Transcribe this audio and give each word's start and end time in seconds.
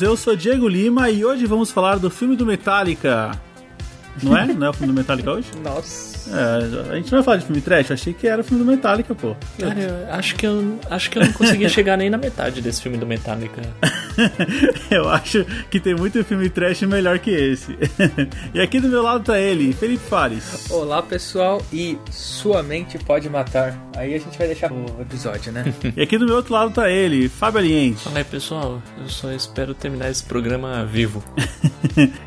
Eu 0.00 0.16
sou 0.16 0.34
Diego 0.34 0.66
Lima 0.66 1.10
e 1.10 1.24
hoje 1.24 1.44
vamos 1.46 1.70
falar 1.70 1.98
do 1.98 2.08
filme 2.10 2.34
do 2.34 2.46
Metallica. 2.46 3.32
Não 4.22 4.36
é? 4.36 4.46
Não 4.46 4.66
é 4.66 4.70
o 4.70 4.72
filme 4.72 4.92
do 4.92 4.96
Metallica 4.96 5.30
hoje? 5.30 5.48
Nossa. 5.62 6.19
É, 6.32 6.92
a 6.92 6.96
gente 6.96 7.10
não 7.10 7.18
vai 7.18 7.22
falar 7.22 7.36
de 7.38 7.46
filme 7.46 7.60
trash, 7.60 7.90
eu 7.90 7.94
achei 7.94 8.12
que 8.14 8.26
era 8.26 8.40
o 8.40 8.44
filme 8.44 8.64
do 8.64 8.70
Metallica, 8.70 9.14
pô. 9.14 9.34
Cara, 9.58 9.80
eu 9.80 10.14
acho 10.14 10.36
que 10.36 10.46
eu, 10.46 10.78
acho 10.88 11.10
que 11.10 11.18
eu 11.18 11.24
não 11.24 11.32
consegui 11.32 11.68
chegar 11.70 11.96
nem 11.96 12.08
na 12.08 12.16
metade 12.16 12.60
desse 12.60 12.82
filme 12.82 12.96
do 12.96 13.06
Metallica. 13.06 13.62
eu 14.90 15.08
acho 15.08 15.44
que 15.70 15.80
tem 15.80 15.94
muito 15.94 16.22
filme 16.24 16.48
trash 16.48 16.82
melhor 16.82 17.18
que 17.18 17.30
esse. 17.30 17.76
e 18.54 18.60
aqui 18.60 18.80
do 18.80 18.88
meu 18.88 19.02
lado 19.02 19.24
tá 19.24 19.38
ele, 19.38 19.72
Felipe 19.72 20.02
Fares. 20.08 20.70
Olá, 20.70 21.02
pessoal, 21.02 21.60
e 21.72 21.98
sua 22.10 22.62
mente 22.62 22.98
pode 22.98 23.28
matar. 23.28 23.90
Aí 23.96 24.14
a 24.14 24.18
gente 24.18 24.38
vai 24.38 24.46
deixar 24.46 24.72
o 24.72 24.86
episódio, 25.00 25.52
né? 25.52 25.64
e 25.96 26.02
aqui 26.02 26.16
do 26.16 26.26
meu 26.26 26.36
outro 26.36 26.54
lado 26.54 26.72
tá 26.72 26.88
ele, 26.88 27.28
Fábio 27.28 27.58
Aliente. 27.58 28.04
Fala 28.04 28.18
aí, 28.18 28.24
pessoal, 28.24 28.82
eu 29.00 29.08
só 29.08 29.32
espero 29.32 29.74
terminar 29.74 30.10
esse 30.10 30.22
programa 30.22 30.84
vivo. 30.84 31.22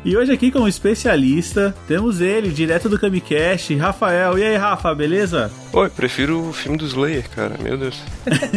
e 0.04 0.16
hoje 0.16 0.32
aqui 0.32 0.50
como 0.50 0.68
especialista, 0.68 1.74
temos 1.88 2.20
ele, 2.20 2.50
direto 2.50 2.88
do 2.88 2.98
Camicast, 2.98 3.74
Rafael. 3.94 4.38
E 4.38 4.44
aí, 4.44 4.56
Rafa, 4.56 4.92
beleza? 4.94 5.50
Oi, 5.72 5.88
prefiro 5.88 6.48
o 6.48 6.52
filme 6.52 6.76
do 6.76 6.84
Slayer, 6.84 7.28
cara. 7.30 7.56
Meu 7.62 7.78
Deus. 7.78 8.02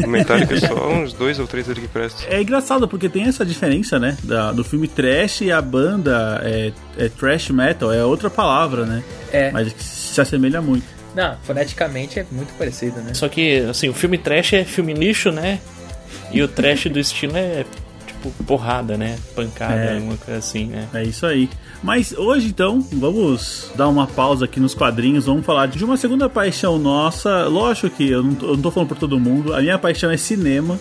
O 0.03 0.07
Metallica 0.07 0.55
é 0.55 0.59
só 0.59 0.73
uns 0.89 1.13
dois 1.13 1.39
ou 1.39 1.47
três 1.47 1.69
ali 1.69 1.81
que 1.81 1.87
prestam. 1.87 2.25
É 2.29 2.41
engraçado, 2.41 2.87
porque 2.87 3.07
tem 3.07 3.23
essa 3.23 3.45
diferença, 3.45 3.99
né? 3.99 4.17
Da, 4.23 4.51
do 4.51 4.63
filme 4.63 4.87
trash 4.87 5.41
e 5.41 5.51
a 5.51 5.61
banda 5.61 6.41
é, 6.43 6.73
é 6.97 7.09
trash 7.09 7.51
metal, 7.51 7.93
é 7.93 8.03
outra 8.03 8.29
palavra, 8.29 8.85
né? 8.85 9.03
É. 9.31 9.51
Mas 9.51 9.73
se 9.77 10.19
assemelha 10.19 10.61
muito. 10.61 10.85
Não, 11.15 11.37
foneticamente 11.43 12.19
é 12.19 12.25
muito 12.31 12.53
parecido, 12.57 12.99
né? 13.01 13.13
Só 13.13 13.29
que, 13.29 13.59
assim, 13.59 13.89
o 13.89 13.93
filme 13.93 14.17
trash 14.17 14.53
é 14.53 14.65
filme 14.65 14.93
lixo, 14.93 15.31
né? 15.31 15.59
E 16.31 16.41
o 16.41 16.47
trash 16.47 16.85
do 16.85 16.99
estilo 16.99 17.37
é 17.37 17.63
tipo 18.17 18.43
porrada, 18.43 18.97
né? 18.97 19.17
Pancada, 19.35 19.75
É. 19.75 19.95
alguma 19.95 20.17
coisa 20.17 20.39
assim, 20.39 20.65
né? 20.65 20.87
É 20.93 21.03
isso 21.03 21.25
aí. 21.25 21.49
Mas 21.83 22.11
hoje, 22.17 22.47
então, 22.47 22.81
vamos 22.91 23.71
dar 23.75 23.87
uma 23.87 24.07
pausa 24.07 24.45
aqui 24.45 24.59
nos 24.59 24.73
quadrinhos. 24.73 25.25
Vamos 25.25 25.45
falar 25.45 25.67
de 25.67 25.83
uma 25.83 25.97
segunda 25.97 26.27
paixão 26.27 26.77
nossa. 26.79 27.45
Lógico 27.45 27.89
que 27.89 28.09
eu 28.09 28.23
não 28.23 28.35
tô, 28.35 28.47
eu 28.47 28.53
não 28.55 28.61
tô 28.61 28.71
falando 28.71 28.89
por 28.89 28.97
todo 28.97 29.19
mundo. 29.19 29.53
A 29.53 29.61
minha 29.61 29.77
paixão 29.77 30.09
é 30.09 30.17
cinema. 30.17 30.79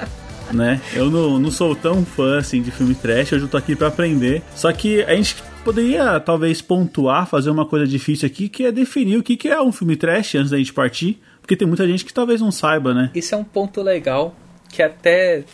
né? 0.52 0.80
Eu 0.94 1.10
não, 1.10 1.38
não 1.38 1.50
sou 1.50 1.76
tão 1.76 2.04
fã 2.04 2.38
assim 2.38 2.62
de 2.62 2.70
filme 2.70 2.94
trash. 2.94 3.32
Hoje 3.32 3.44
eu 3.44 3.48
tô 3.48 3.56
aqui 3.56 3.76
pra 3.76 3.88
aprender. 3.88 4.42
Só 4.54 4.72
que 4.72 5.02
a 5.02 5.14
gente 5.14 5.36
poderia 5.62 6.18
talvez 6.20 6.62
pontuar, 6.62 7.26
fazer 7.26 7.50
uma 7.50 7.66
coisa 7.66 7.86
difícil 7.86 8.26
aqui, 8.26 8.48
que 8.48 8.64
é 8.64 8.72
definir 8.72 9.18
o 9.18 9.22
que, 9.22 9.36
que 9.36 9.48
é 9.48 9.60
um 9.60 9.70
filme 9.70 9.96
trash 9.96 10.36
antes 10.36 10.50
da 10.50 10.56
gente 10.56 10.72
partir. 10.72 11.20
Porque 11.42 11.56
tem 11.56 11.68
muita 11.68 11.86
gente 11.86 12.04
que 12.04 12.12
talvez 12.12 12.40
não 12.40 12.50
saiba, 12.50 12.92
né? 12.94 13.10
Isso 13.14 13.34
é 13.34 13.38
um 13.38 13.44
ponto 13.44 13.82
legal 13.82 14.34
que 14.70 14.82
até 14.82 15.44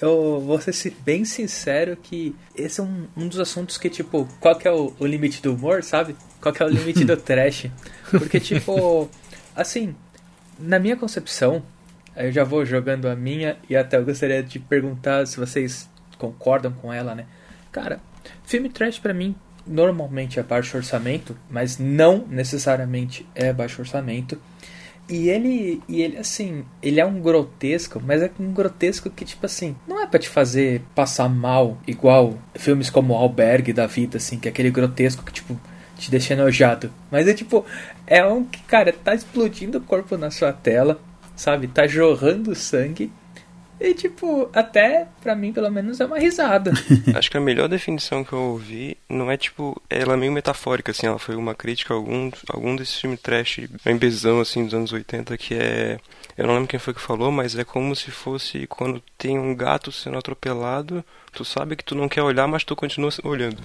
eu 0.00 0.40
vou 0.40 0.60
ser 0.60 0.94
bem 1.04 1.24
sincero 1.24 1.96
que 1.96 2.34
esse 2.54 2.80
é 2.80 2.82
um, 2.82 3.06
um 3.16 3.28
dos 3.28 3.40
assuntos 3.40 3.78
que, 3.78 3.88
tipo, 3.88 4.28
qual 4.40 4.56
que 4.56 4.68
é 4.68 4.72
o, 4.72 4.92
o 4.98 5.06
limite 5.06 5.40
do 5.42 5.54
humor, 5.54 5.82
sabe? 5.82 6.14
Qual 6.40 6.52
que 6.52 6.62
é 6.62 6.66
o 6.66 6.68
limite 6.68 7.04
do 7.04 7.16
trash? 7.18 7.66
Porque, 8.10 8.38
tipo, 8.38 9.08
assim, 9.54 9.94
na 10.58 10.78
minha 10.78 10.96
concepção, 10.96 11.62
eu 12.14 12.30
já 12.30 12.44
vou 12.44 12.64
jogando 12.64 13.08
a 13.08 13.16
minha 13.16 13.56
e 13.68 13.76
até 13.76 13.96
eu 13.96 14.04
gostaria 14.04 14.42
de 14.42 14.58
perguntar 14.58 15.26
se 15.26 15.38
vocês 15.38 15.88
concordam 16.18 16.72
com 16.72 16.92
ela, 16.92 17.14
né? 17.14 17.26
Cara, 17.72 18.00
filme 18.44 18.68
trash 18.68 18.98
pra 18.98 19.12
mim 19.12 19.34
normalmente 19.66 20.38
é 20.38 20.42
baixo 20.42 20.76
orçamento, 20.76 21.36
mas 21.50 21.78
não 21.78 22.24
necessariamente 22.28 23.26
é 23.34 23.52
baixo 23.52 23.82
orçamento. 23.82 24.40
E 25.08 25.28
ele, 25.28 25.80
e 25.88 26.02
ele, 26.02 26.18
assim, 26.18 26.64
ele 26.82 26.98
é 26.98 27.06
um 27.06 27.20
grotesco, 27.20 28.02
mas 28.04 28.22
é 28.22 28.30
um 28.40 28.52
grotesco 28.52 29.08
que, 29.08 29.24
tipo 29.24 29.46
assim, 29.46 29.76
não 29.86 30.02
é 30.02 30.06
pra 30.06 30.18
te 30.18 30.28
fazer 30.28 30.82
passar 30.96 31.28
mal, 31.28 31.78
igual 31.86 32.36
filmes 32.56 32.90
como 32.90 33.14
Albergue 33.14 33.72
da 33.72 33.86
vida, 33.86 34.16
assim, 34.16 34.36
que 34.36 34.48
é 34.48 34.50
aquele 34.50 34.70
grotesco 34.70 35.24
que, 35.24 35.32
tipo, 35.32 35.58
te 35.96 36.10
deixa 36.10 36.34
enojado. 36.34 36.90
Mas 37.10 37.28
é 37.28 37.34
tipo, 37.34 37.64
é 38.06 38.24
um 38.24 38.44
que, 38.44 38.60
cara, 38.62 38.92
tá 38.92 39.14
explodindo 39.14 39.78
o 39.78 39.80
corpo 39.80 40.16
na 40.16 40.30
sua 40.30 40.52
tela, 40.52 41.00
sabe? 41.36 41.68
Tá 41.68 41.86
jorrando 41.86 42.54
sangue. 42.54 43.10
E, 43.78 43.92
tipo, 43.94 44.48
até, 44.54 45.06
pra 45.22 45.34
mim, 45.34 45.52
pelo 45.52 45.70
menos, 45.70 46.00
é 46.00 46.06
uma 46.06 46.18
risada. 46.18 46.72
Acho 47.14 47.30
que 47.30 47.36
a 47.36 47.40
melhor 47.40 47.68
definição 47.68 48.24
que 48.24 48.32
eu 48.32 48.40
ouvi 48.40 48.96
não 49.08 49.30
é 49.30 49.36
tipo. 49.36 49.80
Ela 49.88 50.14
é 50.14 50.16
meio 50.16 50.32
metafórica, 50.32 50.92
assim. 50.92 51.06
Ela 51.06 51.18
foi 51.18 51.36
uma 51.36 51.54
crítica 51.54 51.92
a 51.92 51.96
algum, 51.96 52.30
algum 52.48 52.74
desses 52.74 52.98
filmes 52.98 53.20
trash, 53.20 53.60
bem 53.84 53.96
bezão, 53.96 54.40
assim, 54.40 54.64
dos 54.64 54.74
anos 54.74 54.92
80, 54.92 55.36
que 55.36 55.54
é. 55.54 55.98
Eu 56.36 56.46
não 56.46 56.54
lembro 56.54 56.68
quem 56.68 56.80
foi 56.80 56.94
que 56.94 57.00
falou, 57.00 57.30
mas 57.30 57.56
é 57.56 57.64
como 57.64 57.94
se 57.94 58.10
fosse 58.10 58.66
quando 58.66 59.02
tem 59.16 59.38
um 59.38 59.54
gato 59.54 59.92
sendo 59.92 60.18
atropelado. 60.18 61.04
Tu 61.36 61.44
sabe 61.44 61.76
que 61.76 61.84
tu 61.84 61.94
não 61.94 62.08
quer 62.08 62.22
olhar, 62.22 62.48
mas 62.48 62.64
tu 62.64 62.74
continua 62.74 63.10
olhando. 63.22 63.58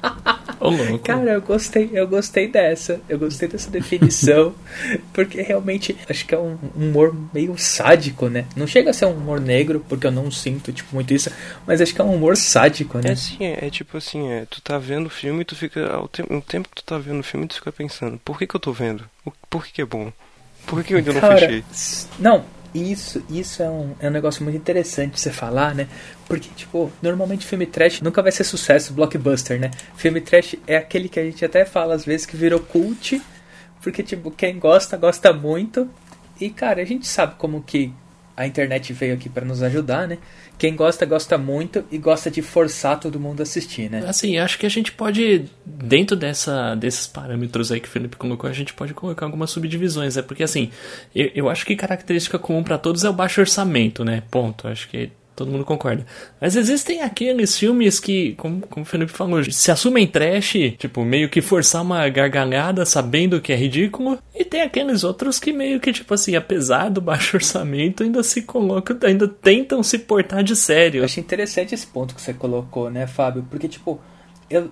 Ô, 0.60 0.70
louco. 0.70 1.00
Cara, 1.06 1.32
eu 1.32 1.42
gostei, 1.42 1.90
eu 1.94 2.06
gostei 2.06 2.50
dessa. 2.50 3.00
Eu 3.08 3.18
gostei 3.18 3.48
dessa 3.48 3.72
definição. 3.72 4.54
porque 5.14 5.42
realmente 5.42 5.96
acho 6.10 6.26
que 6.26 6.36
é 6.36 6.38
um 6.38 6.58
humor 6.76 7.16
meio 7.34 7.58
sádico, 7.58 8.28
né? 8.28 8.46
Não 8.58 8.68
chega 8.68 8.90
a 8.90 8.94
ser 8.94 9.06
um 9.06 9.14
humor 9.14 9.40
negro, 9.40 9.84
porque 9.88 10.06
eu 10.06 10.12
não 10.12 10.30
sinto, 10.30 10.74
tipo, 10.74 10.94
muito 10.94 11.14
isso. 11.14 11.32
Mas 11.66 11.80
acho 11.80 11.96
que 11.96 12.02
é 12.02 12.04
um 12.04 12.14
humor 12.14 12.36
sádico, 12.36 12.98
É 12.98 13.02
né? 13.04 13.12
assim, 13.14 13.46
é, 13.46 13.68
é 13.68 13.70
tipo 13.70 13.96
assim, 13.98 14.28
é, 14.30 14.46
tu 14.50 14.62
tá 14.62 14.78
vendo 14.78 15.06
o 15.06 15.10
filme 15.10 15.44
e 15.44 15.46
tu 15.46 15.56
fica. 15.56 15.88
Ao 15.94 16.10
te 16.10 16.22
no 16.30 16.42
tempo 16.42 16.68
que 16.68 16.76
tu 16.76 16.84
tá 16.84 16.98
vendo 16.98 17.22
o 17.22 17.24
filme, 17.24 17.48
tu 17.48 17.56
fica 17.56 17.72
pensando, 17.72 18.20
por 18.26 18.38
que, 18.38 18.46
que 18.46 18.56
eu 18.56 18.60
tô 18.60 18.74
vendo? 18.74 19.06
O- 19.26 19.32
Por 19.50 19.66
que, 19.66 19.72
que 19.72 19.82
é 19.82 19.86
bom? 19.86 20.12
Por 20.68 20.80
que, 20.82 20.88
que 20.90 20.94
eu 20.94 20.98
ainda 20.98 21.14
não 21.14 21.22
Cara, 21.22 21.40
fechei? 21.40 21.64
s- 21.72 22.08
não, 22.20 22.44
isso, 22.74 23.24
isso 23.30 23.62
é 23.62 23.70
um, 23.70 23.94
é 24.00 24.08
um 24.08 24.12
negócio 24.12 24.44
muito 24.44 24.56
interessante 24.58 25.14
de 25.14 25.20
você 25.20 25.32
falar, 25.32 25.76
né? 25.76 25.88
Porque, 26.28 26.50
tipo, 26.56 26.92
normalmente 27.02 27.46
filme 27.46 27.66
trash 27.66 28.02
nunca 28.02 28.22
vai 28.22 28.32
ser 28.32 28.44
sucesso, 28.44 28.94
blockbuster, 28.94 29.60
né? 29.60 29.72
Filme 29.96 30.22
trash 30.22 30.56
é 30.66 30.78
aquele 30.78 31.10
que 31.10 31.20
a 31.20 31.24
gente 31.24 31.44
até 31.44 31.66
fala 31.66 31.94
às 31.96 32.06
vezes 32.06 32.26
que 32.26 32.38
virou 32.38 32.60
cult, 32.60 33.22
porque, 33.82 34.02
tipo, 34.04 34.32
quem 34.32 34.58
gosta, 34.58 34.96
gosta 34.96 35.34
muito. 35.34 35.90
E, 36.40 36.50
cara, 36.50 36.82
a 36.82 36.86
gente 36.86 37.08
sabe 37.08 37.36
como 37.38 37.62
que 37.62 37.94
a 38.36 38.48
internet 38.48 38.94
veio 38.94 39.14
aqui 39.14 39.30
pra 39.30 39.46
nos 39.46 39.62
ajudar, 39.64 40.08
né? 40.08 40.18
Quem 40.58 40.76
gosta, 40.76 41.06
gosta 41.06 41.38
muito 41.38 41.84
e 41.92 41.98
gosta 41.98 42.30
de 42.30 42.42
forçar 42.42 43.00
todo 43.00 43.20
mundo 43.20 43.40
a 43.40 43.44
assistir, 43.44 43.90
né? 43.90 44.04
Assim, 44.08 44.38
acho 44.38 44.60
que 44.60 44.66
a 44.66 44.70
gente 44.70 44.92
pode, 44.92 45.46
dentro 45.66 46.16
dessa, 46.16 46.76
desses 46.76 47.08
parâmetros 47.08 47.72
aí 47.72 47.80
que 47.80 47.88
o 47.88 47.92
Felipe 47.92 48.16
colocou, 48.16 48.50
a 48.50 48.54
gente 48.54 48.74
pode 48.74 48.94
colocar 48.94 49.26
algumas 49.26 49.50
subdivisões, 49.50 50.16
né? 50.16 50.22
Porque 50.22 50.44
assim, 50.44 50.70
eu, 51.16 51.32
eu 51.34 51.50
acho 51.50 51.66
que 51.66 51.76
característica 51.76 52.38
comum 52.38 52.64
pra 52.64 52.78
todos 52.78 53.04
é 53.04 53.10
o 53.10 53.14
baixo 53.14 53.42
orçamento, 53.42 54.06
né? 54.06 54.24
Ponto. 54.30 54.68
Acho 54.68 54.88
que 54.88 55.12
todo 55.36 55.52
mundo 55.52 55.66
concorda. 55.66 56.06
Mas 56.40 56.56
existem 56.56 57.02
aqueles 57.02 57.58
filmes 57.58 58.00
que, 58.00 58.34
como, 58.36 58.62
como 58.68 58.84
o 58.84 58.86
Felipe 58.88 59.12
falou, 59.12 59.44
se 59.50 59.72
assumem 59.72 60.08
trash, 60.08 60.54
tipo, 60.78 61.04
meio 61.04 61.30
que 61.30 61.42
forçar 61.42 61.82
uma 61.82 62.08
gargalhada 62.10 62.86
sabendo 62.86 63.42
que 63.42 63.52
é 63.52 63.56
ridículo. 63.56 64.20
E 64.36 64.44
tem 64.44 64.62
aqueles 64.62 65.04
outros 65.04 65.40
que 65.40 65.52
meio 65.52 65.80
que, 65.80 65.92
tipo 65.92 66.14
assim, 66.14 66.36
apesar 66.36 66.90
do 66.90 67.02
baixo 67.02 67.38
orçamento, 67.38 68.04
ainda 68.04 68.22
se 68.24 68.42
colocam, 68.42 68.98
ainda 69.04 69.28
tentam 69.28 69.82
se 69.82 70.00
portar 70.00 70.44
de 70.44 70.56
sério. 70.56 71.00
Eu 71.00 71.06
achei 71.06 71.24
interessante 71.24 71.74
esse 71.74 71.88
ponto 71.88 72.14
que 72.14 72.22
você 72.22 72.34
colocou, 72.34 72.90
né, 72.90 73.08
Fábio? 73.08 73.46
Porque, 73.50 73.68
tipo, 73.68 74.00
eu 74.50 74.70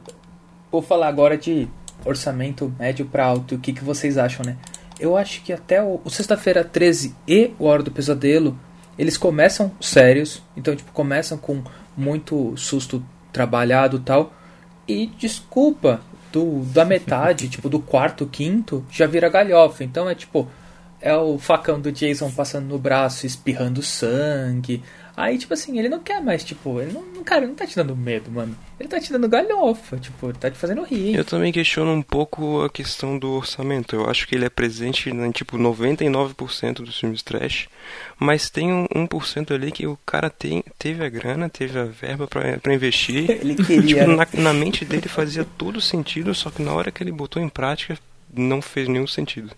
vou 0.71 0.81
falar 0.81 1.07
agora 1.07 1.37
de 1.37 1.67
orçamento 2.05 2.73
médio 2.77 3.05
pra 3.05 3.25
alto. 3.25 3.55
O 3.55 3.59
que, 3.59 3.73
que 3.73 3.83
vocês 3.83 4.17
acham, 4.17 4.45
né? 4.45 4.57
Eu 4.99 5.15
acho 5.15 5.41
que 5.41 5.53
até 5.53 5.81
o, 5.81 6.01
o 6.03 6.09
Sexta-feira 6.09 6.63
13 6.63 7.15
e 7.27 7.51
o 7.57 7.65
Hora 7.65 7.81
do 7.81 7.91
Pesadelo, 7.91 8.59
eles 8.99 9.17
começam 9.17 9.71
sérios. 9.79 10.43
Então, 10.57 10.75
tipo, 10.75 10.91
começam 10.91 11.37
com 11.37 11.63
muito 11.95 12.55
susto 12.57 13.03
trabalhado 13.31 13.97
e 13.97 14.01
tal. 14.01 14.33
E 14.85 15.05
desculpa, 15.07 16.01
do, 16.33 16.63
da 16.65 16.83
metade, 16.83 17.47
tipo, 17.49 17.69
do 17.69 17.79
quarto, 17.79 18.27
quinto, 18.27 18.85
já 18.91 19.07
vira 19.07 19.29
galhofa. 19.29 19.85
Então 19.85 20.09
é 20.09 20.13
tipo, 20.13 20.49
é 20.99 21.15
o 21.15 21.37
facão 21.39 21.79
do 21.79 21.93
Jason 21.93 22.29
passando 22.29 22.67
no 22.67 22.77
braço, 22.77 23.25
espirrando 23.25 23.81
sangue. 23.81 24.83
Aí, 25.19 25.37
tipo 25.37 25.53
assim, 25.53 25.77
ele 25.77 25.89
não 25.89 25.99
quer 25.99 26.21
mais, 26.21 26.45
tipo, 26.45 26.79
ele 26.79 26.93
não, 26.93 27.21
cara, 27.25 27.41
ele 27.41 27.47
não 27.47 27.55
tá 27.55 27.67
te 27.67 27.75
dando 27.75 27.93
medo, 27.93 28.31
mano. 28.31 28.57
Ele 28.79 28.87
tá 28.87 29.01
te 29.01 29.11
dando 29.11 29.27
galhofa, 29.27 29.97
tipo, 29.97 30.31
tá 30.31 30.49
te 30.49 30.57
fazendo 30.57 30.81
rir. 30.81 31.13
Eu 31.13 31.25
também 31.25 31.51
questiono 31.51 31.91
um 31.91 32.01
pouco 32.01 32.61
a 32.61 32.69
questão 32.69 33.19
do 33.19 33.31
orçamento. 33.31 33.97
Eu 33.97 34.09
acho 34.09 34.25
que 34.25 34.33
ele 34.33 34.45
é 34.45 34.49
presente 34.49 35.09
em, 35.09 35.31
tipo, 35.31 35.57
99% 35.57 36.75
dos 36.75 36.97
filmes 36.97 37.21
trash, 37.21 37.67
mas 38.17 38.49
tem 38.49 38.71
um 38.71 38.85
1% 38.87 39.53
ali 39.53 39.73
que 39.73 39.85
o 39.85 39.99
cara 40.05 40.29
tem, 40.29 40.63
teve 40.77 41.03
a 41.03 41.09
grana, 41.09 41.49
teve 41.49 41.77
a 41.77 41.83
verba 41.83 42.25
pra, 42.25 42.57
pra 42.57 42.73
investir. 42.73 43.27
ele 43.43 43.55
queria. 43.55 44.05
Tipo, 44.05 44.15
na, 44.15 44.25
na 44.41 44.53
mente 44.53 44.85
dele 44.85 45.09
fazia 45.09 45.45
todo 45.57 45.81
sentido, 45.81 46.33
só 46.33 46.49
que 46.49 46.61
na 46.61 46.71
hora 46.71 46.91
que 46.91 47.03
ele 47.03 47.11
botou 47.11 47.43
em 47.43 47.49
prática, 47.49 47.99
não 48.33 48.61
fez 48.61 48.87
nenhum 48.87 49.05
sentido. 49.05 49.51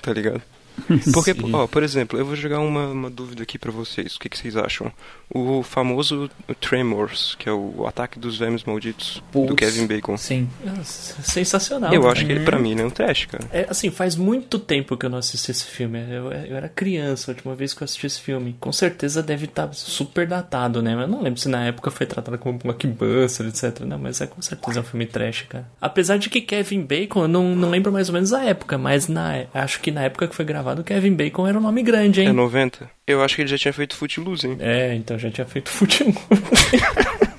Tá 0.00 0.14
ligado? 0.14 0.40
Porque, 1.12 1.34
ó, 1.52 1.66
por 1.66 1.82
exemplo, 1.82 2.18
eu 2.18 2.24
vou 2.24 2.36
jogar 2.36 2.60
uma, 2.60 2.88
uma 2.88 3.10
dúvida 3.10 3.42
aqui 3.42 3.58
pra 3.58 3.70
vocês. 3.70 4.16
O 4.16 4.20
que, 4.20 4.28
que 4.28 4.38
vocês 4.38 4.56
acham? 4.56 4.92
O 5.32 5.62
famoso 5.62 6.30
Tremors, 6.60 7.36
que 7.38 7.48
é 7.48 7.52
o 7.52 7.86
Ataque 7.86 8.18
dos 8.18 8.38
Vermes 8.38 8.64
Malditos, 8.64 9.22
do 9.32 9.46
Putz, 9.46 9.54
Kevin 9.54 9.86
Bacon. 9.86 10.16
Sim. 10.16 10.48
É 10.64 10.84
Sensacional. 10.84 11.92
Eu 11.92 12.08
acho 12.08 12.24
que 12.24 12.32
ele, 12.32 12.44
pra 12.44 12.58
mim, 12.58 12.74
não 12.74 12.84
é 12.84 12.86
um 12.86 12.90
trash, 12.90 13.26
cara. 13.26 13.44
É, 13.52 13.66
assim, 13.68 13.90
faz 13.90 14.16
muito 14.16 14.58
tempo 14.58 14.96
que 14.96 15.06
eu 15.06 15.10
não 15.10 15.18
assisti 15.18 15.50
esse 15.50 15.64
filme. 15.64 16.00
Eu, 16.10 16.30
eu 16.32 16.56
era 16.56 16.68
criança 16.68 17.30
a 17.30 17.34
última 17.34 17.54
vez 17.54 17.72
que 17.72 17.82
eu 17.82 17.84
assisti 17.84 18.06
esse 18.06 18.20
filme. 18.20 18.56
Com 18.60 18.72
certeza 18.72 19.22
deve 19.22 19.46
estar 19.46 19.72
super 19.72 20.26
datado, 20.26 20.82
né? 20.82 20.94
Mas 20.94 21.04
eu 21.04 21.10
não 21.10 21.22
lembro 21.22 21.40
se 21.40 21.48
na 21.48 21.64
época 21.66 21.90
foi 21.90 22.06
tratado 22.06 22.36
como 22.38 22.58
blockbuster, 22.58 23.46
etc. 23.46 23.80
Não, 23.80 23.98
mas 23.98 24.20
é 24.20 24.26
com 24.26 24.42
certeza 24.42 24.80
um 24.80 24.84
filme 24.84 25.06
trash, 25.06 25.46
cara. 25.48 25.66
Apesar 25.80 26.18
de 26.18 26.28
que 26.28 26.40
Kevin 26.40 26.82
Bacon, 26.82 27.22
eu 27.22 27.28
não, 27.28 27.54
não 27.54 27.70
lembro 27.70 27.92
mais 27.92 28.08
ou 28.08 28.14
menos 28.14 28.32
a 28.32 28.44
época, 28.44 28.76
mas 28.76 29.08
na, 29.08 29.44
acho 29.54 29.80
que 29.80 29.90
na 29.90 30.02
época 30.02 30.28
que 30.28 30.34
foi 30.34 30.44
gravado, 30.44 30.63
Kevin 30.84 31.14
Bacon 31.14 31.46
era 31.46 31.58
um 31.58 31.62
nome 31.62 31.82
grande, 31.82 32.20
hein? 32.20 32.28
É 32.28 32.32
90? 32.32 32.90
Eu 33.06 33.22
acho 33.22 33.36
que 33.36 33.42
ele 33.42 33.48
já 33.48 33.58
tinha 33.58 33.72
feito 33.72 33.96
Footloose, 33.96 34.46
hein? 34.46 34.56
É, 34.60 34.94
então 34.94 35.18
já 35.18 35.30
tinha 35.30 35.46
feito 35.46 35.70
futebol. 35.70 36.14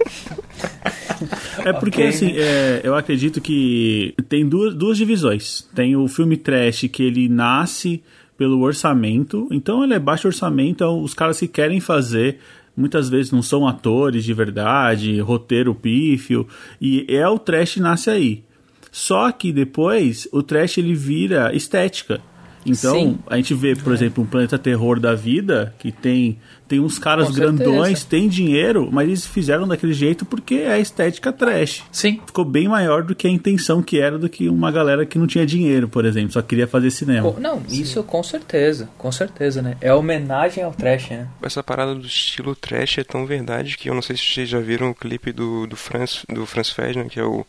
É 1.66 1.74
porque, 1.74 2.02
Ok, 2.02 2.08
assim, 2.08 2.34
é, 2.38 2.82
eu 2.84 2.94
acredito 2.96 3.42
que 3.42 4.14
tem 4.30 4.48
duas, 4.48 4.76
duas 4.76 4.98
divisões. 4.98 5.68
Tem 5.74 5.96
o 5.96 6.08
filme 6.08 6.38
trash 6.38 6.88
que 6.92 7.02
ele 7.02 7.28
nasce 7.28 8.04
pelo 8.38 8.62
orçamento, 8.62 9.48
então 9.52 9.84
ele 9.84 9.94
é 9.94 10.00
baixo 10.00 10.28
orçamento, 10.28 10.70
então 10.70 11.02
os 11.02 11.14
caras 11.14 11.40
que 11.40 11.48
querem 11.48 11.80
fazer 11.80 12.38
muitas 12.76 13.10
vezes 13.10 13.32
não 13.32 13.42
são 13.42 13.66
atores 13.66 14.26
de 14.26 14.34
verdade, 14.34 15.20
roteiro 15.22 15.74
pífio, 15.74 16.48
e 16.80 17.06
é 17.08 17.28
o 17.28 17.40
trash 17.40 17.78
nasce 17.78 18.10
aí. 18.10 18.44
Só 18.92 19.32
que 19.32 19.52
depois 19.52 20.28
o 20.32 20.44
trash 20.44 20.78
ele 20.78 20.94
vira 20.94 21.56
estética. 21.56 22.22
Então, 22.66 22.96
Sim. 22.96 23.20
a 23.28 23.36
gente 23.38 23.54
vê, 23.54 23.76
por 23.76 23.94
exemplo, 23.94 24.24
um 24.24 24.28
Planeta 24.28 24.58
Terror 24.58 25.00
da 25.00 25.14
vida, 25.14 25.74
que 25.78 25.92
tem, 25.92 26.40
tem 26.68 26.80
uns 26.80 26.98
caras 26.98 27.28
Com 27.28 27.34
grandões, 27.34 28.00
certeza. 28.00 28.08
tem 28.10 28.28
dinheiro, 28.28 28.90
mas 28.92 29.08
eles 29.08 29.26
fizeram 29.26 29.68
daquele 29.68 29.94
jeito 29.94 30.26
porque 30.26 30.56
é 30.56 30.72
a 30.74 30.80
estética 30.80 31.32
trash 31.32 31.84
Sim. 31.92 32.20
ficou 32.26 32.44
bem 32.44 32.68
maior 32.68 33.04
do 33.04 33.14
que 33.14 33.28
a 33.28 33.30
intenção 33.30 33.84
que 33.84 34.00
era 34.00 34.18
do 34.18 34.28
que 34.28 34.50
uma 34.50 34.72
galera 34.72 35.06
que 35.06 35.20
não 35.20 35.28
tinha 35.28 35.46
dinheiro, 35.46 35.88
por 35.88 36.06
exemplo, 36.06 36.32
só 36.32 36.42
queria 36.42 36.68
fazer 36.68 36.90
cinema. 36.90 37.36
Não, 37.40 37.62
isso 37.70 38.04
com 38.04 38.24
certeza. 38.24 38.90
Com 38.98 39.12
certeza, 39.12 39.62
né? 39.62 39.78
É 39.80 39.94
homenagem 39.94 40.64
ao 40.64 40.72
trash, 40.72 41.10
né? 41.10 41.28
Essa 41.44 41.64
parada 41.64 41.94
do 41.94 42.06
estilo 42.08 42.56
trash 42.56 42.98
é 42.98 43.04
tão 43.04 43.26
verdade 43.26 43.78
que 43.78 43.90
eu 43.90 43.94
não 43.94 44.02
sei 44.02 44.18
se 44.18 44.24
vocês 44.24 44.50
já 44.50 44.60
viram 44.60 44.90
o 44.90 44.96
clipe 44.96 45.32
do, 45.32 45.68
do 45.68 45.76
Franz, 45.76 46.26
do 46.28 46.46
Franz 46.46 46.70
Ferdinand, 46.70 47.10
que 47.10 47.20
é 47.20 47.24
o 47.24 47.46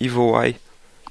Evil 0.00 0.34
Eye. 0.42 0.56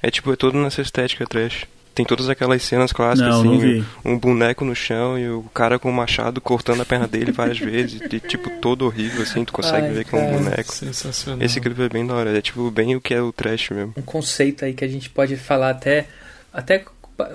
É 0.02 0.10
tipo, 0.10 0.30
é 0.30 0.36
todo 0.36 0.58
nessa 0.58 0.82
estética 0.82 1.26
trash. 1.26 1.66
Tem 1.96 2.04
todas 2.04 2.28
aquelas 2.28 2.62
cenas 2.62 2.92
clássicas, 2.92 3.42
Não, 3.42 3.54
assim, 3.54 3.84
não 4.04 4.12
um 4.12 4.18
boneco 4.18 4.66
no 4.66 4.74
chão 4.76 5.18
e 5.18 5.30
o 5.30 5.42
cara 5.54 5.78
com 5.78 5.88
o 5.88 5.92
machado 5.92 6.42
cortando 6.42 6.82
a 6.82 6.84
perna 6.84 7.08
dele 7.08 7.32
várias 7.32 7.56
vezes, 7.58 8.02
e 8.12 8.20
tipo, 8.20 8.50
todo 8.60 8.84
horrível, 8.84 9.22
assim, 9.22 9.46
tu 9.46 9.52
consegue 9.54 9.86
Ai, 9.86 9.92
ver 9.92 10.04
que 10.04 10.14
é 10.14 10.18
um 10.18 10.32
boneco. 10.38 10.74
Sensacional. 10.74 11.42
Esse 11.42 11.58
clipe 11.58 11.82
é 11.82 11.88
bem 11.88 12.06
da 12.06 12.12
hora, 12.12 12.36
é 12.36 12.42
tipo 12.42 12.70
bem 12.70 12.94
o 12.94 13.00
que 13.00 13.14
é 13.14 13.22
o 13.22 13.32
trash 13.32 13.70
mesmo. 13.70 13.94
um 13.96 14.02
conceito 14.02 14.66
aí 14.66 14.74
que 14.74 14.84
a 14.84 14.88
gente 14.88 15.08
pode 15.08 15.38
falar 15.38 15.70
até 15.70 16.06
até 16.52 16.84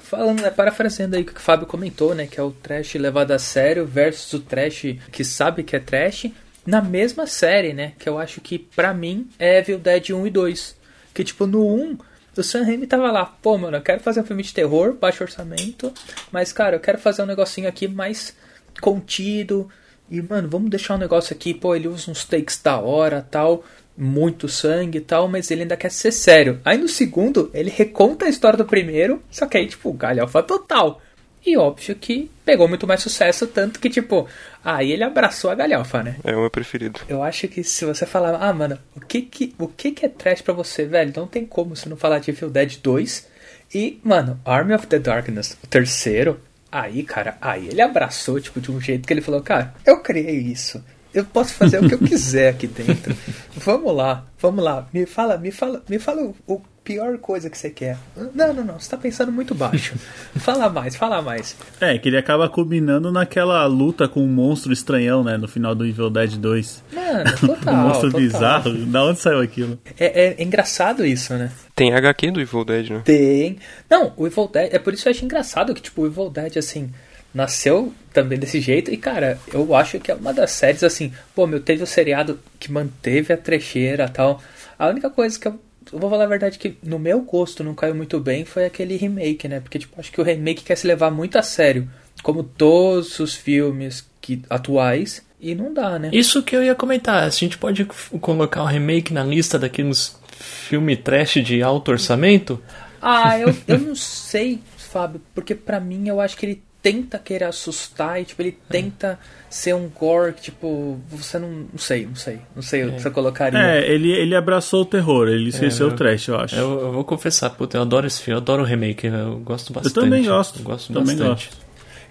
falando, 0.02 0.44
né, 0.44 0.52
parafraseando 0.52 1.16
aí 1.16 1.24
o 1.24 1.25
que 1.25 1.36
o 1.36 1.40
Fábio 1.40 1.66
comentou, 1.66 2.14
né, 2.14 2.28
que 2.28 2.40
é 2.40 2.44
o 2.44 2.52
trash 2.52 2.94
levado 2.94 3.31
a 3.31 3.40
sério 3.40 3.84
versus 3.84 4.31
o 4.34 4.40
trash 4.40 4.96
que 5.12 5.24
sabe 5.24 5.64
que 5.64 5.75
é 5.75 5.80
trash, 5.80 6.28
na 6.64 6.84
mesma 6.84 7.25
série, 7.25 7.74
né, 7.74 7.94
que 7.98 8.07
eu 8.07 8.19
acho 8.19 8.40
que 8.42 8.60
pra 8.60 8.94
mim 8.94 9.28
é 9.40 9.57
Evil 9.57 9.80
Dead 9.80 10.12
1 10.12 10.28
e 10.28 10.30
2, 10.30 10.75
que 11.16 11.24
tipo 11.24 11.48
no 11.48 11.66
1 11.66 11.98
o 12.38 12.44
Sam 12.44 12.63
Raimi 12.63 12.88
tava 12.88 13.12
lá, 13.12 13.25
pô, 13.25 13.57
mano, 13.57 13.78
eu 13.78 13.81
quero 13.81 14.01
fazer 14.01 14.22
um 14.22 14.25
filme 14.25 14.44
de 14.44 14.54
terror, 14.54 14.94
baixo 14.94 15.24
orçamento, 15.24 15.94
mas 16.31 16.54
cara, 16.54 16.78
eu 16.78 16.80
quero 16.80 16.98
fazer 16.98 17.24
um 17.24 17.25
negocinho 17.25 17.68
aqui 17.68 17.88
mais 17.88 18.36
contido, 18.80 19.69
e, 20.12 20.22
mano, 20.22 20.50
vamos 20.50 20.69
deixar 20.69 20.95
um 20.95 20.98
negócio 20.98 21.33
aqui, 21.33 21.54
pô, 21.54 21.74
ele 21.74 21.88
usa 21.88 22.12
uns 22.12 22.25
takes 22.25 22.62
da 22.62 22.78
hora 22.78 23.25
tal, 23.31 23.63
muito 23.98 24.50
sangue 24.50 24.98
e 24.98 25.01
tal, 25.01 25.28
mas 25.30 25.50
ele 25.50 25.62
ainda 25.62 25.78
quer 25.78 25.89
ser 25.89 26.12
sério. 26.12 26.60
Aí 26.66 26.78
no 26.78 26.88
segundo, 26.88 27.50
ele 27.54 27.69
reconta 27.69 28.25
a 28.25 28.30
história 28.30 28.57
do 28.57 28.66
primeiro, 28.66 29.22
só 29.31 29.45
que 29.45 29.57
aí, 29.57 29.68
tipo, 29.68 29.94
galhofa 29.94 30.44
total. 30.44 31.01
E 31.46 31.58
óbvio 31.58 31.96
que 31.96 32.30
pegou 32.46 32.68
muito 32.68 32.86
mais 32.86 33.02
sucesso, 33.02 33.48
tanto 33.48 33.80
que, 33.80 33.90
tipo, 33.90 34.28
aí 34.64 34.92
ele 34.92 35.04
abraçou 35.04 35.50
a 35.50 35.56
galhofa, 35.56 36.04
né? 36.04 36.18
É 36.24 36.36
o 36.36 36.42
meu 36.42 36.52
preferido. 36.52 37.00
Eu 37.10 37.24
acho 37.24 37.48
que 37.48 37.64
se 37.64 37.84
você 37.84 38.06
falar, 38.06 38.36
ah, 38.36 38.54
mano, 38.54 38.78
o 38.96 39.00
que 39.00 39.22
que, 39.24 39.56
o 39.58 39.68
que, 39.68 39.92
que 39.92 40.06
é 40.06 40.10
trash 40.10 40.42
pra 40.42 40.54
você, 40.54 40.86
velho? 40.86 41.12
Não 41.16 41.26
tem 41.26 41.46
como 41.46 41.76
você 41.76 41.90
não 41.90 41.98
falar 41.98 42.20
de 42.20 42.30
Evil 42.30 42.50
Dead 42.50 42.78
2. 42.82 43.28
E, 43.74 44.00
mano, 44.04 44.40
Army 44.46 44.74
of 44.74 44.86
the 44.86 45.00
Darkness, 45.00 45.58
o 45.64 45.68
terceiro, 45.68 46.40
aí, 46.72 47.04
cara, 47.04 47.38
aí 47.42 47.68
ele 47.70 47.82
abraçou, 47.82 48.40
tipo, 48.40 48.62
de 48.62 48.72
um 48.72 48.80
jeito 48.80 49.08
que 49.08 49.14
ele 49.14 49.22
falou, 49.22 49.42
cara, 49.42 49.74
eu 49.86 50.02
criei 50.02 50.38
isso. 50.38 50.84
Eu 51.14 51.26
posso 51.26 51.54
fazer 51.54 51.84
o 51.84 51.88
que 51.88 51.96
eu 51.96 52.00
quiser 52.08 52.50
aqui 52.50 52.68
dentro. 52.68 53.16
Vamos 53.56 53.96
lá, 53.96 54.26
vamos 54.40 54.64
lá. 54.64 54.88
Me 54.94 55.06
fala, 55.06 55.38
me 55.38 55.52
fala, 55.52 55.84
me 55.90 56.00
fala 56.00 56.22
o, 56.22 56.36
o 56.48 56.62
pior 56.83 57.18
coisa 57.18 57.50
que 57.50 57.57
você 57.57 57.69
quer. 57.69 57.98
Não, 58.33 58.54
não, 58.54 58.63
não, 58.63 58.80
você 58.80 58.89
tá 58.89 58.98
pensando 58.98 59.31
muito 59.31 59.54
baixo. 59.54 59.94
Fala 60.38 60.69
mais, 60.69 60.95
fala 60.95 61.22
mais. 61.22 61.56
É, 61.80 61.98
que 61.98 62.10
ele 62.10 62.18
acaba 62.18 62.50
combinando 62.50 63.12
naquela 63.12 63.66
luta 63.66 64.07
com 64.07 64.24
um 64.24 64.28
monstro 64.28 64.74
estranhão, 64.74 65.24
né, 65.24 65.38
no 65.38 65.48
final 65.48 65.75
do 65.75 65.86
Evil 65.86 66.10
Dead 66.10 66.38
2. 66.38 66.83
Mano, 66.94 67.38
total. 67.39 67.74
um 67.74 67.78
monstro 67.78 68.12
total. 68.12 68.22
bizarro. 68.22 68.74
Da 68.86 69.04
onde 69.04 69.19
saiu 69.19 69.42
aquilo? 69.42 69.80
É, 70.00 70.36
é 70.39 70.44
engraçado 70.44 71.06
isso, 71.06 71.33
né? 71.33 71.51
Tem 71.75 71.94
HQ 71.94 72.31
do 72.31 72.42
Evil 72.42 72.66
Dead, 72.66 72.89
né? 72.89 73.01
Tem. 73.06 73.57
Não, 73.89 74.13
o 74.18 74.25
Evil 74.25 74.48
Dead. 74.48 74.74
É 74.74 74.80
por 74.80 74.94
isso 74.94 75.04
que 75.04 75.10
eu 75.10 75.12
acho 75.12 75.25
engraçado 75.25 75.74
que, 75.74 75.81
tipo, 75.81 76.01
o 76.01 76.07
Evil 76.07 76.30
Dead, 76.30 76.57
assim, 76.57 76.92
nasceu 77.33 77.94
também 78.14 78.38
desse 78.38 78.59
jeito. 78.59 78.92
E, 78.92 78.97
cara, 78.97 79.40
eu 79.54 79.76
acho 79.76 80.00
que 80.00 80.11
é 80.11 80.16
uma 80.16 80.33
das 80.33 80.52
séries, 80.52 80.83
assim, 80.83 81.14
pô, 81.33 81.47
meu, 81.47 81.59
teve 81.59 81.83
o 81.83 81.88
seriado 81.88 82.40
que 82.59 82.71
manteve 82.71 83.33
a 83.33 83.38
trecheira 83.38 84.06
e 84.06 84.09
tal. 84.09 84.42
A 84.78 84.88
única 84.88 85.09
coisa 85.09 85.40
que 85.40 85.47
eu. 85.47 85.59
Eu 85.92 86.00
vou 86.00 86.10
falar 86.10 86.24
a 86.24 86.28
verdade 86.28 86.57
que 86.57 86.78
no 86.83 86.98
meu 86.98 87.21
gosto 87.21 87.64
não 87.64 87.74
caiu 87.74 87.94
muito 87.94 88.19
bem 88.19 88.45
foi 88.45 88.66
aquele 88.66 88.95
remake, 88.95 89.48
né? 89.48 89.60
Porque, 89.60 89.80
tipo, 89.80 90.00
acho 90.00 90.12
que 90.12 90.21
o 90.21 90.24
remake 90.24 90.64
quer 90.64 90.78
se 90.78 90.88
levar 90.88 91.12
muito 91.12 91.38
a 91.38 91.44
sério. 91.44 91.90
Como 92.24 92.44
todos 92.44 93.19
os 93.19 93.36
filmes 93.36 94.07
que, 94.21 94.42
atuais. 94.50 95.21
E 95.40 95.56
não 95.56 95.74
dá, 95.74 95.98
né? 95.98 96.10
Isso 96.14 96.44
que 96.44 96.56
eu 96.56 96.64
ia 96.64 96.76
comentar. 96.76 97.24
A 97.24 97.30
gente 97.30 97.57
pode 97.57 97.86
colocar 97.86 98.64
o 98.64 98.68
remake 98.68 99.12
na 99.12 99.24
lista 99.24 99.57
daqueles 99.57 100.16
filme 100.42 100.95
trash 100.95 101.44
de 101.44 101.62
alto 101.62 101.92
orçamento? 101.92 102.62
Ah, 103.02 103.38
eu, 103.40 103.56
eu 103.68 103.80
não 103.80 103.95
sei, 103.95 104.60
Fábio, 104.78 105.21
porque 105.33 105.56
pra 105.56 105.80
mim 105.80 106.07
eu 106.07 106.19
acho 106.19 106.38
que 106.38 106.45
ele 106.45 106.64
tenta 106.81 107.19
querer 107.19 107.45
assustar 107.45 108.19
e, 108.21 108.26
tipo, 108.26 108.42
ele 108.42 108.57
tenta 108.69 109.19
ser 109.50 109.76
um 109.76 109.88
gore 109.88 110.33
que, 110.33 110.42
tipo, 110.42 111.00
você 111.09 111.38
não. 111.38 111.50
Não 111.71 111.78
sei, 111.78 112.06
não 112.06 112.16
sei. 112.16 112.40
Não 112.56 112.61
sei 112.61 112.83
o 112.85 112.94
que 112.94 113.02
você 113.02 113.09
colocaria. 113.11 113.59
É, 113.59 113.92
ele, 113.92 114.11
ele 114.11 114.35
abraçou 114.35 114.81
o 114.81 114.85
terror, 114.85 115.28
ele 115.28 115.50
esqueceu 115.50 115.88
eu- 115.88 115.94
o 115.94 115.95
trash, 115.95 116.28
eu 116.28 116.40
acho. 116.40 116.56
Eu, 116.56 116.80
eu 116.81 116.92
vou 116.92 117.04
confessar, 117.04 117.50
puta, 117.52 117.78
eu 117.78 117.81
adoro 117.81 118.07
esse 118.07 118.21
filme, 118.21 118.35
eu 118.38 118.42
adoro 118.42 118.64
o 118.64 118.66
remake, 118.66 119.07
eu 119.07 119.40
gosto 119.40 119.71
bastante. 119.73 119.94
também 119.94 120.26
gosto, 120.26 120.59
Eu 120.59 120.64
gosto 120.64 120.94
também 120.94 121.16
bastante. 121.18 121.50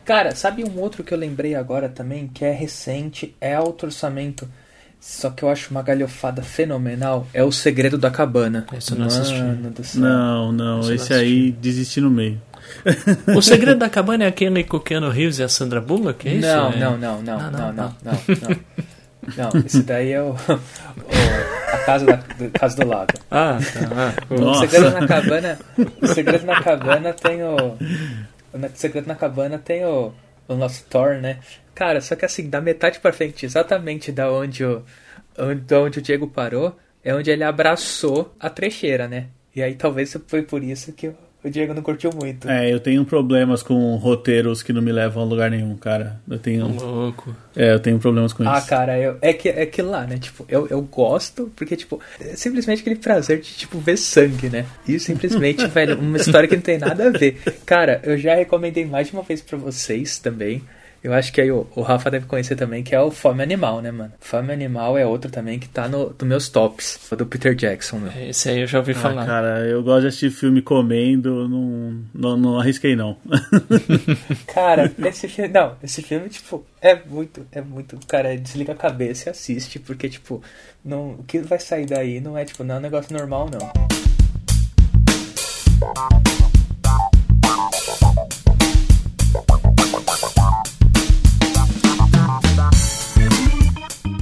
Cara, 0.04 0.34
sabe 0.34 0.64
um 0.64 0.78
outro 0.80 1.04
que 1.04 1.12
eu 1.12 1.18
lembrei 1.18 1.54
agora 1.54 1.88
também, 1.88 2.26
que 2.28 2.44
é 2.44 2.52
recente, 2.52 3.34
é 3.40 3.54
alto 3.54 3.86
orçamento. 3.86 4.48
Só 5.00 5.30
que 5.30 5.42
eu 5.42 5.48
acho 5.48 5.70
uma 5.70 5.82
galhofada 5.82 6.42
fenomenal. 6.42 7.26
É 7.32 7.42
o 7.42 7.50
Segredo 7.50 7.96
da 7.96 8.10
Cabana. 8.10 8.66
Esse 8.76 8.92
eu 8.92 8.98
não 8.98 9.06
assisti. 9.06 9.98
Não, 9.98 10.52
não, 10.52 10.92
esse 10.92 11.10
não 11.12 11.18
aí 11.18 11.50
desisti 11.52 12.02
no 12.02 12.10
meio. 12.10 12.38
O 13.36 13.42
Segredo 13.42 13.78
da 13.78 13.88
Cabana 13.88 14.24
é 14.24 14.26
aquele 14.28 14.64
com 14.64 14.76
o 14.76 14.80
Keanu 14.80 15.10
Reeves 15.10 15.38
e 15.38 15.42
a 15.42 15.48
Sandra 15.48 15.80
Bullock, 15.80 16.28
é 16.28 16.34
isso? 16.34 16.48
Não, 16.48 16.72
É- 16.72 16.76
não, 16.76 16.98
não, 16.98 17.22
não, 17.22 17.38
não, 17.38 17.50
não, 17.50 17.72
não, 17.72 17.96
não, 18.04 18.18
não. 18.48 18.56
Não, 19.36 19.60
esse 19.66 19.82
daí 19.82 20.12
é 20.12 20.22
o, 20.22 20.30
o- 20.48 20.60
a 21.72 21.78
casa, 21.84 22.06
da, 22.06 22.16
do, 22.16 22.50
casa 22.50 22.76
do 22.82 22.88
lago. 22.88 23.12
Ah, 23.30 23.58
tá. 23.60 24.14
Ah, 24.30 24.34
o- 24.34 24.54
segredo 24.54 24.90
na 24.90 25.06
cabana. 25.06 25.58
O 26.00 26.06
segredo 26.06 26.46
na 26.46 26.62
cabana 26.62 27.12
tem 27.12 27.42
o. 27.42 27.56
O 28.52 28.68
segredo 28.74 29.06
na 29.06 29.14
cabana 29.14 29.58
tem 29.58 29.84
o, 29.84 30.12
o 30.48 30.54
nosso 30.54 30.84
Thor, 30.88 31.16
né? 31.20 31.38
Cara, 31.74 32.00
só 32.00 32.16
que 32.16 32.24
assim, 32.24 32.48
da 32.48 32.60
metade 32.60 32.98
pra 32.98 33.12
frente, 33.12 33.44
exatamente 33.46 34.10
da 34.10 34.30
onde 34.32 34.64
o, 34.64 34.82
onde, 35.38 35.60
da 35.60 35.80
onde 35.80 35.98
o 35.98 36.02
Diego 36.02 36.26
parou, 36.26 36.76
é 37.04 37.14
onde 37.14 37.30
ele 37.30 37.44
abraçou 37.44 38.34
a 38.40 38.50
trecheira, 38.50 39.06
né? 39.06 39.26
E 39.54 39.62
aí 39.62 39.74
talvez 39.74 40.16
foi 40.26 40.42
por 40.42 40.62
isso 40.64 40.92
que 40.92 41.12
o, 41.44 41.50
Diego 41.50 41.74
não 41.74 41.82
curtiu 41.82 42.10
muito. 42.14 42.48
É, 42.48 42.72
eu 42.72 42.78
tenho 42.80 43.04
problemas 43.04 43.62
com 43.62 43.94
roteiros 43.96 44.62
que 44.62 44.72
não 44.72 44.82
me 44.82 44.92
levam 44.92 45.22
a 45.22 45.26
lugar 45.26 45.50
nenhum, 45.50 45.76
cara. 45.76 46.20
Eu 46.28 46.38
tenho. 46.38 46.66
Louco. 46.68 47.34
É, 47.56 47.72
eu 47.72 47.80
tenho 47.80 47.98
problemas 47.98 48.32
com 48.32 48.48
Ah, 48.48 48.58
isso. 48.58 48.68
cara, 48.68 48.98
eu, 48.98 49.16
é, 49.20 49.32
que, 49.32 49.48
é 49.48 49.66
que 49.66 49.82
lá, 49.82 50.06
né? 50.06 50.18
Tipo, 50.18 50.44
eu, 50.48 50.66
eu 50.68 50.80
gosto, 50.82 51.50
porque, 51.56 51.76
tipo, 51.76 52.00
é 52.20 52.36
simplesmente 52.36 52.80
aquele 52.80 52.96
prazer 52.96 53.40
de, 53.40 53.52
tipo, 53.52 53.78
ver 53.78 53.96
sangue, 53.96 54.48
né? 54.48 54.66
E 54.86 54.98
simplesmente, 54.98 55.66
velho, 55.68 55.98
uma 55.98 56.16
história 56.16 56.48
que 56.48 56.56
não 56.56 56.62
tem 56.62 56.78
nada 56.78 57.08
a 57.08 57.10
ver. 57.10 57.40
Cara, 57.66 58.00
eu 58.04 58.16
já 58.18 58.34
recomendei 58.34 58.84
mais 58.84 59.08
de 59.08 59.14
uma 59.14 59.22
vez 59.22 59.40
pra 59.42 59.58
vocês 59.58 60.18
também. 60.18 60.62
Eu 61.02 61.14
acho 61.14 61.32
que 61.32 61.40
aí 61.40 61.50
o, 61.50 61.66
o 61.74 61.80
Rafa 61.82 62.10
deve 62.10 62.26
conhecer 62.26 62.56
também, 62.56 62.82
que 62.82 62.94
é 62.94 63.00
o 63.00 63.10
Fome 63.10 63.42
Animal, 63.42 63.80
né, 63.80 63.90
mano? 63.90 64.12
Fome 64.20 64.52
Animal 64.52 64.98
é 64.98 65.06
outro 65.06 65.30
também 65.30 65.58
que 65.58 65.68
tá 65.68 65.88
no, 65.88 66.08
nos 66.10 66.28
meus 66.28 66.48
tops, 66.48 66.98
o 67.10 67.16
do 67.16 67.24
Peter 67.24 67.54
Jackson, 67.54 67.98
meu. 67.98 68.12
Esse 68.28 68.50
aí 68.50 68.60
eu 68.60 68.66
já 68.66 68.78
ouvi 68.78 68.92
Ah, 68.92 68.96
falar. 68.96 69.24
cara, 69.26 69.60
eu 69.66 69.82
gosto 69.82 70.02
de 70.02 70.06
assistir 70.08 70.30
filme 70.30 70.60
comendo, 70.60 71.48
não, 71.48 72.02
não, 72.14 72.36
não 72.36 72.58
arrisquei 72.60 72.94
não. 72.94 73.16
Cara, 74.52 74.92
esse 75.06 75.28
filme. 75.28 75.50
Não, 75.52 75.76
esse 75.82 76.02
filme, 76.02 76.28
tipo, 76.28 76.64
é 76.80 76.94
muito, 77.06 77.46
é 77.52 77.60
muito. 77.60 77.98
Cara, 78.06 78.36
desliga 78.36 78.72
a 78.72 78.76
cabeça 78.76 79.28
e 79.28 79.30
assiste, 79.30 79.78
porque, 79.78 80.08
tipo, 80.08 80.42
não, 80.84 81.12
o 81.12 81.24
que 81.24 81.38
vai 81.40 81.58
sair 81.58 81.86
daí 81.86 82.20
não 82.20 82.36
é, 82.36 82.44
tipo, 82.44 82.62
não 82.64 82.74
é 82.76 82.78
um 82.78 82.82
negócio 82.82 83.16
normal, 83.16 83.48
não. 83.50 83.89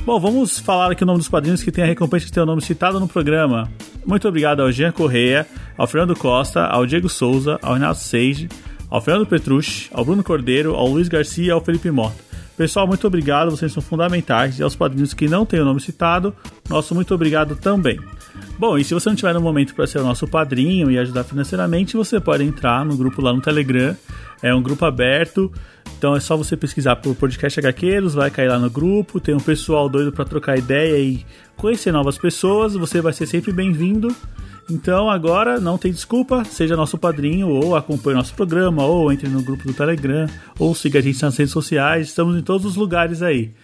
Bom, 0.09 0.19
vamos 0.19 0.59
falar 0.59 0.91
aqui 0.91 1.03
o 1.03 1.07
nome 1.07 1.19
dos 1.19 1.29
quadrinhos 1.29 1.63
que 1.63 1.71
tem 1.71 1.85
a 1.85 1.87
recompensa 1.87 2.25
de 2.25 2.33
ter 2.33 2.41
o 2.41 2.47
nome 2.47 2.63
citado 2.63 2.99
no 2.99 3.07
programa. 3.07 3.71
Muito 4.07 4.27
obrigado 4.27 4.61
ao 4.63 4.73
Jean 4.73 4.91
Correia, 4.91 5.47
ao 5.77 5.87
Fernando 5.87 6.17
Costa, 6.17 6.65
ao 6.65 6.87
Diego 6.87 7.11
Souza, 7.11 7.59
ao 7.61 7.75
Renato 7.75 8.01
Seiji, 8.01 8.49
ao 8.89 9.03
Fernando 9.03 9.27
Petrucci, 9.27 9.91
ao 9.93 10.07
Bruno 10.07 10.25
Cordeiro, 10.25 10.75
ao 10.75 10.89
Luiz 10.89 11.09
Garcia 11.09 11.49
e 11.49 11.51
ao 11.51 11.63
Felipe 11.63 11.91
Mota. 11.91 12.17
Pessoal, 12.57 12.87
muito 12.87 13.07
obrigado, 13.07 13.51
vocês 13.51 13.71
são 13.71 13.83
fundamentais. 13.83 14.59
E 14.59 14.63
aos 14.63 14.75
padrinhos 14.75 15.13
que 15.13 15.29
não 15.29 15.45
têm 15.45 15.61
o 15.61 15.65
nome 15.67 15.79
citado, 15.79 16.35
nosso 16.71 16.95
muito 16.95 17.15
obrigado 17.15 17.55
também. 17.55 18.01
Bom, 18.59 18.77
e 18.77 18.85
se 18.85 18.93
você 18.93 19.09
não 19.09 19.17
tiver 19.17 19.33
no 19.35 19.41
momento 19.41 19.75
para 19.75 19.87
ser 19.87 19.99
o 19.99 20.03
nosso 20.03 20.27
padrinho 20.27 20.91
e 20.91 20.99
ajudar 20.99 21.25
financeiramente, 21.25 21.97
você 21.97 22.19
pode 22.19 22.43
entrar 22.43 22.85
no 22.85 22.97
grupo 22.97 23.23
lá 23.23 23.33
no 23.33 23.41
Telegram. 23.41 23.97
É 24.43 24.55
um 24.55 24.63
grupo 24.63 24.85
aberto, 24.85 25.53
então 25.97 26.15
é 26.15 26.21
só 26.21 26.37
você 26.37 26.57
pesquisar 26.57 26.97
por 26.97 27.15
podcast 27.15 27.61
HQueiros, 27.61 28.15
vai 28.15 28.31
cair 28.31 28.49
lá 28.49 28.59
no 28.59 28.71
grupo. 28.71 29.21
Tem 29.21 29.35
um 29.35 29.41
pessoal 29.41 29.89
doido 29.89 30.13
para 30.13 30.25
trocar 30.25 30.59
ideia 30.59 30.99
e 30.99 31.25
conhecer 31.57 31.93
novas 31.93 32.19
pessoas. 32.19 32.75
Você 32.75 33.01
vai 33.01 33.13
ser 33.13 33.27
sempre 33.27 33.53
bem-vindo. 33.53 34.15
Então 34.71 35.09
agora 35.09 35.59
não 35.59 35.79
tem 35.79 35.91
desculpa, 35.91 36.45
seja 36.45 36.77
nosso 36.77 36.99
padrinho, 36.99 37.49
ou 37.49 37.75
acompanhe 37.75 38.17
nosso 38.17 38.35
programa, 38.35 38.85
ou 38.85 39.11
entre 39.11 39.29
no 39.29 39.43
grupo 39.43 39.67
do 39.67 39.73
Telegram, 39.73 40.27
ou 40.59 40.75
siga 40.75 40.99
a 40.99 41.03
gente 41.03 41.23
nas 41.23 41.37
redes 41.37 41.53
sociais, 41.53 42.09
estamos 42.09 42.37
em 42.37 42.43
todos 42.43 42.67
os 42.67 42.77
lugares 42.77 43.23
aí. 43.23 43.55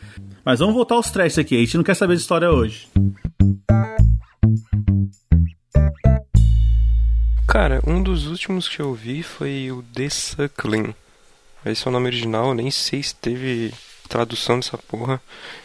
Mas 0.42 0.60
vamos 0.60 0.74
voltar 0.74 0.94
aos 0.94 1.10
trechos 1.10 1.38
aqui, 1.38 1.56
a 1.56 1.60
gente 1.60 1.76
não 1.76 1.84
quer 1.84 1.94
saber 1.94 2.14
de 2.14 2.22
história 2.22 2.50
hoje. 2.50 2.88
Cara, 7.54 7.80
um 7.86 8.02
dos 8.02 8.26
últimos 8.26 8.68
que 8.68 8.80
eu 8.80 8.92
vi 8.92 9.22
foi 9.22 9.70
o 9.70 9.80
The 9.94 10.08
Suckling. 10.08 10.92
Esse 11.64 11.86
é 11.86 11.88
o 11.88 11.92
nome 11.92 12.06
original, 12.06 12.52
nem 12.52 12.68
sei 12.68 13.00
se 13.00 13.14
teve 13.14 13.72
tradução 14.08 14.56
dessa 14.58 14.76
porra. 14.76 15.22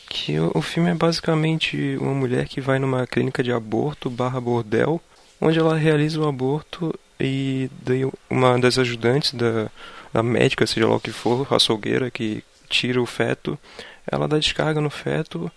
Que 0.07 0.39
o, 0.39 0.51
o 0.53 0.61
filme 0.61 0.91
é 0.91 0.93
basicamente 0.93 1.97
uma 1.99 2.13
mulher 2.13 2.47
que 2.47 2.61
vai 2.61 2.77
numa 2.77 3.07
clínica 3.07 3.41
de 3.41 3.51
aborto 3.51 4.07
barra 4.07 4.39
bordel, 4.39 5.01
onde 5.41 5.57
ela 5.57 5.75
realiza 5.75 6.19
o 6.19 6.27
aborto 6.27 6.93
e 7.19 7.71
daí 7.81 8.07
uma 8.29 8.59
das 8.59 8.77
ajudantes 8.77 9.33
da, 9.33 9.71
da 10.13 10.21
médica, 10.21 10.67
seja 10.67 10.87
lá 10.87 10.95
o 10.95 10.99
que 10.99 11.11
for, 11.11 11.51
açougueira, 11.51 12.11
que 12.11 12.43
tira 12.69 13.01
o 13.01 13.05
feto, 13.07 13.57
ela 14.05 14.27
dá 14.27 14.37
descarga 14.37 14.79
no 14.79 14.91
feto 14.91 15.51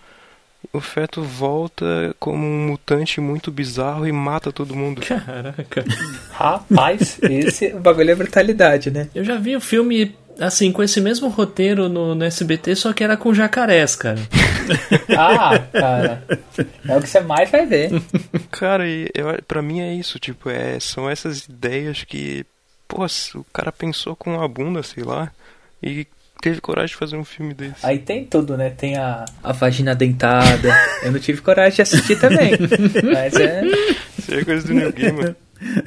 o 0.72 0.80
feto 0.80 1.22
volta 1.22 2.14
como 2.18 2.46
um 2.46 2.66
mutante 2.66 3.20
muito 3.20 3.50
bizarro 3.50 4.06
e 4.06 4.12
mata 4.12 4.52
todo 4.52 4.76
mundo. 4.76 5.02
Caraca. 5.02 5.84
Rapaz, 6.30 7.18
esse 7.22 7.68
o 7.68 7.80
bagulho 7.80 8.10
é 8.10 8.14
brutalidade, 8.14 8.90
né? 8.90 9.08
Eu 9.14 9.24
já 9.24 9.36
vi 9.36 9.56
o 9.56 9.60
filme, 9.60 10.14
assim, 10.38 10.72
com 10.72 10.82
esse 10.82 11.00
mesmo 11.00 11.28
roteiro 11.28 11.88
no, 11.88 12.14
no 12.14 12.24
SBT, 12.24 12.74
só 12.76 12.92
que 12.92 13.02
era 13.02 13.16
com 13.16 13.34
jacarés, 13.34 13.96
cara. 13.96 14.18
Ah, 15.18 15.58
cara. 15.72 16.22
É 16.88 16.96
o 16.96 17.00
que 17.00 17.08
você 17.08 17.20
mais 17.20 17.50
vai 17.50 17.66
ver. 17.66 17.90
Cara, 18.48 18.86
e 18.88 19.10
eu, 19.12 19.26
pra 19.46 19.60
mim 19.60 19.80
é 19.80 19.92
isso, 19.92 20.20
tipo, 20.20 20.48
é, 20.48 20.78
são 20.78 21.10
essas 21.10 21.46
ideias 21.46 22.04
que, 22.04 22.46
pô, 22.86 23.04
o 23.04 23.44
cara 23.52 23.72
pensou 23.72 24.14
com 24.14 24.40
a 24.40 24.46
bunda, 24.46 24.80
sei 24.84 25.02
lá, 25.02 25.32
e 25.82 26.06
teve 26.42 26.60
coragem 26.60 26.88
de 26.88 26.96
fazer 26.96 27.16
um 27.16 27.24
filme 27.24 27.54
desse. 27.54 27.74
Aí 27.82 27.98
tem 27.98 28.24
tudo, 28.24 28.56
né? 28.56 28.68
Tem 28.70 28.96
a, 28.96 29.24
a 29.42 29.52
vagina 29.52 29.94
dentada. 29.94 30.68
Eu 31.02 31.12
não 31.12 31.18
tive 31.20 31.40
coragem 31.40 31.76
de 31.76 31.82
assistir 31.82 32.18
também. 32.18 32.52
Mas 33.14 33.34
é. 33.36 33.62
Isso 34.18 34.34
é 34.34 34.44
coisa 34.44 34.66
do 34.66 34.74
New 34.74 34.92
Gamer. 34.92 35.36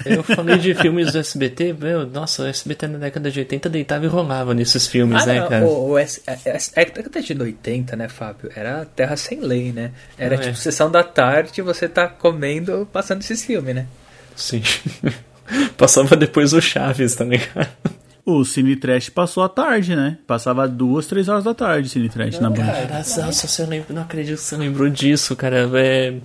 Eu 0.05 0.23
falei 0.23 0.57
de 0.57 0.73
filmes 0.73 1.11
do 1.11 1.17
SBT, 1.19 1.73
meu, 1.77 2.07
nossa, 2.07 2.43
o 2.43 2.45
SBT 2.47 2.87
na 2.87 2.97
década 2.97 3.29
de 3.29 3.39
80 3.39 3.69
deitava 3.69 4.05
e 4.05 4.07
rolava 4.07 4.53
nesses 4.53 4.87
filmes, 4.87 5.21
Ah, 5.23 5.25
né, 5.25 5.39
não, 5.41 5.49
cara? 5.49 5.65
o, 5.65 5.89
o, 5.89 5.97
S- 5.97 6.21
é, 6.25 6.31
é, 6.45 6.57
é 6.75 6.85
década 6.85 7.21
de 7.21 7.33
80, 7.33 7.95
né, 7.97 8.07
Fábio? 8.07 8.49
Era 8.55 8.85
terra 8.85 9.17
sem 9.17 9.41
lei, 9.41 9.73
né? 9.73 9.91
Era 10.17 10.35
Ah, 10.35 10.37
tipo 10.37 10.51
é. 10.51 10.55
sessão 10.55 10.89
da 10.89 11.03
tarde 11.03 11.61
você 11.61 11.89
tá 11.89 12.07
comendo, 12.07 12.87
passando 12.93 13.19
esses 13.19 13.43
filmes, 13.43 13.75
né? 13.75 13.85
Sim. 14.33 14.61
Passava 15.77 16.15
depois 16.15 16.53
o 16.53 16.61
Chaves 16.61 17.13
também, 17.15 17.39
cara. 17.39 17.69
O 18.25 18.43
Cine 18.43 18.75
Trash 18.75 19.09
passou 19.09 19.43
a 19.43 19.49
tarde, 19.49 19.95
né? 19.95 20.17
Passava 20.25 20.67
duas, 20.67 21.05
três 21.05 21.29
horas 21.29 21.43
da 21.43 21.53
tarde 21.53 21.89
Cine 21.89 22.09
Trash 22.09 22.39
na 22.39 22.49
Band. 22.49 22.63
Nossa, 22.91 23.25
nossa, 23.25 23.47
você 23.47 23.65
lembra, 23.65 23.93
não 23.93 24.01
acredito 24.01 24.37
que 24.37 24.43
você 24.43 24.57
lembrou 24.57 24.89
disso, 24.89 25.35
cara. 25.35 25.69
É, 25.75 26.15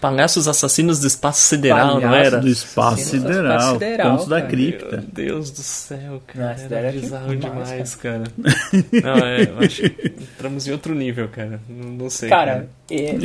Palhaços 0.00 0.48
Assassinos 0.48 0.98
do 1.00 1.06
Espaço 1.06 1.42
Sideral, 1.42 1.96
não 1.96 2.00
Palhaços 2.00 2.26
era? 2.26 2.40
Do 2.40 2.48
Espaço 2.48 3.02
Sideral, 3.02 3.56
Espaço 3.56 3.72
Sideral, 3.74 4.10
Contos 4.10 4.28
da 4.28 4.36
cara. 4.36 4.48
Cripta. 4.50 4.96
Meu 4.96 5.06
Deus 5.12 5.50
do 5.50 5.62
céu, 5.62 6.22
cara. 6.26 6.48
Nossa, 6.52 6.64
era, 6.64 6.76
era 6.76 6.92
bizarro 6.92 7.36
demais, 7.36 7.68
demais, 7.68 7.94
cara. 7.96 8.24
Não, 9.02 9.26
é, 9.26 9.42
eu 9.42 9.58
acho 9.58 9.82
que 9.82 10.14
entramos 10.32 10.66
em 10.66 10.72
outro 10.72 10.94
nível, 10.94 11.28
cara. 11.28 11.60
Não, 11.68 11.90
não 11.90 12.10
sei. 12.10 12.30
Cara, 12.30 12.70
é, 12.90 13.16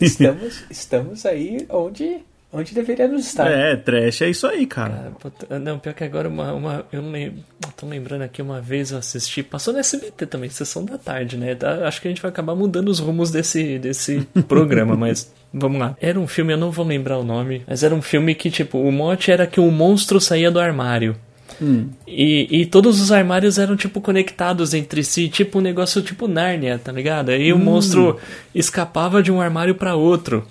estamos, 0.00 0.62
estamos 0.70 1.26
aí 1.26 1.66
onde, 1.68 2.20
onde 2.52 2.74
deveríamos 2.74 3.26
estar. 3.26 3.50
É, 3.50 3.76
trash 3.76 4.22
é 4.22 4.30
isso 4.30 4.46
aí, 4.46 4.66
cara. 4.66 5.12
Cara, 5.48 5.58
não, 5.58 5.78
pior 5.78 5.94
que 5.94 6.04
agora 6.04 6.28
uma, 6.28 6.52
uma 6.52 6.84
eu 6.92 7.00
não 7.02 7.10
lembro, 7.10 7.40
tô 7.76 7.86
lembrando 7.86 8.22
aqui 8.22 8.42
uma 8.42 8.60
vez 8.60 8.90
eu 8.90 8.98
assisti, 8.98 9.42
passou 9.42 9.72
no 9.72 9.80
SBT 9.80 10.26
também, 10.26 10.50
sessão 10.50 10.84
da 10.84 10.98
tarde, 10.98 11.36
né? 11.36 11.54
Tá- 11.54 11.86
acho 11.86 12.00
que 12.00 12.08
a 12.08 12.10
gente 12.10 12.22
vai 12.22 12.30
acabar 12.30 12.54
mudando 12.54 12.88
os 12.88 12.98
rumos 12.98 13.30
desse, 13.30 13.78
desse 13.78 14.26
programa, 14.48 14.96
mas 14.96 15.32
vamos 15.52 15.80
lá. 15.80 15.96
Era 16.00 16.18
um 16.18 16.26
filme, 16.26 16.52
eu 16.52 16.58
não 16.58 16.70
vou 16.70 16.84
lembrar 16.84 17.18
o 17.18 17.24
nome, 17.24 17.62
mas 17.66 17.82
era 17.82 17.94
um 17.94 18.02
filme 18.02 18.34
que, 18.34 18.50
tipo, 18.50 18.78
o 18.78 18.90
mote 18.92 19.30
era 19.30 19.46
que 19.46 19.60
um 19.60 19.70
monstro 19.70 20.20
saía 20.20 20.50
do 20.50 20.58
armário. 20.60 21.16
E, 22.06 22.48
e 22.62 22.64
todos 22.66 23.00
os 23.00 23.12
armários 23.12 23.58
eram, 23.58 23.76
tipo, 23.76 24.00
conectados 24.00 24.72
entre 24.72 25.04
si, 25.04 25.28
tipo 25.28 25.58
um 25.58 25.60
negócio 25.60 26.00
tipo 26.00 26.26
Nárnia, 26.26 26.78
tá 26.82 26.90
ligado? 26.90 27.28
Aí 27.30 27.52
o 27.52 27.58
monstro 27.58 28.18
escapava 28.54 29.22
de 29.22 29.30
um 29.30 29.40
armário 29.40 29.74
pra 29.74 29.94
outro. 29.94 30.46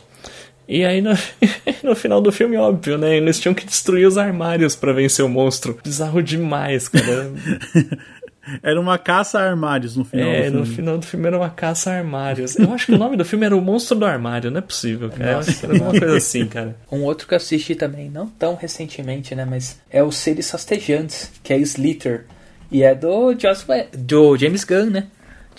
E 0.69 0.85
aí 0.85 1.01
no, 1.01 1.09
no 1.83 1.95
final 1.95 2.21
do 2.21 2.31
filme, 2.31 2.55
óbvio, 2.55 2.95
né? 2.95 3.17
Eles 3.17 3.39
tinham 3.39 3.55
que 3.55 3.65
destruir 3.65 4.07
os 4.07 4.19
armários 4.19 4.75
pra 4.75 4.93
vencer 4.93 5.25
o 5.25 5.29
monstro. 5.29 5.79
Bizarro 5.83 6.21
demais, 6.21 6.87
cara. 6.87 7.31
Era 8.63 8.79
uma 8.79 8.97
caça 8.97 9.39
a 9.39 9.43
armários 9.47 9.95
no 9.95 10.03
final 10.03 10.29
é, 10.29 10.49
do 10.49 10.59
no 10.59 10.63
filme. 10.63 10.75
final 10.75 10.97
do 10.97 11.05
filme 11.05 11.27
era 11.27 11.37
uma 11.37 11.51
caça 11.51 11.91
a 11.91 11.97
armários. 11.97 12.57
Eu 12.57 12.73
acho 12.73 12.87
que 12.87 12.93
o 12.93 12.97
nome 12.97 13.15
do 13.15 13.23
filme 13.23 13.45
era 13.45 13.55
O 13.55 13.61
Monstro 13.61 13.99
do 13.99 14.05
Armário, 14.05 14.49
não 14.49 14.57
é 14.57 14.61
possível, 14.61 15.07
cara. 15.11 15.33
Eu 15.33 15.39
acho 15.39 15.59
que 15.59 15.65
era 15.65 15.73
alguma 15.75 15.91
coisa 15.91 16.17
assim, 16.17 16.47
cara. 16.47 16.75
Um 16.91 17.03
outro 17.03 17.27
que 17.27 17.35
eu 17.35 17.37
assisti 17.37 17.75
também, 17.75 18.09
não 18.09 18.25
tão 18.25 18.55
recentemente, 18.55 19.35
né? 19.35 19.45
Mas 19.45 19.79
é 19.91 20.01
o 20.01 20.11
Seres 20.11 20.49
Rastejantes, 20.49 21.31
que 21.43 21.53
é 21.53 21.57
Slither. 21.59 22.25
E 22.71 22.81
é 22.81 22.95
do, 22.95 23.33
Joshua, 23.35 23.85
do 23.95 24.35
James 24.35 24.63
Gunn, 24.63 24.89
né? 24.89 25.07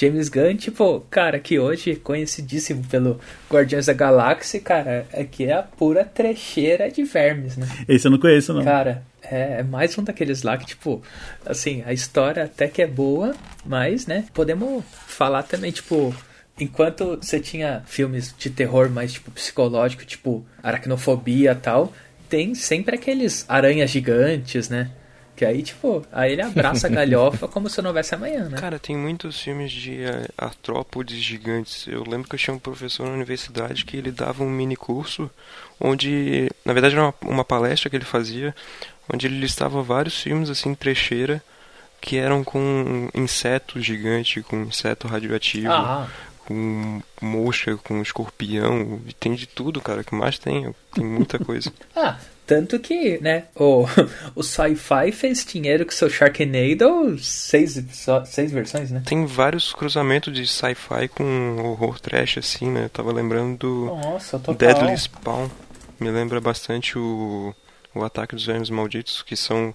James 0.01 0.31
Gunn, 0.31 0.57
tipo, 0.57 1.01
cara, 1.11 1.39
que 1.39 1.59
hoje 1.59 1.91
é 1.91 1.97
conhecidíssimo 1.97 2.83
pelo 2.87 3.21
Guardiões 3.51 3.85
da 3.85 3.93
Galáxia, 3.93 4.59
cara, 4.59 5.07
é 5.13 5.25
que 5.25 5.45
é 5.45 5.53
a 5.53 5.63
pura 5.63 6.07
trecheira 6.07 6.91
de 6.91 7.05
vermes, 7.05 7.59
né? 7.59 7.69
Esse 7.87 8.07
eu 8.07 8.11
não 8.11 8.19
conheço, 8.19 8.55
não. 8.55 8.65
Cara, 8.65 9.03
é, 9.23 9.59
é 9.59 9.63
mais 9.63 9.99
um 9.99 10.03
daqueles 10.03 10.43
lá 10.43 10.57
que, 10.57 10.65
tipo, 10.65 11.03
assim, 11.45 11.83
a 11.85 11.93
história 11.93 12.45
até 12.45 12.67
que 12.67 12.81
é 12.81 12.87
boa, 12.87 13.35
mas, 13.63 14.07
né, 14.07 14.25
podemos 14.33 14.83
falar 15.07 15.43
também, 15.43 15.71
tipo, 15.71 16.15
enquanto 16.59 17.19
você 17.21 17.39
tinha 17.39 17.83
filmes 17.85 18.35
de 18.39 18.49
terror 18.49 18.89
mais, 18.89 19.13
tipo, 19.13 19.31
psicológico, 19.31 20.07
tipo, 20.07 20.47
aracnofobia 20.63 21.53
e 21.53 21.57
tal, 21.57 21.93
tem 22.27 22.55
sempre 22.55 22.95
aqueles 22.95 23.45
aranhas 23.47 23.91
gigantes, 23.91 24.71
né? 24.71 24.91
Que 25.41 25.47
aí, 25.47 25.63
tipo, 25.63 26.05
aí 26.13 26.33
ele 26.33 26.43
abraça 26.43 26.87
a 26.87 26.91
galhofa 26.91 27.49
como 27.49 27.71
se 27.71 27.81
não 27.81 27.89
houvesse 27.89 28.15
amanhã, 28.15 28.47
né? 28.51 28.59
Cara, 28.59 28.79
tem 28.79 28.95
muitos 28.95 29.41
filmes 29.41 29.73
de 29.73 30.03
eh, 30.03 30.29
artrópodes 30.37 31.17
gigantes. 31.17 31.87
Eu 31.87 32.05
lembro 32.07 32.29
que 32.29 32.35
eu 32.35 32.39
tinha 32.39 32.53
um 32.53 32.59
professor 32.59 33.07
na 33.07 33.15
universidade 33.15 33.87
que 33.87 33.97
ele 33.97 34.13
dava 34.13 34.45
um 34.45 34.51
mini 34.51 34.77
curso 34.77 35.31
onde, 35.81 36.51
na 36.63 36.75
verdade, 36.75 36.95
era 36.95 37.05
uma, 37.05 37.15
uma 37.23 37.43
palestra 37.43 37.89
que 37.89 37.97
ele 37.97 38.05
fazia, 38.05 38.55
onde 39.11 39.29
ele 39.29 39.41
listava 39.41 39.83
vários 39.83 40.21
filmes 40.21 40.51
assim, 40.51 40.75
trecheira, 40.75 41.43
que 42.03 42.19
eram 42.19 42.45
com 42.45 43.09
inseto 43.15 43.81
gigante, 43.81 44.43
com 44.43 44.61
inseto 44.65 45.09
radioativo, 45.09 45.73
Ah, 45.73 46.07
com 46.45 47.01
mosca, 47.23 47.79
com 47.79 48.03
escorpião, 48.03 49.01
tem 49.19 49.35
de 49.35 49.47
tudo, 49.47 49.81
cara, 49.81 50.05
que 50.05 50.15
mais 50.15 50.39
tem, 50.39 50.75
tem 50.93 51.03
muita 51.03 51.39
coisa. 51.39 51.73
ah, 51.97 52.19
tanto 52.51 52.81
que, 52.81 53.17
né, 53.23 53.45
o, 53.55 53.85
o 54.35 54.43
Sci-Fi 54.43 55.13
fez 55.13 55.45
dinheiro 55.45 55.87
com 55.87 55.93
seu 55.93 56.11
Sharknado, 56.11 57.17
seis, 57.21 57.81
seis 58.27 58.51
versões, 58.51 58.91
né? 58.91 59.05
Tem 59.07 59.25
vários 59.25 59.73
cruzamentos 59.73 60.35
de 60.35 60.45
sci-fi 60.49 61.07
com 61.07 61.59
horror 61.61 62.01
trash, 62.01 62.39
assim, 62.39 62.69
né? 62.69 62.87
Eu 62.87 62.89
tava 62.89 63.13
lembrando 63.13 63.57
do 63.59 63.87
Nossa. 63.87 64.37
Deadly 64.37 64.99
Spawn. 64.99 65.49
Me 66.01 66.11
lembra 66.11 66.41
bastante 66.41 66.99
o, 66.99 67.55
o 67.95 68.03
Ataque 68.03 68.35
dos 68.35 68.45
Vermes 68.45 68.69
Malditos, 68.69 69.23
que 69.23 69.37
são 69.37 69.73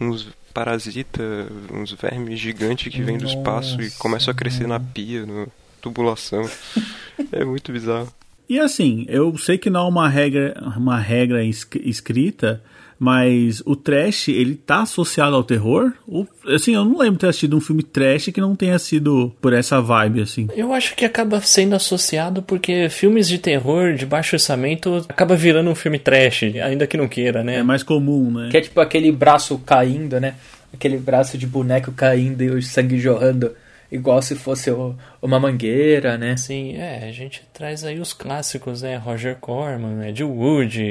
uns 0.00 0.28
parasitas, 0.52 1.46
uns 1.72 1.92
vermes 1.92 2.40
gigantes 2.40 2.92
que 2.92 3.02
vêm 3.02 3.18
do 3.18 3.26
espaço 3.26 3.80
e 3.80 3.88
começam 3.92 4.32
a 4.32 4.34
crescer 4.34 4.66
na 4.66 4.80
pia, 4.80 5.24
na 5.24 5.46
tubulação. 5.80 6.42
é 7.30 7.44
muito 7.44 7.70
bizarro. 7.70 8.12
E 8.48 8.58
assim, 8.60 9.04
eu 9.08 9.36
sei 9.38 9.58
que 9.58 9.68
não 9.70 9.86
é 9.86 9.88
uma 9.88 10.08
regra, 10.08 10.54
uma 10.76 10.98
regra 10.98 11.44
es- 11.44 11.66
escrita, 11.82 12.62
mas 12.98 13.62
o 13.66 13.76
trash, 13.76 14.28
ele 14.28 14.54
tá 14.54 14.82
associado 14.82 15.36
ao 15.36 15.44
terror? 15.44 15.92
Ou, 16.08 16.26
assim, 16.46 16.74
eu 16.74 16.84
não 16.84 16.96
lembro 16.98 17.14
de 17.14 17.18
ter 17.20 17.26
assistido 17.28 17.56
um 17.56 17.60
filme 17.60 17.82
trash 17.82 18.26
que 18.32 18.40
não 18.40 18.56
tenha 18.56 18.78
sido 18.78 19.34
por 19.40 19.52
essa 19.52 19.80
vibe, 19.82 20.22
assim. 20.22 20.48
Eu 20.56 20.72
acho 20.72 20.94
que 20.96 21.04
acaba 21.04 21.40
sendo 21.42 21.74
associado 21.74 22.40
porque 22.40 22.88
filmes 22.88 23.28
de 23.28 23.38
terror 23.38 23.94
de 23.94 24.06
baixo 24.06 24.36
orçamento 24.36 25.04
acaba 25.08 25.36
virando 25.36 25.68
um 25.68 25.74
filme 25.74 25.98
trash, 25.98 26.44
ainda 26.64 26.86
que 26.86 26.96
não 26.96 27.06
queira, 27.08 27.42
né? 27.42 27.56
É 27.56 27.62
mais 27.62 27.82
comum, 27.82 28.30
né? 28.30 28.48
Que 28.50 28.56
é 28.56 28.60
tipo 28.62 28.80
aquele 28.80 29.12
braço 29.12 29.58
caindo, 29.58 30.18
né? 30.18 30.34
Aquele 30.72 30.96
braço 30.98 31.36
de 31.36 31.46
boneco 31.46 31.92
caindo 31.92 32.42
e 32.42 32.50
o 32.50 32.62
sangue 32.62 32.98
jorrando, 32.98 33.52
igual 33.90 34.20
se 34.22 34.34
fosse 34.34 34.70
o- 34.70 34.94
uma 35.22 35.38
mangueira, 35.38 36.16
né? 36.18 36.32
Assim, 36.32 36.74
é, 36.76 37.08
a 37.08 37.12
gente 37.12 37.42
traz 37.52 37.84
aí 37.84 37.98
os 38.00 38.12
clássicos, 38.12 38.82
né? 38.82 38.96
Roger 38.96 39.36
Corman, 39.36 40.06
Ed 40.08 40.22
Wood, 40.24 40.82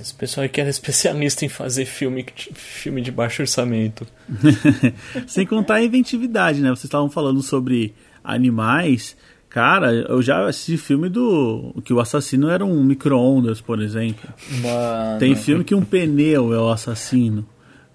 esse 0.00 0.14
pessoal 0.14 0.48
que 0.48 0.60
era 0.60 0.70
especialista 0.70 1.44
em 1.44 1.48
fazer 1.48 1.84
filme, 1.86 2.24
filme 2.54 3.00
de 3.02 3.10
baixo 3.10 3.42
orçamento. 3.42 4.06
Sem 5.26 5.46
contar 5.46 5.74
a 5.76 5.82
inventividade, 5.84 6.60
né? 6.60 6.68
Vocês 6.70 6.84
estavam 6.84 7.10
falando 7.10 7.42
sobre 7.42 7.94
animais. 8.22 9.16
Cara, 9.48 9.90
eu 9.92 10.20
já 10.20 10.46
assisti 10.46 10.76
filme 10.76 11.08
do. 11.08 11.74
que 11.84 11.92
o 11.92 12.00
assassino 12.00 12.48
era 12.50 12.64
um 12.64 12.82
micro-ondas, 12.84 13.60
por 13.60 13.80
exemplo. 13.80 14.28
Mano. 14.60 15.18
Tem 15.18 15.34
filme 15.34 15.64
que 15.64 15.74
um 15.74 15.82
pneu 15.82 16.52
é 16.52 16.58
o 16.60 16.68
assassino. 16.68 17.46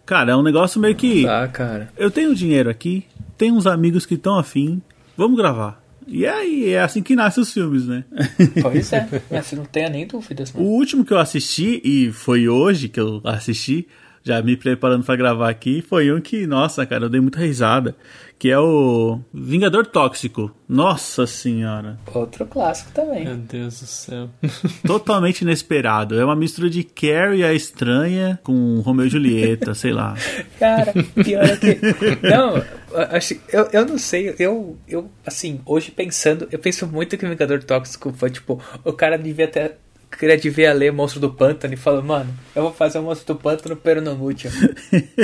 Cara, 0.05 0.31
é 0.31 0.36
um 0.36 0.41
negócio 0.41 0.81
meio 0.81 0.96
que. 0.96 1.24
Tá, 1.24 1.48
cara. 1.48 1.89
Eu 1.96 2.10
tenho 2.10 2.34
dinheiro 2.34 2.70
aqui, 2.70 3.05
tenho 3.42 3.56
uns 3.56 3.66
amigos 3.66 4.06
que 4.06 4.14
estão 4.14 4.38
afim, 4.38 4.80
vamos 5.18 5.36
gravar. 5.36 5.84
E 6.06 6.28
aí, 6.28 6.74
é 6.74 6.80
assim 6.80 7.02
que 7.02 7.16
nascem 7.16 7.42
os 7.42 7.52
filmes, 7.52 7.88
né? 7.88 8.04
Pois 8.62 8.94
é, 8.94 9.08
mas 9.32 9.52
não 9.54 9.66
tenha 9.66 9.90
nem 9.90 10.06
dúvidas, 10.06 10.52
o 10.52 10.58
mano. 10.60 10.70
último 10.70 11.04
que 11.04 11.12
eu 11.12 11.18
assisti, 11.18 11.82
e 11.84 12.12
foi 12.12 12.48
hoje 12.48 12.88
que 12.88 13.00
eu 13.00 13.20
assisti, 13.24 13.88
já 14.24 14.42
me 14.42 14.56
preparando 14.56 15.04
pra 15.04 15.16
gravar 15.16 15.50
aqui, 15.50 15.82
foi 15.82 16.12
um 16.12 16.22
que, 16.22 16.46
nossa, 16.46 16.86
cara, 16.86 17.06
eu 17.06 17.10
dei 17.10 17.22
muita 17.22 17.40
risada. 17.40 17.96
Que 18.38 18.50
é 18.50 18.58
o 18.58 19.20
Vingador 19.32 19.86
Tóxico. 19.86 20.51
Nossa 20.68 21.28
senhora. 21.28 22.00
Outro 22.12 22.44
clássico 22.48 22.92
também. 22.92 23.24
Meu 23.24 23.36
Deus 23.38 23.82
do 23.82 23.86
céu. 23.86 24.30
Totalmente 24.84 25.42
inesperado. 25.42 26.20
É 26.20 26.25
uma 26.25 26.36
mistura 26.36 26.68
de 26.68 26.84
Carrie 26.84 27.44
a 27.44 27.54
Estranha 27.54 28.40
com 28.42 28.80
Romeu 28.80 29.06
e 29.06 29.10
Julieta, 29.10 29.75
sei 29.75 29.94
lá. 29.94 30.16
Cara, 30.58 30.92
pior 31.24 31.44
é 31.44 31.56
que. 31.56 31.80
Não, 32.28 32.63
acho, 33.12 33.36
eu, 33.51 33.70
eu 33.72 33.86
não 33.86 33.98
sei, 33.98 34.36
eu, 34.40 34.78
eu, 34.88 35.10
assim, 35.25 35.62
hoje 35.66 35.92
pensando, 35.92 36.48
eu 36.51 36.60
penso 36.60 36.88
muito 36.88 37.18
que 37.18 37.25
o 37.25 37.29
Vingador 37.29 37.64
Tóxico 37.64 38.12
foi 38.12 38.29
tipo, 38.29 38.60
o 38.84 38.94
cara 38.94 39.18
devia 39.18 39.48
ter. 39.48 39.77
Queria 40.18 40.38
devia 40.38 40.74
ler 40.74 40.92
Monstro 40.92 41.20
do 41.20 41.30
Pântano 41.32 41.74
e 41.74 41.78
falou, 41.78 42.04
mano, 42.04 42.30
eu 42.56 42.64
vou 42.64 42.74
fazer 42.74 43.00
o 43.00 43.04
Monstro 43.04 43.34
do 43.34 43.40
Pântano 43.40 43.76
peronomútil. 43.76 44.52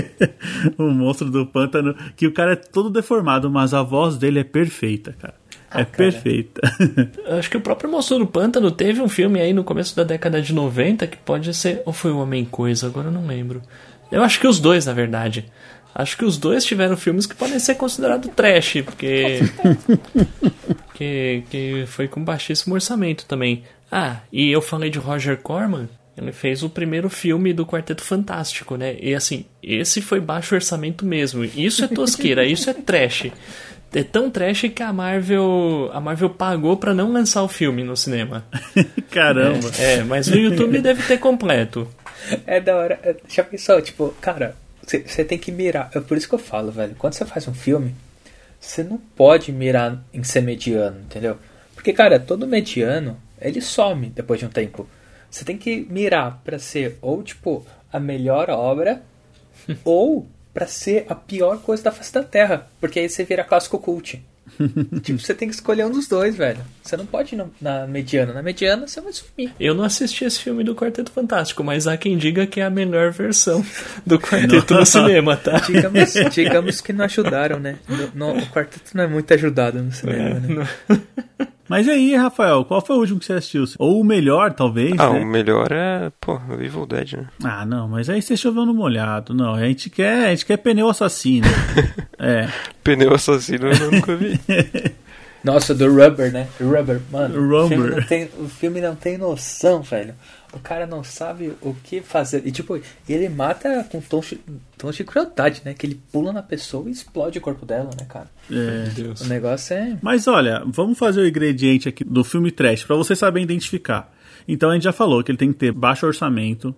o 0.77 0.83
monstro 0.83 1.29
do 1.29 1.45
pântano, 1.45 1.95
que 2.15 2.25
o 2.25 2.33
cara 2.33 2.53
é 2.53 2.55
todo 2.55 2.89
deformado, 2.89 3.49
mas 3.49 3.73
a 3.73 3.83
voz 3.83 4.17
dele 4.17 4.39
é 4.39 4.43
perfeita, 4.43 5.13
cara. 5.19 5.35
é 5.51 5.81
Ah, 5.81 5.85
cara. 5.85 5.85
perfeita. 5.85 6.61
Acho 7.37 7.49
que 7.49 7.57
o 7.57 7.61
próprio 7.61 7.91
Monstro 7.91 8.19
do 8.19 8.27
Pântano 8.27 8.71
teve 8.71 9.01
um 9.01 9.09
filme 9.09 9.39
aí 9.39 9.53
no 9.53 9.63
começo 9.63 9.95
da 9.95 10.03
década 10.03 10.41
de 10.41 10.53
90 10.53 11.05
que 11.07 11.17
pode 11.17 11.53
ser. 11.53 11.81
Ou 11.85 11.93
foi 11.93 12.11
o 12.11 12.19
Homem 12.19 12.45
Coisa, 12.45 12.87
agora 12.87 13.07
eu 13.07 13.11
não 13.11 13.27
lembro. 13.27 13.61
Eu 14.11 14.23
acho 14.23 14.39
que 14.39 14.47
os 14.47 14.59
dois, 14.59 14.85
na 14.85 14.93
verdade. 14.93 15.45
Acho 15.93 16.15
que 16.15 16.23
os 16.23 16.37
dois 16.37 16.63
tiveram 16.63 16.95
filmes 16.95 17.25
que 17.25 17.35
podem 17.35 17.57
ser 17.59 17.75
considerados 17.75 18.29
trash, 18.35 18.83
porque. 18.85 19.39
que, 20.93 21.43
que 21.49 21.85
foi 21.87 22.07
com 22.07 22.23
baixíssimo 22.23 22.75
orçamento 22.75 23.25
também. 23.25 23.63
Ah, 23.91 24.17
e 24.31 24.51
eu 24.51 24.61
falei 24.61 24.89
de 24.89 24.99
Roger 24.99 25.37
Corman. 25.37 25.87
Ele 26.17 26.31
fez 26.31 26.63
o 26.63 26.69
primeiro 26.69 27.09
filme 27.09 27.53
do 27.53 27.65
Quarteto 27.65 28.03
Fantástico, 28.03 28.75
né? 28.75 28.95
E 28.99 29.13
assim, 29.13 29.45
esse 29.61 30.01
foi 30.01 30.19
baixo 30.19 30.55
orçamento 30.55 31.05
mesmo. 31.05 31.43
Isso 31.45 31.85
é 31.85 31.87
tosqueira, 31.87 32.43
isso 32.49 32.69
é 32.69 32.73
trash. 32.73 33.27
É 33.93 34.03
tão 34.03 34.29
trash 34.29 34.63
que 34.75 34.81
a 34.83 34.91
Marvel, 34.91 35.89
a 35.93 36.01
Marvel 36.01 36.29
pagou 36.31 36.75
pra 36.75 36.93
não 36.93 37.11
lançar 37.11 37.43
o 37.43 37.47
filme 37.47 37.83
no 37.83 37.95
cinema. 37.95 38.43
Caramba. 39.11 39.69
É, 39.79 40.03
mas 40.03 40.27
no 40.27 40.35
YouTube 40.35 40.79
deve 40.81 41.03
ter 41.03 41.19
completo. 41.19 41.87
É 42.45 42.59
da 42.59 42.75
hora. 42.75 42.99
é, 43.03 43.15
Já 43.29 43.43
pensou, 43.43 43.81
tipo, 43.81 44.09
cara, 44.19 44.55
você 44.83 45.23
tem 45.23 45.37
que 45.37 45.51
mirar. 45.51 45.89
É 45.93 45.99
por 45.99 46.17
isso 46.17 46.27
que 46.27 46.35
eu 46.35 46.39
falo, 46.39 46.71
velho. 46.71 46.95
Quando 46.97 47.13
você 47.13 47.25
faz 47.25 47.47
um 47.47 47.53
filme, 47.53 47.95
você 48.59 48.83
não 48.83 48.97
pode 48.97 49.51
mirar 49.51 50.03
em 50.13 50.23
ser 50.23 50.41
mediano, 50.41 50.99
entendeu? 51.01 51.37
Porque, 51.75 51.93
cara, 51.93 52.19
todo 52.19 52.47
mediano, 52.47 53.17
ele 53.41 53.61
some 53.61 54.07
depois 54.09 54.39
de 54.39 54.45
um 54.45 54.49
tempo. 54.49 54.87
Você 55.29 55.43
tem 55.43 55.57
que 55.57 55.85
mirar 55.89 56.41
pra 56.43 56.57
ser 56.59 56.97
ou, 57.01 57.21
tipo, 57.21 57.65
a 57.91 57.99
melhor 57.99 58.49
obra, 58.49 59.01
ou 59.83 60.27
pra 60.53 60.65
ser 60.67 61.05
a 61.09 61.15
pior 61.15 61.59
coisa 61.59 61.83
da 61.83 61.91
face 61.91 62.13
da 62.13 62.23
Terra. 62.23 62.67
Porque 62.79 62.99
aí 62.99 63.09
você 63.09 63.23
vira 63.23 63.43
clássico 63.43 63.77
cult. 63.77 64.21
tipo, 65.03 65.19
você 65.19 65.35
tem 65.35 65.49
que 65.49 65.53
escolher 65.53 65.85
um 65.85 65.91
dos 65.91 66.07
dois, 66.07 66.35
velho. 66.35 66.59
Você 66.81 66.95
não 66.95 67.05
pode 67.05 67.35
ir 67.35 67.43
na 67.61 67.85
mediana. 67.85 68.33
Na 68.33 68.41
mediana, 68.41 68.87
você 68.87 69.01
vai 69.01 69.11
sumir. 69.11 69.51
Eu 69.59 69.75
não 69.75 69.83
assisti 69.83 70.23
esse 70.23 70.39
filme 70.39 70.63
do 70.63 70.73
Quarteto 70.73 71.11
Fantástico, 71.11 71.63
mas 71.65 71.85
há 71.85 71.97
quem 71.97 72.17
diga 72.17 72.47
que 72.47 72.61
é 72.61 72.63
a 72.63 72.69
melhor 72.69 73.11
versão 73.11 73.63
do 74.05 74.17
Quarteto 74.17 74.73
no 74.73 74.85
cinema, 74.85 75.35
tá? 75.35 75.59
Digamos, 75.59 76.13
digamos 76.33 76.81
que 76.81 76.93
não 76.93 77.03
ajudaram, 77.05 77.59
né? 77.59 77.77
No- 77.87 78.11
no- 78.33 78.37
o 78.41 78.47
quarteto 78.47 78.91
não 78.95 79.03
é 79.03 79.07
muito 79.07 79.31
ajudado 79.33 79.83
no 79.83 79.91
cinema, 79.91 80.39
né? 80.39 80.67
Mas 81.69 81.85
e 81.87 81.91
aí, 81.91 82.15
Rafael, 82.15 82.63
qual 82.65 82.79
foi 82.81 82.95
o 82.95 82.99
último 82.99 83.19
que 83.19 83.25
você 83.25 83.33
assistiu? 83.33 83.65
Ou 83.77 83.99
o 83.99 84.03
melhor, 84.03 84.53
talvez, 84.53 84.93
Ah, 84.97 85.09
né? 85.11 85.19
o 85.19 85.25
melhor 85.25 85.71
é, 85.71 86.11
pô, 86.21 86.39
o 86.49 86.53
Evil 86.61 86.85
Dead, 86.85 87.13
né? 87.13 87.27
Ah, 87.43 87.65
não, 87.65 87.87
mas 87.87 88.09
aí 88.09 88.21
você 88.21 88.37
choveu 88.37 88.65
no 88.65 88.73
molhado. 88.73 89.33
Não, 89.33 89.53
a 89.53 89.65
gente 89.65 89.89
quer, 89.89 90.27
a 90.27 90.29
gente 90.29 90.45
quer 90.45 90.57
pneu 90.57 90.87
assassino. 90.89 91.47
é. 92.17 92.47
Pneu 92.83 93.13
assassino 93.13 93.67
eu 93.67 93.91
nunca 93.91 94.15
vi. 94.15 94.39
Nossa, 95.43 95.73
do 95.73 95.87
Rubber, 95.87 96.31
né? 96.31 96.47
Rubber, 96.59 96.99
mano. 97.11 97.39
O 97.39 97.47
Rubber. 97.63 97.77
filme, 97.77 97.95
não 97.95 98.03
tem, 98.03 98.29
o 98.39 98.49
filme 98.49 98.81
não 98.81 98.95
tem 98.95 99.17
noção, 99.17 99.81
velho. 99.81 100.13
O 100.57 100.59
cara 100.59 100.87
não 100.87 101.03
sabe 101.03 101.53
o 101.61 101.73
que 101.73 102.01
fazer. 102.01 102.41
E 102.45 102.51
tipo, 102.51 102.79
ele 103.07 103.29
mata 103.29 103.83
com 103.91 104.01
tons 104.01 104.95
de, 104.95 105.03
crueldade, 105.03 105.61
né? 105.63 105.73
Que 105.73 105.85
ele 105.85 106.01
pula 106.11 106.33
na 106.33 106.41
pessoa 106.41 106.87
e 106.87 106.91
explode 106.91 107.37
o 107.37 107.41
corpo 107.41 107.65
dela, 107.65 107.91
né, 107.97 108.05
cara? 108.09 108.29
é. 108.51 108.89
Deus. 108.89 109.21
O 109.21 109.27
negócio 109.27 109.75
é. 109.75 109.97
Mas 110.01 110.27
olha, 110.27 110.63
vamos 110.65 110.97
fazer 110.97 111.21
o 111.21 111.27
ingrediente 111.27 111.87
aqui 111.87 112.03
do 112.03 112.23
filme 112.23 112.51
trash 112.51 112.83
pra 112.83 112.95
você 112.95 113.15
saber 113.15 113.41
identificar. 113.41 114.11
Então 114.47 114.69
a 114.69 114.73
gente 114.73 114.83
já 114.83 114.91
falou 114.91 115.23
que 115.23 115.31
ele 115.31 115.37
tem 115.37 115.51
que 115.51 115.59
ter 115.59 115.71
baixo 115.71 116.05
orçamento, 116.05 116.73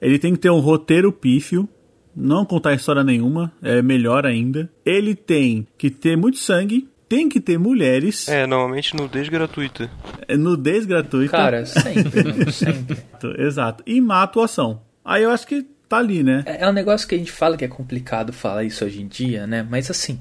ele 0.00 0.18
tem 0.18 0.34
que 0.34 0.40
ter 0.40 0.50
um 0.50 0.60
roteiro 0.60 1.12
pífio, 1.12 1.68
não 2.14 2.44
contar 2.44 2.74
história 2.74 3.02
nenhuma, 3.02 3.52
é 3.62 3.80
melhor 3.80 4.26
ainda. 4.26 4.70
Ele 4.84 5.14
tem 5.14 5.66
que 5.78 5.90
ter 5.90 6.16
muito 6.16 6.38
sangue, 6.38 6.88
tem 7.16 7.28
que 7.28 7.40
ter 7.40 7.58
mulheres, 7.58 8.26
É, 8.28 8.46
normalmente 8.46 8.96
nudez 8.96 9.28
gratuita. 9.28 9.90
é 10.26 10.34
nudez 10.36 10.86
gratuita. 10.86 11.30
Cara, 11.36 11.66
sempre, 11.66 12.24
mano, 12.24 12.50
sempre. 12.52 12.96
Exato. 13.38 13.82
E 13.86 14.00
má 14.00 14.22
atuação. 14.22 14.80
Aí 15.04 15.22
eu 15.22 15.30
acho 15.30 15.46
que 15.46 15.62
tá 15.88 15.98
ali, 15.98 16.22
né? 16.22 16.42
É 16.46 16.64
é 16.64 16.68
um 16.68 16.72
negócio 16.72 17.06
que 17.06 17.14
a 17.14 17.18
gente 17.18 17.30
fala 17.32 17.56
que 17.56 17.64
é 17.64 17.68
complicado 17.68 18.32
falar 18.32 18.64
isso 18.64 18.82
hoje 18.84 19.02
em 19.02 19.06
dia, 19.08 19.46
né? 19.46 19.66
Mas 19.68 19.90
assim, 19.90 20.18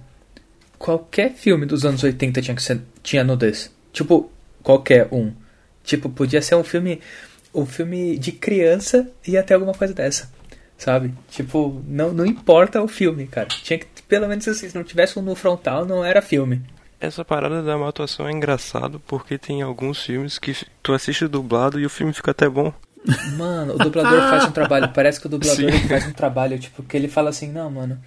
qualquer 0.77 1.33
filme 1.33 1.65
dos 1.65 1.85
anos 1.85 2.03
80 2.03 2.41
tinha 2.41 2.55
que 2.55 2.63
ser 2.63 2.81
tinha 3.01 3.23
nudez. 3.23 3.73
Tipo, 3.93 4.29
qualquer 4.61 5.07
um. 5.13 5.31
Tipo, 5.83 6.09
podia 6.09 6.41
ser 6.41 6.55
um 6.55 6.63
filme 6.63 6.99
um 7.53 7.65
filme 7.65 8.17
de 8.17 8.31
criança 8.31 9.09
e 9.27 9.37
até 9.37 9.53
alguma 9.53 9.73
coisa 9.73 9.93
dessa. 9.93 10.29
Sabe? 10.77 11.13
Tipo, 11.29 11.81
não, 11.87 12.11
não 12.11 12.25
importa 12.25 12.81
o 12.81 12.87
filme, 12.87 13.27
cara. 13.27 13.47
Tinha 13.47 13.77
que, 13.79 13.85
pelo 14.07 14.27
menos 14.27 14.47
assim, 14.47 14.67
se 14.67 14.75
não 14.75 14.83
tivesse 14.83 15.17
um 15.19 15.21
no 15.21 15.35
frontal, 15.35 15.85
não 15.85 16.03
era 16.03 16.21
filme. 16.21 16.61
Essa 17.01 17.25
parada 17.25 17.63
da 17.63 17.75
má 17.79 17.89
atuação 17.89 18.27
é 18.27 18.31
engraçado 18.31 19.01
porque 19.07 19.35
tem 19.35 19.63
alguns 19.63 20.03
filmes 20.03 20.37
que 20.37 20.55
tu 20.83 20.93
assiste 20.93 21.27
dublado 21.27 21.79
e 21.79 21.85
o 21.85 21.89
filme 21.89 22.13
fica 22.13 22.29
até 22.29 22.47
bom. 22.47 22.71
Mano, 23.35 23.73
o 23.73 23.77
dublador 23.79 24.19
faz 24.29 24.45
um 24.45 24.51
trabalho. 24.51 24.87
Parece 24.93 25.19
que 25.19 25.25
o 25.25 25.29
dublador 25.29 25.71
faz 25.87 26.05
um 26.05 26.11
trabalho, 26.11 26.59
tipo, 26.59 26.83
que 26.83 26.95
ele 26.95 27.07
fala 27.07 27.31
assim, 27.31 27.51
não, 27.51 27.71
mano. 27.71 27.97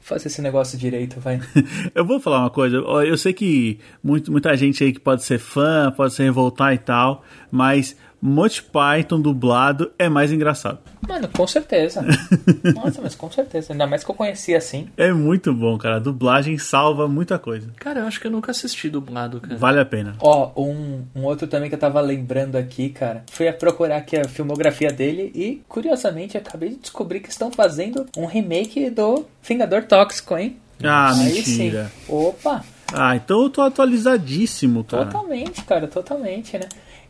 Faça 0.00 0.28
esse 0.28 0.40
negócio 0.40 0.78
direito, 0.78 1.18
vai. 1.18 1.40
eu 1.92 2.04
vou 2.04 2.20
falar 2.20 2.38
uma 2.38 2.50
coisa. 2.50 2.76
Eu 2.76 3.18
sei 3.18 3.32
que 3.32 3.80
muito, 4.02 4.30
muita 4.30 4.56
gente 4.56 4.84
aí 4.84 4.92
que 4.92 5.00
pode 5.00 5.24
ser 5.24 5.40
fã, 5.40 5.92
pode 5.96 6.14
se 6.14 6.22
revoltar 6.22 6.72
e 6.72 6.78
tal, 6.78 7.24
mas 7.50 7.96
Monty 8.22 8.62
Python 8.62 9.20
dublado 9.20 9.92
é 9.98 10.08
mais 10.08 10.30
engraçado. 10.30 10.78
Mano, 11.08 11.26
com 11.28 11.46
certeza. 11.46 12.04
Nossa, 12.74 13.00
mas 13.00 13.14
com 13.14 13.30
certeza. 13.30 13.72
Ainda 13.72 13.86
mais 13.86 14.04
que 14.04 14.10
eu 14.10 14.14
conhecia 14.14 14.58
assim. 14.58 14.88
É 14.96 15.12
muito 15.12 15.54
bom, 15.54 15.78
cara. 15.78 15.96
A 15.96 16.00
dublagem 16.00 16.58
salva 16.58 17.08
muita 17.08 17.38
coisa. 17.38 17.70
Cara, 17.76 18.00
eu 18.00 18.06
acho 18.06 18.20
que 18.20 18.26
eu 18.26 18.30
nunca 18.30 18.50
assisti 18.50 18.90
dublado, 18.90 19.40
cara. 19.40 19.56
Vale 19.56 19.80
a 19.80 19.84
pena. 19.84 20.14
Ó, 20.20 20.50
um, 20.56 21.02
um 21.14 21.24
outro 21.24 21.46
também 21.46 21.68
que 21.68 21.74
eu 21.74 21.78
tava 21.80 22.00
lembrando 22.00 22.56
aqui, 22.56 22.90
cara. 22.90 23.24
Fui 23.30 23.48
a 23.48 23.52
procurar 23.52 23.96
aqui 23.96 24.16
a 24.16 24.24
filmografia 24.24 24.92
dele 24.92 25.32
e, 25.34 25.62
curiosamente, 25.68 26.36
acabei 26.36 26.70
de 26.70 26.76
descobrir 26.76 27.20
que 27.20 27.30
estão 27.30 27.50
fazendo 27.50 28.06
um 28.16 28.26
remake 28.26 28.90
do 28.90 29.24
Vingador 29.42 29.84
Tóxico, 29.84 30.36
hein? 30.36 30.56
Ah, 30.82 31.12
Aí 31.12 31.34
mentira. 31.34 31.90
Sim. 32.06 32.14
Opa! 32.14 32.64
Ah, 32.92 33.14
então 33.16 33.42
eu 33.42 33.50
tô 33.50 33.62
atualizadíssimo, 33.62 34.84
cara. 34.84 35.06
Totalmente, 35.06 35.62
cara, 35.62 35.86
totalmente, 35.86 36.58
né? 36.58 36.66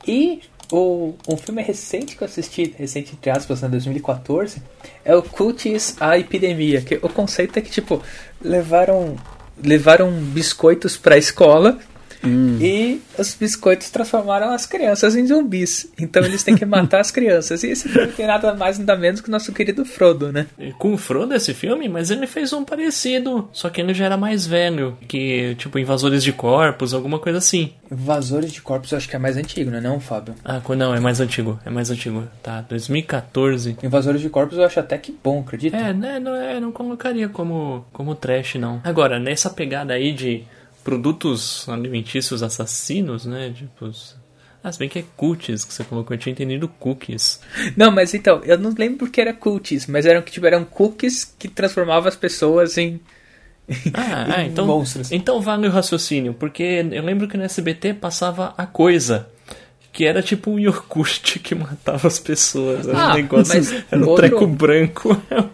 E 0.06 0.40
o, 0.72 1.14
um 1.28 1.36
filme 1.36 1.62
recente 1.62 2.16
que 2.16 2.22
eu 2.22 2.26
assisti, 2.26 2.74
recente 2.78 3.12
entre 3.12 3.30
aspas, 3.30 3.60
em 3.60 3.64
né, 3.64 3.70
2014, 3.70 4.62
é 5.04 5.14
o 5.14 5.22
Cultis 5.22 5.96
a 6.00 6.18
Epidemia. 6.18 6.80
Que 6.82 6.96
o 6.96 7.08
conceito 7.08 7.58
é 7.58 7.62
que, 7.62 7.70
tipo, 7.70 8.02
levaram, 8.40 9.16
levaram 9.62 10.10
biscoitos 10.10 10.96
pra 10.96 11.18
escola 11.18 11.78
Hum. 12.24 12.58
E 12.60 13.00
os 13.18 13.34
biscoitos 13.34 13.90
transformaram 13.90 14.50
as 14.50 14.66
crianças 14.66 15.16
em 15.16 15.26
zumbis. 15.26 15.90
Então 15.98 16.22
eles 16.24 16.42
têm 16.42 16.54
que 16.54 16.64
matar 16.64 17.00
as 17.00 17.10
crianças. 17.10 17.62
E 17.62 17.68
esse 17.68 17.88
filme 17.88 18.12
tem 18.12 18.26
nada 18.26 18.54
mais 18.54 18.78
nada 18.78 18.96
menos 18.96 19.20
que 19.20 19.28
o 19.28 19.32
nosso 19.32 19.52
querido 19.52 19.84
Frodo, 19.84 20.32
né? 20.32 20.46
Com 20.78 20.94
o 20.94 20.98
Frodo 20.98 21.34
esse 21.34 21.54
filme? 21.54 21.88
Mas 21.88 22.10
ele 22.10 22.26
fez 22.26 22.52
um 22.52 22.64
parecido. 22.64 23.48
Só 23.52 23.68
que 23.70 23.80
ele 23.80 23.94
já 23.94 24.06
era 24.06 24.16
mais 24.16 24.46
velho. 24.46 24.96
Que, 25.08 25.54
tipo, 25.56 25.78
Invasores 25.78 26.22
de 26.22 26.32
Corpos, 26.32 26.94
alguma 26.94 27.18
coisa 27.18 27.38
assim. 27.38 27.72
Invasores 27.90 28.52
de 28.52 28.60
Corpos 28.60 28.92
eu 28.92 28.98
acho 28.98 29.08
que 29.08 29.16
é 29.16 29.18
mais 29.18 29.36
antigo, 29.36 29.70
não 29.70 29.78
é 29.78 29.80
não, 29.80 30.00
Fábio? 30.00 30.34
Ah, 30.44 30.60
não, 30.76 30.94
é 30.94 31.00
mais 31.00 31.20
antigo. 31.20 31.58
É 31.64 31.70
mais 31.70 31.90
antigo. 31.90 32.26
Tá, 32.42 32.60
2014. 32.62 33.76
Invasores 33.82 34.20
de 34.20 34.28
Corpos 34.28 34.58
eu 34.58 34.64
acho 34.64 34.78
até 34.80 34.96
que 34.98 35.16
bom, 35.22 35.40
acredita? 35.40 35.76
É, 35.76 35.92
né? 35.92 36.18
Não, 36.18 36.34
é, 36.34 36.60
não 36.60 36.72
colocaria 36.72 37.28
como, 37.28 37.84
como 37.92 38.14
trash, 38.14 38.54
não. 38.56 38.80
Agora, 38.84 39.18
nessa 39.18 39.50
pegada 39.50 39.94
aí 39.94 40.12
de 40.12 40.44
produtos 40.84 41.68
alimentícios 41.68 42.42
assassinos, 42.42 43.26
né? 43.26 43.52
Tipo, 43.54 43.90
ah, 44.62 44.70
se 44.70 44.78
bem 44.78 44.88
que 44.88 44.98
é 44.98 45.04
cookies 45.16 45.64
que 45.64 45.72
você 45.72 45.82
colocou, 45.84 46.14
eu 46.14 46.18
tinha 46.18 46.32
entendido 46.32 46.68
cookies. 46.68 47.40
Não, 47.76 47.90
mas 47.90 48.12
então, 48.12 48.42
eu 48.44 48.58
não 48.58 48.74
lembro 48.76 48.98
porque 48.98 49.20
era 49.20 49.32
cookies, 49.32 49.86
mas 49.86 50.04
eram 50.04 50.20
que 50.20 50.30
tipo, 50.30 50.46
eram 50.46 50.64
cookies 50.64 51.24
que 51.24 51.48
transformavam 51.48 52.08
as 52.08 52.16
pessoas 52.16 52.76
em. 52.76 53.00
Ah, 53.94 54.26
em 54.28 54.32
ah 54.32 54.44
então, 54.44 54.66
monstros. 54.66 55.10
então 55.12 55.40
vale 55.40 55.66
o 55.66 55.70
raciocínio, 55.70 56.34
porque 56.34 56.84
eu 56.90 57.02
lembro 57.02 57.26
que 57.26 57.38
no 57.38 57.44
SBT 57.44 57.94
passava 57.94 58.54
a 58.56 58.66
coisa. 58.66 59.28
Que 59.92 60.04
era 60.04 60.22
tipo 60.22 60.52
um 60.52 60.58
Yorkut 60.58 61.40
que 61.40 61.54
matava 61.54 62.06
as 62.06 62.18
pessoas. 62.18 62.86
Era 62.86 62.98
ah, 62.98 63.10
um 63.10 63.14
negócio. 63.14 63.84
Era 63.90 64.00
um 64.00 64.08
outro, 64.08 64.28
treco 64.28 64.46
branco. 64.46 65.20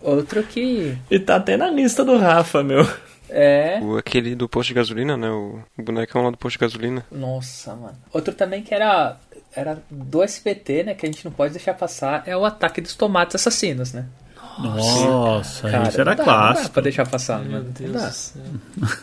Outro 0.00 0.42
que. 0.44 0.96
E 1.10 1.18
tá 1.18 1.34
até 1.34 1.56
na 1.56 1.68
lista 1.68 2.04
do 2.04 2.16
Rafa, 2.16 2.62
meu. 2.62 2.86
É. 3.28 3.80
O, 3.82 3.96
aquele 3.96 4.34
do 4.34 4.48
posto 4.48 4.68
de 4.68 4.74
gasolina, 4.74 5.16
né? 5.16 5.30
O, 5.30 5.60
bonecão 5.78 6.22
lá 6.22 6.30
do 6.30 6.36
posto 6.36 6.54
de 6.54 6.60
gasolina. 6.60 7.04
Nossa, 7.10 7.74
mano. 7.74 7.96
Outro 8.12 8.34
também 8.34 8.62
que 8.62 8.74
era, 8.74 9.16
era 9.54 9.82
do 9.90 10.22
SBT, 10.22 10.84
né? 10.84 10.94
Que 10.94 11.06
a 11.06 11.10
gente 11.10 11.24
não 11.24 11.32
pode 11.32 11.52
deixar 11.52 11.74
passar, 11.74 12.22
é 12.26 12.36
o 12.36 12.44
ataque 12.44 12.80
dos 12.80 12.94
tomates 12.94 13.34
assassinos, 13.34 13.92
né? 13.92 14.06
Nossa, 14.58 15.70
Cara, 15.70 15.88
isso 15.88 16.00
era 16.00 16.14
dá, 16.14 16.24
clássico. 16.24 16.56
Não 16.56 16.62
dá 16.62 16.68
pra 16.70 16.82
deixar 16.82 17.06
passar, 17.06 17.40
Meu 17.40 17.52
mano. 17.52 17.74
Deus. 17.78 18.34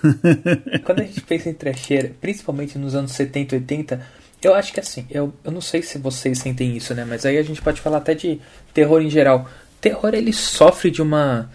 Quando 0.84 1.02
a 1.02 1.04
gente 1.04 1.22
pensa 1.22 1.50
em 1.50 1.54
trecheira, 1.54 2.12
principalmente 2.20 2.78
nos 2.78 2.96
anos 2.96 3.12
70 3.12 3.56
e 3.56 3.60
80, 3.60 4.02
eu 4.42 4.56
acho 4.56 4.74
que 4.74 4.80
assim, 4.80 5.06
eu, 5.12 5.34
eu 5.44 5.52
não 5.52 5.62
sei 5.62 5.82
se 5.84 5.98
vocês 5.98 6.40
sentem 6.40 6.76
isso, 6.76 6.94
né? 6.96 7.06
Mas 7.08 7.26
aí 7.26 7.38
a 7.38 7.44
gente 7.44 7.62
pode 7.62 7.80
falar 7.82 7.98
até 7.98 8.16
de 8.16 8.42
terror 8.74 9.02
em 9.02 9.10
geral. 9.10 9.48
Terror, 9.80 10.14
ele 10.14 10.34
sofre 10.34 10.90
de 10.90 11.02
uma 11.02 11.50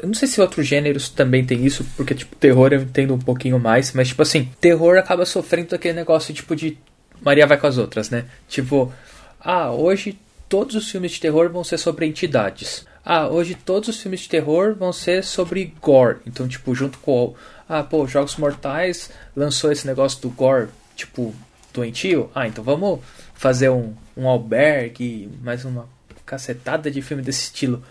eu 0.00 0.06
não 0.06 0.14
sei 0.14 0.28
se 0.28 0.40
outros 0.40 0.66
gêneros 0.66 1.08
também 1.08 1.44
tem 1.44 1.64
isso, 1.64 1.84
porque, 1.96 2.14
tipo, 2.14 2.34
terror 2.36 2.72
eu 2.72 2.82
entendo 2.82 3.14
um 3.14 3.18
pouquinho 3.18 3.58
mais, 3.58 3.92
mas, 3.92 4.08
tipo 4.08 4.22
assim, 4.22 4.50
terror 4.60 4.96
acaba 4.98 5.24
sofrendo 5.24 5.74
aquele 5.74 5.94
negócio, 5.94 6.32
tipo, 6.34 6.54
de 6.54 6.78
Maria 7.20 7.46
vai 7.46 7.58
com 7.58 7.66
as 7.66 7.78
outras, 7.78 8.10
né? 8.10 8.26
Tipo, 8.48 8.92
ah, 9.40 9.70
hoje 9.70 10.18
todos 10.48 10.74
os 10.76 10.90
filmes 10.90 11.12
de 11.12 11.20
terror 11.20 11.50
vão 11.50 11.64
ser 11.64 11.78
sobre 11.78 12.06
entidades. 12.06 12.86
Ah, 13.04 13.28
hoje 13.28 13.54
todos 13.54 13.88
os 13.88 14.00
filmes 14.00 14.20
de 14.20 14.28
terror 14.28 14.74
vão 14.74 14.92
ser 14.92 15.24
sobre 15.24 15.74
gore. 15.80 16.18
Então, 16.26 16.48
tipo, 16.48 16.74
junto 16.74 16.98
com. 16.98 17.34
Ah, 17.68 17.82
pô, 17.82 18.06
Jogos 18.06 18.36
Mortais 18.36 19.10
lançou 19.34 19.72
esse 19.72 19.86
negócio 19.86 20.20
do 20.20 20.30
gore, 20.30 20.68
tipo, 20.94 21.34
doentio. 21.72 22.30
Ah, 22.34 22.46
então 22.46 22.62
vamos 22.62 23.00
fazer 23.34 23.68
um, 23.68 23.94
um 24.16 24.28
albergue, 24.28 25.30
mais 25.42 25.64
uma 25.64 25.88
cacetada 26.24 26.90
de 26.90 27.00
filme 27.00 27.22
desse 27.22 27.44
estilo. 27.44 27.82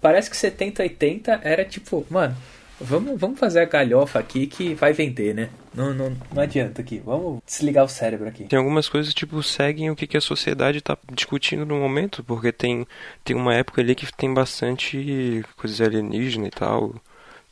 Parece 0.00 0.30
que 0.30 0.36
70, 0.36 0.82
80 0.82 1.40
era 1.42 1.64
tipo, 1.64 2.06
mano, 2.08 2.36
vamos, 2.80 3.18
vamos 3.18 3.38
fazer 3.38 3.60
a 3.60 3.64
galhofa 3.64 4.18
aqui 4.18 4.46
que 4.46 4.74
vai 4.74 4.92
vender, 4.92 5.34
né? 5.34 5.50
Não, 5.74 5.92
não, 5.92 6.16
não 6.32 6.42
adianta 6.42 6.80
aqui, 6.80 7.00
vamos 7.04 7.40
desligar 7.46 7.84
o 7.84 7.88
cérebro 7.88 8.28
aqui. 8.28 8.44
Tem 8.44 8.58
algumas 8.58 8.88
coisas, 8.88 9.12
tipo, 9.12 9.42
seguem 9.42 9.90
o 9.90 9.96
que, 9.96 10.06
que 10.06 10.16
a 10.16 10.20
sociedade 10.20 10.78
está 10.78 10.96
discutindo 11.12 11.64
no 11.64 11.78
momento, 11.78 12.22
porque 12.24 12.52
tem, 12.52 12.86
tem 13.24 13.36
uma 13.36 13.54
época 13.54 13.80
ali 13.80 13.94
que 13.94 14.12
tem 14.16 14.32
bastante 14.32 15.44
coisas 15.56 15.80
alienígenas 15.80 16.48
e 16.48 16.50
tal. 16.50 16.94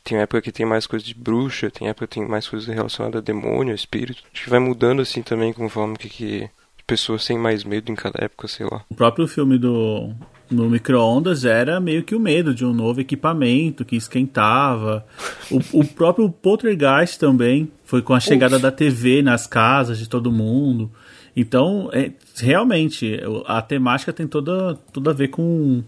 Tem 0.03 0.19
época 0.19 0.41
que 0.41 0.53
tem 0.53 0.65
mais 0.65 0.87
coisas 0.87 1.05
de 1.05 1.13
bruxa, 1.13 1.69
tem 1.69 1.89
época 1.89 2.07
que 2.07 2.15
tem 2.15 2.25
mais 2.25 2.47
coisas 2.47 2.73
relacionadas 2.73 3.19
a 3.19 3.23
demônio, 3.23 3.75
espírito. 3.75 4.23
Acho 4.33 4.45
que 4.45 4.49
vai 4.49 4.59
mudando 4.59 5.01
assim 5.01 5.21
também 5.21 5.51
conforme 5.51 5.97
que, 5.97 6.09
que 6.09 6.49
pessoas 6.87 7.25
têm 7.25 7.37
mais 7.37 7.65
medo 7.65 7.91
em 7.91 7.95
cada 7.95 8.23
época, 8.23 8.47
sei 8.47 8.65
lá. 8.65 8.83
O 8.89 8.95
próprio 8.95 9.27
filme 9.27 9.57
do 9.57 10.15
no 10.49 10.69
micro-ondas 10.69 11.43
era 11.43 11.77
meio 11.79 12.03
que 12.03 12.15
o 12.15 12.19
medo 12.19 12.53
de 12.53 12.65
um 12.65 12.73
novo 12.73 13.01
equipamento 13.01 13.83
que 13.83 13.97
esquentava. 13.97 15.05
O, 15.51 15.79
o 15.79 15.85
próprio 15.85 16.29
Poltergeist 16.29 17.19
também 17.19 17.69
foi 17.83 18.01
com 18.01 18.13
a 18.13 18.19
chegada 18.19 18.55
Uf. 18.55 18.61
da 18.61 18.71
TV 18.71 19.21
nas 19.21 19.45
casas 19.45 19.97
de 19.97 20.07
todo 20.07 20.31
mundo. 20.31 20.89
Então, 21.35 21.89
é, 21.93 22.11
realmente, 22.37 23.19
a 23.45 23.61
temática 23.61 24.13
tem 24.13 24.25
toda, 24.25 24.75
tudo 24.91 25.09
a 25.09 25.13
ver 25.13 25.27
com 25.27 25.83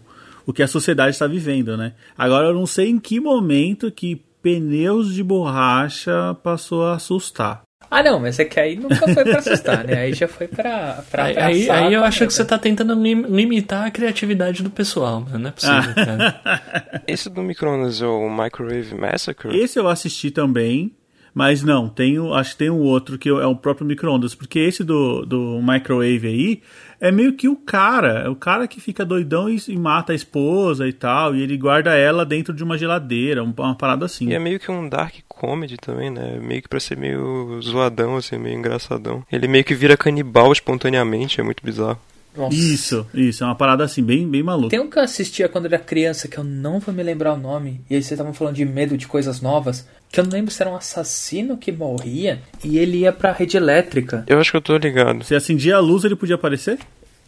o 0.46 0.54
que 0.54 0.62
a 0.62 0.68
sociedade 0.68 1.12
está 1.12 1.26
vivendo, 1.26 1.78
né? 1.78 1.94
Agora, 2.18 2.48
eu 2.48 2.54
não 2.54 2.66
sei 2.66 2.90
em 2.90 3.00
que 3.00 3.20
momento 3.20 3.92
que 3.92 4.22
pneus 4.42 5.14
de 5.14 5.24
borracha 5.24 6.36
passou 6.44 6.86
a 6.86 6.96
assustar. 6.96 7.64
Ah, 7.92 8.04
não, 8.04 8.20
mas 8.20 8.38
é 8.38 8.46
que 8.46 8.60
aí 8.60 8.76
nunca 8.76 9.08
foi 9.08 9.24
pra 9.24 9.40
assustar, 9.40 9.84
né? 9.86 10.02
Aí 10.02 10.14
já 10.14 10.28
foi 10.28 10.48
pra. 10.48 11.04
pra 11.10 11.26
aí, 11.26 11.38
aí, 11.38 11.70
aí, 11.70 11.94
eu 11.94 12.04
acho 12.04 12.28
que 12.28 12.34
você 12.34 12.46
tá 12.46 12.58
tentando 12.58 12.94
lim, 12.94 13.24
limitar 13.24 13.88
a 13.88 13.92
criatividade 13.92 14.62
do 14.62 14.70
pessoal, 14.70 15.22
mano. 15.22 15.40
Não 15.40 15.50
é 15.50 15.52
possível, 15.52 15.96
cara. 15.96 17.02
Esse 17.08 17.30
do 17.30 17.42
Microondas 17.42 18.02
é 18.02 18.06
o 18.06 18.30
Microwave 18.30 18.94
Massacre? 18.94 19.58
Esse 19.58 19.80
eu 19.80 19.88
assisti 19.88 20.30
também. 20.30 20.94
Mas 21.34 21.64
não, 21.64 21.88
tem, 21.88 22.18
acho 22.34 22.52
que 22.52 22.58
tem 22.58 22.70
um 22.70 22.82
outro 22.82 23.18
que 23.18 23.30
é 23.30 23.46
o 23.46 23.56
próprio 23.56 23.86
microondas, 23.86 24.34
porque 24.34 24.60
esse 24.60 24.84
do, 24.84 25.24
do 25.26 25.62
microwave 25.62 26.28
aí 26.28 26.62
é 27.00 27.12
meio 27.12 27.34
que 27.34 27.48
o 27.48 27.56
cara, 27.56 28.30
o 28.30 28.36
cara 28.36 28.68
que 28.68 28.82
fica 28.82 29.06
doidão 29.06 29.50
e, 29.50 29.58
e, 29.68 29.78
mata 29.78 30.12
a 30.12 30.16
esposa 30.16 30.88
e 30.88 30.94
tal, 30.94 31.36
e 31.36 31.42
ele 31.42 31.58
guarda 31.58 31.96
ela 31.96 32.26
dentro 32.26 32.54
de 32.54 32.64
uma 32.64 32.78
geladeira, 32.78 33.44
uma, 33.44 33.54
uma 33.58 33.76
parada 33.76 34.06
assim. 34.06 34.30
E 34.30 34.34
é 34.34 34.40
meio 34.40 34.60
que 34.60 34.70
um 34.70 34.88
dark 34.88 35.16
comedy 35.28 35.78
também, 35.78 36.10
né? 36.10 36.38
Meio 36.42 36.62
que 36.62 36.68
pra 36.68 36.80
ser 36.80 36.98
meio 36.98 37.62
zoadão, 37.62 38.18
assim, 38.18 38.38
meio 38.38 38.58
engraçadão. 38.58 39.24
Ele 39.32 39.48
meio 39.48 39.64
que 39.64 39.74
vira 39.74 39.96
canibal 39.96 40.52
espontaneamente, 40.52 41.40
é 41.40 41.44
muito 41.44 41.64
bizarro. 41.64 42.00
Nossa. 42.36 42.56
Isso, 42.56 43.08
isso, 43.14 43.44
é 43.44 43.48
uma 43.48 43.56
parada 43.56 43.84
assim, 43.84 44.04
bem, 44.04 44.28
bem 44.28 44.44
maluca. 44.44 44.70
Tem 44.70 44.80
um 44.80 44.90
que 44.90 44.98
eu 44.98 45.04
assistia 45.04 45.50
quando 45.50 45.66
era 45.66 45.80
criança, 45.80 46.28
que 46.28 46.38
eu 46.38 46.44
não 46.44 46.80
vou 46.80 46.94
me 46.94 47.02
lembrar 47.04 47.34
o 47.34 47.38
nome, 47.38 47.82
e 47.90 47.96
aí 47.96 48.02
vocês 48.02 48.12
estavam 48.12 48.34
falando 48.34 48.56
de 48.56 48.66
medo 48.66 48.98
de 48.98 49.08
coisas 49.08 49.42
novas, 49.42 49.88
que 50.12 50.20
eu 50.20 50.24
não 50.24 50.32
lembro 50.32 50.52
se 50.52 50.62
era 50.62 50.72
um 50.72 50.76
assassino 50.76 51.58
que 51.58 51.72
morria 51.72 52.42
e 52.64 52.78
ele 52.78 53.00
ia 53.00 53.12
pra 53.12 53.32
rede 53.32 53.58
elétrica. 53.58 54.24
Eu 54.28 54.40
acho 54.40 54.52
que 54.52 54.58
eu 54.58 54.62
tô 54.62 54.78
ligado. 54.78 55.24
Se 55.24 55.36
acendia 55.36 55.76
a 55.76 55.80
luz, 55.80 56.04
ele 56.04 56.16
podia 56.16 56.36
aparecer? 56.36 56.80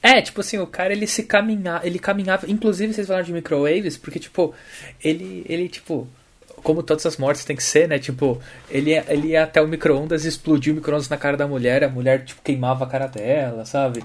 É, 0.04 0.20
tipo 0.22 0.42
assim, 0.42 0.58
o 0.58 0.66
cara 0.66 0.92
ele 0.94 1.06
se 1.06 1.24
caminhava, 1.24 1.86
ele 1.86 2.00
caminhava, 2.00 2.50
inclusive 2.50 2.94
vocês 2.94 3.06
falaram 3.06 3.26
de 3.26 3.34
microwaves, 3.34 3.98
porque 3.98 4.20
tipo, 4.20 4.54
ele 5.04 5.46
ele 5.48 5.70
tipo, 5.70 6.08
como 6.64 6.82
todas 6.82 7.06
as 7.06 7.18
mortes 7.18 7.46
tem 7.46 7.56
que 7.56 7.64
ser, 7.64 7.88
né? 7.88 8.00
Tipo, 8.00 8.42
ele, 8.70 8.92
ele 9.08 9.30
ia 9.30 9.44
até 9.44 9.62
o 9.62 9.68
micro-ondas 9.68 10.26
e 10.26 10.28
explodiu 10.28 10.74
o 10.74 10.76
micro-ondas 10.78 11.10
na 11.10 11.18
cara 11.18 11.38
da 11.38 11.48
mulher, 11.48 11.84
a 11.84 11.90
mulher, 11.90 12.24
tipo, 12.24 12.42
queimava 12.42 12.84
a 12.84 12.88
cara 12.88 13.08
dela, 13.08 13.64
sabe? 13.66 14.04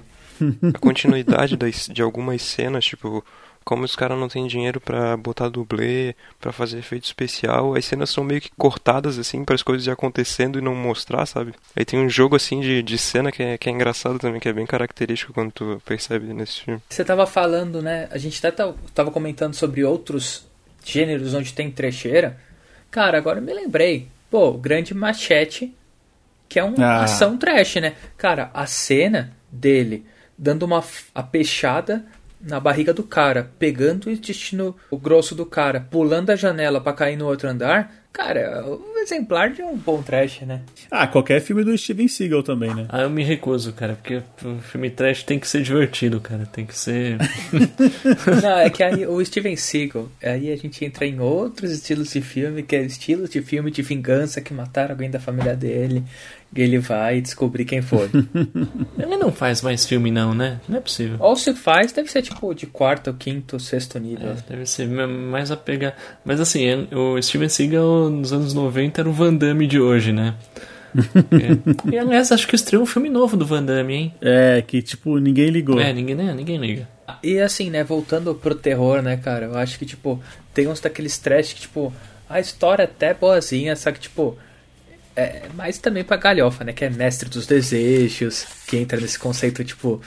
A 0.74 0.78
continuidade 0.78 1.56
das, 1.56 1.88
de 1.92 2.02
algumas 2.02 2.42
cenas, 2.42 2.84
tipo, 2.84 3.24
como 3.64 3.84
os 3.84 3.96
caras 3.96 4.18
não 4.18 4.28
têm 4.28 4.46
dinheiro 4.46 4.80
pra 4.80 5.16
botar 5.16 5.48
dublê, 5.48 6.14
pra 6.40 6.52
fazer 6.52 6.78
efeito 6.78 7.04
especial, 7.04 7.74
as 7.74 7.84
cenas 7.84 8.10
são 8.10 8.22
meio 8.22 8.40
que 8.40 8.50
cortadas, 8.56 9.18
assim, 9.18 9.44
para 9.44 9.54
as 9.56 9.62
coisas 9.62 9.86
ir 9.86 9.90
acontecendo 9.90 10.58
e 10.58 10.62
não 10.62 10.74
mostrar, 10.74 11.26
sabe? 11.26 11.52
Aí 11.74 11.84
tem 11.84 11.98
um 11.98 12.08
jogo, 12.08 12.36
assim, 12.36 12.60
de, 12.60 12.82
de 12.82 12.96
cena 12.98 13.32
que 13.32 13.42
é, 13.42 13.58
que 13.58 13.68
é 13.68 13.72
engraçado 13.72 14.18
também, 14.18 14.40
que 14.40 14.48
é 14.48 14.52
bem 14.52 14.66
característico 14.66 15.32
quando 15.32 15.50
tu 15.50 15.82
percebe 15.84 16.32
nesse 16.32 16.60
filme. 16.62 16.80
Você 16.88 17.04
tava 17.04 17.26
falando, 17.26 17.82
né? 17.82 18.08
A 18.12 18.18
gente 18.18 18.44
até 18.46 18.72
tava 18.94 19.10
comentando 19.10 19.54
sobre 19.54 19.82
outros 19.84 20.46
gêneros 20.84 21.34
onde 21.34 21.52
tem 21.52 21.70
trecheira. 21.70 22.38
Cara, 22.90 23.18
agora 23.18 23.40
eu 23.40 23.42
me 23.42 23.52
lembrei. 23.52 24.06
Pô, 24.30 24.52
Grande 24.52 24.94
Machete, 24.94 25.74
que 26.48 26.58
é 26.60 26.62
uma 26.64 26.84
Ah. 26.86 27.02
ação 27.04 27.36
trash, 27.36 27.76
né? 27.76 27.94
Cara, 28.16 28.50
a 28.54 28.64
cena 28.66 29.32
dele 29.50 30.04
dando 30.38 30.64
uma 30.64 30.82
peixada 31.30 32.04
na 32.40 32.60
barriga 32.60 32.92
do 32.92 33.02
cara, 33.02 33.50
pegando 33.58 34.06
o 34.06 34.10
intestino 34.10 34.76
grosso 34.92 35.34
do 35.34 35.46
cara, 35.46 35.80
pulando 35.80 36.30
a 36.30 36.36
janela 36.36 36.80
pra 36.80 36.92
cair 36.92 37.16
no 37.16 37.26
outro 37.26 37.48
andar. 37.48 38.04
Cara, 38.12 38.64
exemplar 39.06 39.50
de 39.50 39.62
um 39.62 39.76
bom 39.76 40.02
trash, 40.02 40.40
né? 40.42 40.60
Ah, 40.90 41.06
qualquer 41.06 41.40
filme 41.40 41.64
do 41.64 41.76
Steven 41.76 42.08
Seagal 42.08 42.42
também, 42.42 42.74
né? 42.74 42.86
Ah, 42.88 43.02
eu 43.02 43.10
me 43.10 43.22
recuso, 43.24 43.72
cara, 43.72 43.94
porque 43.94 44.22
o 44.44 44.58
filme 44.60 44.90
trash 44.90 45.22
tem 45.22 45.38
que 45.38 45.48
ser 45.48 45.62
divertido, 45.62 46.20
cara. 46.20 46.44
Tem 46.46 46.66
que 46.66 46.76
ser. 46.78 47.16
Não, 48.42 48.58
é 48.58 48.70
que 48.70 48.82
aí 48.82 49.06
o 49.06 49.24
Steven 49.24 49.56
Seagal, 49.56 50.08
aí 50.22 50.52
a 50.52 50.56
gente 50.56 50.84
entra 50.84 51.06
em 51.06 51.20
outros 51.20 51.70
estilos 51.72 52.12
de 52.12 52.20
filme, 52.20 52.62
que 52.62 52.76
é 52.76 52.82
estilos 52.82 53.30
de 53.30 53.40
filme 53.42 53.70
de 53.70 53.82
vingança 53.82 54.40
que 54.40 54.52
mataram 54.52 54.90
alguém 54.92 55.10
da 55.10 55.20
família 55.20 55.54
dele, 55.54 56.02
e 56.54 56.62
ele 56.62 56.78
vai 56.78 57.20
descobrir 57.20 57.64
quem 57.64 57.82
foi. 57.82 58.08
Ele 58.98 59.16
não 59.16 59.30
faz 59.32 59.60
mais 59.62 59.84
filme, 59.84 60.10
não, 60.10 60.32
né? 60.32 60.60
Não 60.68 60.78
é 60.78 60.80
possível. 60.80 61.16
Ou 61.20 61.36
se 61.36 61.52
faz, 61.54 61.92
deve 61.92 62.10
ser 62.10 62.22
tipo 62.22 62.54
de 62.54 62.66
quarto, 62.66 63.12
quinto, 63.12 63.58
sexto 63.58 63.98
nível. 63.98 64.30
É, 64.30 64.36
deve 64.48 64.64
ser 64.64 64.86
mais 64.88 65.50
a 65.50 65.56
pegar. 65.56 65.94
Mas 66.24 66.40
assim, 66.40 66.64
é- 66.64 66.94
o 66.94 67.20
Steven 67.20 67.48
Seagal 67.48 68.08
nos 68.10 68.32
anos 68.32 68.54
90 68.54 68.95
era 69.00 69.08
o 69.08 69.12
Van 69.12 69.34
Damme 69.34 69.66
de 69.66 69.80
hoje, 69.80 70.12
né? 70.12 70.34
É. 71.86 71.92
E 71.92 71.98
aliás, 71.98 72.32
acho 72.32 72.48
que 72.48 72.54
estreou 72.54 72.82
um 72.82 72.86
filme 72.86 73.10
novo 73.10 73.36
do 73.36 73.44
Van 73.44 73.62
Damme, 73.62 73.94
hein? 73.94 74.14
É, 74.20 74.62
que 74.66 74.80
tipo, 74.80 75.18
ninguém 75.18 75.50
ligou. 75.50 75.78
É, 75.78 75.92
ninguém, 75.92 76.14
né? 76.14 76.32
ninguém 76.34 76.56
liga. 76.56 76.88
E 77.22 77.38
assim, 77.38 77.70
né, 77.70 77.84
voltando 77.84 78.34
pro 78.34 78.54
terror, 78.54 79.02
né, 79.02 79.16
cara, 79.16 79.46
eu 79.46 79.56
acho 79.56 79.78
que, 79.78 79.86
tipo, 79.86 80.20
tem 80.52 80.66
uns 80.66 80.80
daqueles 80.80 81.18
trash 81.18 81.52
que, 81.52 81.60
tipo, 81.62 81.92
a 82.28 82.40
história 82.40 82.82
é 82.82 82.86
até 82.86 83.14
boazinha, 83.14 83.76
só 83.76 83.92
que, 83.92 84.00
tipo, 84.00 84.36
é 85.14 85.42
mais 85.54 85.78
também 85.78 86.04
pra 86.04 86.16
galhofa, 86.16 86.64
né, 86.64 86.72
que 86.72 86.84
é 86.84 86.90
Mestre 86.90 87.28
dos 87.28 87.46
Desejos, 87.46 88.46
que 88.66 88.76
entra 88.76 89.00
nesse 89.00 89.18
conceito, 89.18 89.64
tipo, 89.64 90.00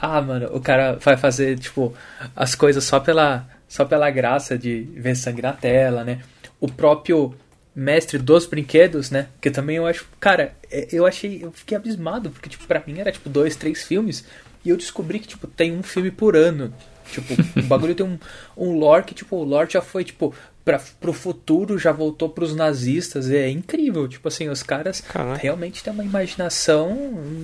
ah, 0.00 0.20
mano, 0.20 0.48
o 0.52 0.60
cara 0.60 0.98
vai 1.00 1.16
fazer, 1.16 1.58
tipo, 1.58 1.94
as 2.36 2.54
coisas 2.54 2.84
só 2.84 3.00
pela, 3.00 3.48
só 3.68 3.84
pela 3.84 4.10
graça 4.10 4.56
de 4.56 4.88
ver 4.96 5.16
sangue 5.16 5.42
na 5.42 5.52
tela, 5.52 6.04
né, 6.04 6.20
o 6.60 6.68
próprio 6.68 7.34
Mestre 7.78 8.18
dos 8.18 8.44
Brinquedos, 8.44 9.08
né, 9.08 9.28
que 9.40 9.50
também 9.50 9.76
eu 9.76 9.86
acho, 9.86 10.04
cara, 10.18 10.52
é, 10.68 10.88
eu 10.90 11.06
achei, 11.06 11.44
eu 11.44 11.52
fiquei 11.52 11.76
abismado, 11.76 12.30
porque, 12.30 12.48
tipo, 12.48 12.66
pra 12.66 12.82
mim 12.84 12.98
era, 12.98 13.12
tipo, 13.12 13.28
dois, 13.28 13.54
três 13.54 13.84
filmes, 13.84 14.24
e 14.64 14.70
eu 14.70 14.76
descobri 14.76 15.20
que, 15.20 15.28
tipo, 15.28 15.46
tem 15.46 15.72
um 15.76 15.82
filme 15.82 16.10
por 16.10 16.34
ano. 16.34 16.74
Tipo, 17.12 17.34
o 17.56 17.62
bagulho 17.62 17.94
tem 17.94 18.04
um, 18.04 18.18
um 18.56 18.76
lore 18.76 19.04
que, 19.04 19.14
tipo, 19.14 19.36
o 19.36 19.44
lore 19.44 19.70
já 19.70 19.80
foi, 19.80 20.04
tipo, 20.04 20.34
pra, 20.64 20.78
pro 21.00 21.12
futuro, 21.14 21.78
já 21.78 21.92
voltou 21.92 22.28
pros 22.28 22.54
nazistas. 22.54 23.30
É 23.30 23.48
incrível. 23.48 24.06
Tipo 24.06 24.28
assim, 24.28 24.48
os 24.48 24.62
caras 24.62 25.00
Caraca. 25.00 25.40
realmente 25.40 25.82
têm 25.82 25.92
uma 25.92 26.04
imaginação, 26.04 26.94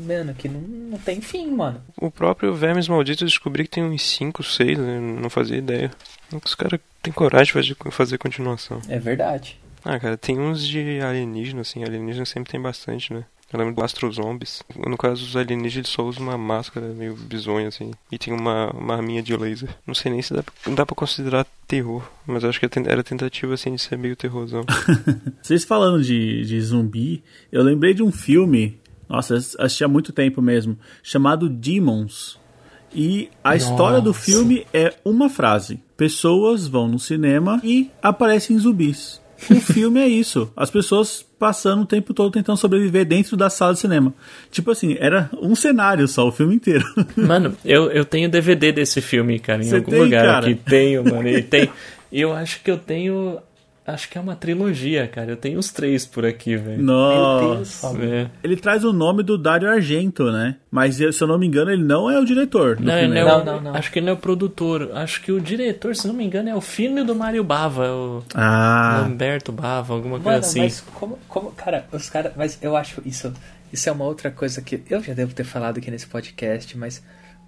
mano, 0.07 0.35
que 0.35 0.49
não, 0.49 0.61
não 0.61 0.99
tem 0.99 1.23
fim, 1.23 1.51
mano. 1.51 1.81
O 1.97 2.11
próprio 2.11 2.53
Vermes 2.55 2.89
Malditos 2.89 3.23
eu 3.23 3.29
descobri 3.29 3.65
que 3.65 3.71
tem 3.71 3.85
uns 3.85 4.03
5, 4.03 4.43
6, 4.43 4.79
né? 4.79 5.01
não 5.01 5.31
fazia 5.31 5.57
ideia. 5.57 5.91
Os 6.45 6.55
caras 6.55 6.79
têm 7.03 7.13
coragem 7.13 7.63
de 7.63 7.75
fazer 7.91 8.19
continuação. 8.19 8.83
É 8.89 8.99
verdade. 8.99 9.59
Ah, 9.85 9.99
cara, 9.99 10.17
tem 10.17 10.39
uns 10.39 10.67
de 10.67 11.01
alienígena, 11.01 11.61
assim, 11.61 11.85
alienígena 11.85 12.25
sempre 12.25 12.51
tem 12.51 12.61
bastante, 12.61 13.13
né? 13.13 13.25
Eu 13.53 13.59
lembro 13.59 13.75
do 13.75 13.85
Astrozombies. 13.85 14.63
No 14.85 14.97
caso, 14.97 15.23
os 15.25 15.37
alienígenas 15.37 15.77
eles 15.77 15.89
só 15.91 16.03
usam 16.05 16.25
uma 16.25 16.37
máscara 16.39 16.89
meio 16.89 17.15
bizonha, 17.15 17.69
assim. 17.69 17.93
E 18.11 18.19
tem 18.19 18.33
uma, 18.35 18.71
uma 18.73 18.97
arminha 18.97 19.23
de 19.23 19.37
laser. 19.37 19.69
Não 19.87 19.95
sei 19.95 20.11
nem 20.11 20.21
se 20.23 20.35
dá, 20.35 20.43
pra- 20.43 20.73
dá 20.75 20.85
pra 20.87 20.97
considerar 20.97 21.47
terror. 21.69 22.03
Mas 22.27 22.43
eu 22.43 22.49
acho 22.51 22.59
que 22.59 22.67
era 22.89 23.05
tentativa, 23.05 23.55
assim, 23.55 23.75
de 23.75 23.81
ser 23.81 23.97
meio 23.97 24.17
terrorzão. 24.17 24.65
Vocês 25.43 25.65
falando 25.65 26.03
de, 26.03 26.45
de 26.45 26.61
zumbi, 26.63 27.23
eu 27.53 27.63
lembrei 27.63 27.95
de 27.95 28.03
um 28.03 28.11
filme, 28.11 28.81
nossa, 29.09 29.37
assisti 29.37 29.85
há 29.85 29.89
muito 29.89 30.13
tempo 30.13 30.43
mesmo, 30.43 30.77
chamado 31.03 31.49
Demons. 31.49 32.41
E 32.93 33.29
a 33.45 33.55
história 33.57 34.01
do 34.01 34.15
filme 34.15 34.67
é 34.73 34.95
uma 35.05 35.29
frase: 35.29 35.81
Pessoas 35.97 36.67
vão 36.67 36.89
no 36.89 36.99
cinema 36.99 37.61
e 37.63 37.91
aparecem 38.03 38.59
zumbis. 38.59 39.21
O 39.51 39.61
filme 39.61 40.01
é 40.01 40.09
isso. 40.09 40.51
As 40.57 40.71
pessoas 40.71 41.25
passando 41.39 41.83
o 41.83 41.87
tempo 41.87 42.15
todo 42.15 42.31
tentando 42.31 42.57
sobreviver 42.57 43.05
dentro 43.05 43.37
da 43.37 43.51
sala 43.51 43.75
de 43.75 43.81
cinema. 43.81 44.15
Tipo 44.51 44.71
assim, 44.71 44.97
era 44.99 45.29
um 45.41 45.55
cenário 45.55 46.07
só, 46.09 46.27
o 46.27 46.33
filme 46.33 46.55
inteiro. 46.55 46.85
Mano, 47.17 47.57
eu, 47.65 47.91
eu 47.91 48.05
tenho 48.05 48.29
DVD 48.29 48.73
desse 48.73 49.01
filme, 49.01 49.39
cara, 49.39 49.63
em 49.63 49.67
Você 49.67 49.77
algum 49.77 49.91
tem, 49.91 50.01
lugar 50.01 50.25
cara? 50.25 50.47
aqui. 50.47 50.55
Tenho, 50.55 51.05
mano. 51.05 51.29
E 51.29 51.43
tem. 51.43 51.69
Eu 52.13 52.33
acho 52.33 52.63
que 52.63 52.71
eu 52.71 52.79
tenho. 52.79 53.39
Acho 53.87 54.09
que 54.09 54.17
é 54.17 54.21
uma 54.21 54.35
trilogia, 54.35 55.07
cara. 55.07 55.31
Eu 55.33 55.37
tenho 55.37 55.59
os 55.59 55.71
três 55.71 56.07
por 56.07 56.25
aqui, 56.25 56.57
velho. 56.57 56.83
Nossa. 56.83 57.89
É. 58.03 58.29
Ele 58.43 58.57
traz 58.57 58.83
o 58.83 58.93
nome 58.95 59.23
do 59.23 59.37
Dario 59.37 59.69
Argento, 59.69 60.33
né? 60.33 60.57
Mas 60.71 60.95
se 60.97 61.05
eu 61.21 61.27
não 61.29 61.39
me 61.39 61.47
engano, 61.47 61.71
ele 61.71 61.85
não 61.85 62.11
é 62.11 62.19
o 62.19 62.25
diretor. 62.25 62.77
do 62.77 62.83
Não, 62.83 62.95
filme. 62.99 63.15
ele 63.17 63.25
não, 63.25 63.29
é 63.31 63.35
o- 63.37 63.45
Não, 63.45 63.55
não, 63.57 63.61
não. 63.61 63.75
Acho 63.75 63.93
que 63.93 63.99
ele 63.99 64.07
não 64.07 64.13
é 64.15 64.17
o 64.17 64.19
produtor. 64.19 64.91
Acho 64.95 65.21
que 65.21 65.31
o 65.31 65.39
diretor, 65.41 65.95
se 65.95 66.07
não 66.07 66.15
me 66.15 66.25
engano, 66.25 66.49
é 66.49 66.55
o 66.57 66.61
filho 66.63 67.05
do 67.05 67.15
Mário 67.15 67.45
Bava, 67.45 67.87
o 67.93 68.23
Ah, 68.35 69.01
Lamberto 69.03 69.53
Bava, 69.53 69.93
alguma 69.93 70.17
coisa 70.19 70.31
Mano, 70.39 70.41
assim. 70.47 70.61
mas 70.61 70.81
como, 70.95 71.19
como, 71.29 71.51
cara, 71.53 71.85
os 71.93 72.09
caras, 72.09 72.33
mas 72.37 72.59
eu 72.63 72.75
acho 72.77 73.03
isso, 73.05 73.33
isso 73.71 73.87
é 73.89 73.93
uma 73.93 74.05
outra 74.07 74.31
coisa 74.31 74.63
que 74.63 74.83
eu 74.89 75.03
já 75.03 75.13
devo 75.13 75.35
ter 75.35 75.45
falado 75.45 75.77
aqui 75.77 75.91
nesse 75.91 76.07
podcast, 76.07 76.77
mas 76.79 77.03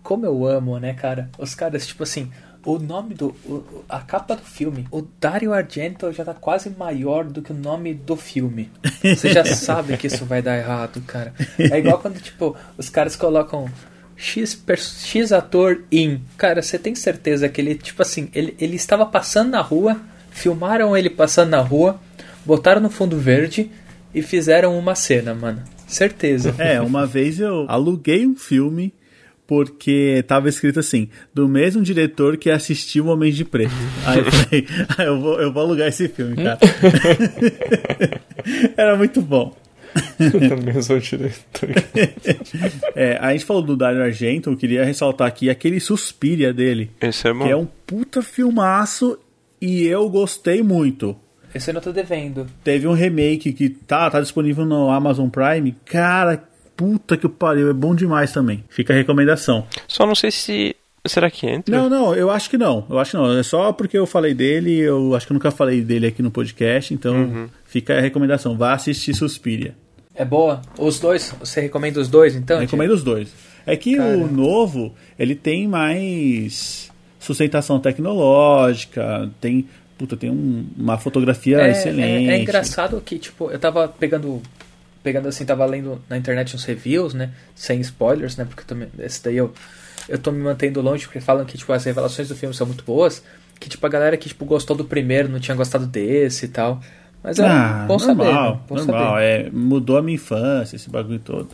como 0.07 0.25
eu 0.25 0.47
amo, 0.47 0.79
né, 0.79 0.95
cara? 0.95 1.29
Os 1.39 1.55
caras, 1.55 1.85
tipo 1.87 2.05
assim, 2.05 2.31
o 2.65 2.79
nome 2.79 3.15
do, 3.15 3.29
o- 3.45 3.85
a 3.89 3.99
capa 4.01 4.37
do 4.37 4.43
filme, 4.43 4.87
o 4.91 5.03
Dario 5.21 5.53
Argento 5.53 6.13
já 6.13 6.25
tá 6.25 6.33
quase 6.35 6.71
maior 6.71 7.25
do 7.25 7.43
que 7.43 7.51
o 7.53 7.57
nome 7.57 7.93
do 7.93 8.15
filme. 8.17 8.71
Você 9.03 9.33
já 9.33 9.45
sabe 9.47 9.97
que 9.97 10.07
isso 10.07 10.25
vai 10.25 10.41
dar 10.41 10.57
errado, 10.57 11.01
cara. 11.07 11.35
É 11.59 11.79
igual 11.79 11.99
quando, 11.99 12.21
tipo, 12.21 12.55
os 12.79 12.89
caras 12.89 13.17
colocam 13.17 13.69
X, 14.17 14.57
X 15.05 15.33
ator 15.33 15.83
in. 15.91 16.21
Cara, 16.37 16.63
você 16.63 16.79
tem 16.79 16.95
certeza 16.95 17.49
que 17.49 17.61
ele, 17.61 17.75
tipo 17.75 18.01
assim, 18.03 18.29
ele, 18.33 18.57
ele 18.61 18.77
estava 18.77 19.05
passando 19.07 19.51
na 19.51 19.61
rua, 19.61 20.01
filmaram 20.31 20.97
ele 20.97 21.11
passando 21.11 21.51
na 21.51 21.61
rua, 21.61 22.01
botaram 22.45 22.81
no 22.81 22.91
fundo 22.91 23.19
verde 23.19 23.71
e 24.15 24.23
fizeram 24.23 24.79
uma 24.79 24.95
cena, 24.95 25.35
mano. 25.35 25.63
Certeza. 25.87 26.55
É, 26.59 26.81
uma 26.81 27.07
vez 27.07 27.39
eu 27.41 27.65
aluguei 27.69 28.27
um 28.27 28.35
filme 28.37 28.93
porque 29.47 30.25
tava 30.27 30.49
escrito 30.49 30.81
assim, 30.81 31.09
do 31.33 31.49
mesmo 31.49 31.83
diretor 31.83 32.37
que 32.37 32.51
assistiu 32.51 33.07
Homens 33.07 33.37
de 33.37 33.45
Preto. 33.45 33.73
Aí 34.05 34.19
eu 34.19 34.33
falei, 34.33 34.67
ah, 34.99 35.03
eu, 35.05 35.21
vou, 35.21 35.41
eu 35.41 35.53
vou 35.53 35.63
alugar 35.63 35.89
esse 35.89 36.09
filme, 36.09 36.37
cara. 36.37 36.59
Era 38.77 38.97
muito 38.97 39.23
bom. 39.23 39.55
Também 40.49 40.83
sou 40.83 40.99
diretor. 40.99 41.37
É, 42.95 43.19
a 43.21 43.33
gente 43.33 43.45
falou 43.45 43.63
do 43.63 43.77
Dario 43.77 44.03
Argento, 44.03 44.51
eu 44.51 44.57
queria 44.57 44.85
ressaltar 44.85 45.29
aqui 45.29 45.51
aquele 45.51 45.79
Suspiria 45.79 46.53
dele, 46.53 46.91
Esse 47.01 47.29
é 47.29 47.33
bom. 47.33 47.45
que 47.45 47.51
é 47.51 47.57
um 47.57 47.67
puta 47.87 48.23
filmaço 48.23 49.19
e 49.61 49.87
eu 49.87 50.09
gostei 50.09 50.63
muito. 50.63 51.15
Esse 51.55 51.71
eu 51.71 51.75
não 51.75 51.81
tô 51.81 51.93
devendo. 51.93 52.47
Teve 52.65 52.87
um 52.87 52.93
remake 52.93 53.53
que 53.53 53.69
tá, 53.69 54.11
tá 54.11 54.21
disponível 54.21 54.65
no 54.65 54.91
Amazon 54.91 55.29
Prime. 55.29 55.75
Cara, 55.85 56.43
puta 56.77 57.17
que 57.17 57.29
pariu, 57.29 57.71
é 57.71 57.73
bom 57.73 57.95
demais 57.95 58.33
também. 58.33 58.63
Fica 58.69 58.93
a 58.93 58.97
recomendação. 58.97 59.67
Só 59.89 60.07
não 60.07 60.15
sei 60.15 60.31
se. 60.31 60.77
Será 61.07 61.31
que 61.31 61.47
entra? 61.47 61.77
Não, 61.77 61.89
não, 61.89 62.15
eu 62.17 62.31
acho 62.31 62.51
que 62.51 62.59
não. 62.59 62.85
Eu 62.91 62.99
acho 62.99 63.13
que 63.13 63.17
não. 63.17 63.39
É 63.39 63.43
só 63.45 63.73
porque 63.73 63.97
eu 63.97 64.07
falei 64.07 64.35
dele, 64.35 64.77
eu 64.79 65.15
acho 65.15 65.25
que 65.27 65.33
eu 65.33 65.35
nunca 65.35 65.53
falei 65.53 65.81
dele 65.81 66.09
aqui 66.09 66.21
no 66.21 66.33
podcast, 66.33 66.93
então 66.93 67.49
fica 67.65 67.97
a 67.97 68.01
recomendação. 68.01 68.57
Vá 68.57 68.73
assistir 68.75 69.15
Suspiria. 69.15 69.75
É 70.15 70.25
boa? 70.25 70.63
Os 70.79 70.99
dois? 70.99 71.33
Você 71.41 71.61
recomenda 71.61 72.01
os 72.01 72.09
dois, 72.09 72.35
então? 72.35 72.59
Recomendo 72.59 72.91
os 72.93 73.05
dois. 73.05 73.29
É 73.65 73.77
que 73.77 73.97
Cara. 73.97 74.17
o 74.19 74.27
novo, 74.31 74.95
ele 75.19 75.35
tem 75.37 75.69
mais 75.69 76.91
sustentação 77.21 77.79
tecnológica, 77.81 79.31
tem, 79.41 79.67
puta, 79.99 80.17
tem 80.17 80.31
um- 80.31 80.67
uma 80.77 80.99
fotografia 80.99 81.59
É, 81.61 81.71
excelente. 81.71 82.31
é, 82.31 82.37
é 82.37 82.43
engraçado 82.43 83.01
que, 83.05 83.19
tipo, 83.19 83.51
eu 83.51 83.59
tava 83.59 83.89
pegando. 83.89 84.41
Pegando 85.07 85.29
assim, 85.29 85.45
tava 85.45 85.65
lendo 85.65 86.03
na 86.11 86.17
internet 86.17 86.57
uns 86.57 86.65
reviews, 86.65 87.15
né? 87.15 87.31
Sem 87.55 87.81
spoilers, 87.81 88.37
né? 88.37 88.45
Porque 88.45 88.65
também, 88.65 88.89
esse 88.99 89.23
daí 89.23 89.37
eu, 89.37 89.53
eu 90.09 90.19
tô 90.19 90.33
me 90.33 90.43
mantendo 90.43 90.81
longe, 90.81 91.05
porque 91.05 91.21
falam 91.21 91.45
que, 91.45 91.57
tipo, 91.57 91.73
as 91.73 91.85
revelações 91.85 92.27
do 92.29 92.35
filme 92.35 92.53
são 92.53 92.67
muito 92.67 92.83
boas. 92.83 93.23
Que, 93.61 93.69
tipo, 93.69 93.87
a 93.87 93.89
galera 93.89 94.17
que, 94.17 94.29
tipo, 94.29 94.45
gostou 94.45 94.77
do 94.77 94.85
primeiro 94.85 95.29
não 95.29 95.39
tinha 95.39 95.55
gostado 95.57 95.87
desse 95.87 96.47
e 96.47 96.49
tal. 96.49 96.81
Mas 97.23 97.39
é 97.39 97.47
Ah, 97.47 97.85
bom 97.87 97.99
normal, 97.99 98.01
saber, 98.17 98.25
né? 98.33 98.61
Bom 98.69 98.75
normal. 98.75 99.15
saber. 99.15 99.23
É, 99.23 99.51
mudou 99.53 99.97
a 99.97 100.03
minha 100.03 100.17
infância, 100.17 100.75
esse 100.75 100.91
bagulho 100.91 101.21
todo. 101.21 101.51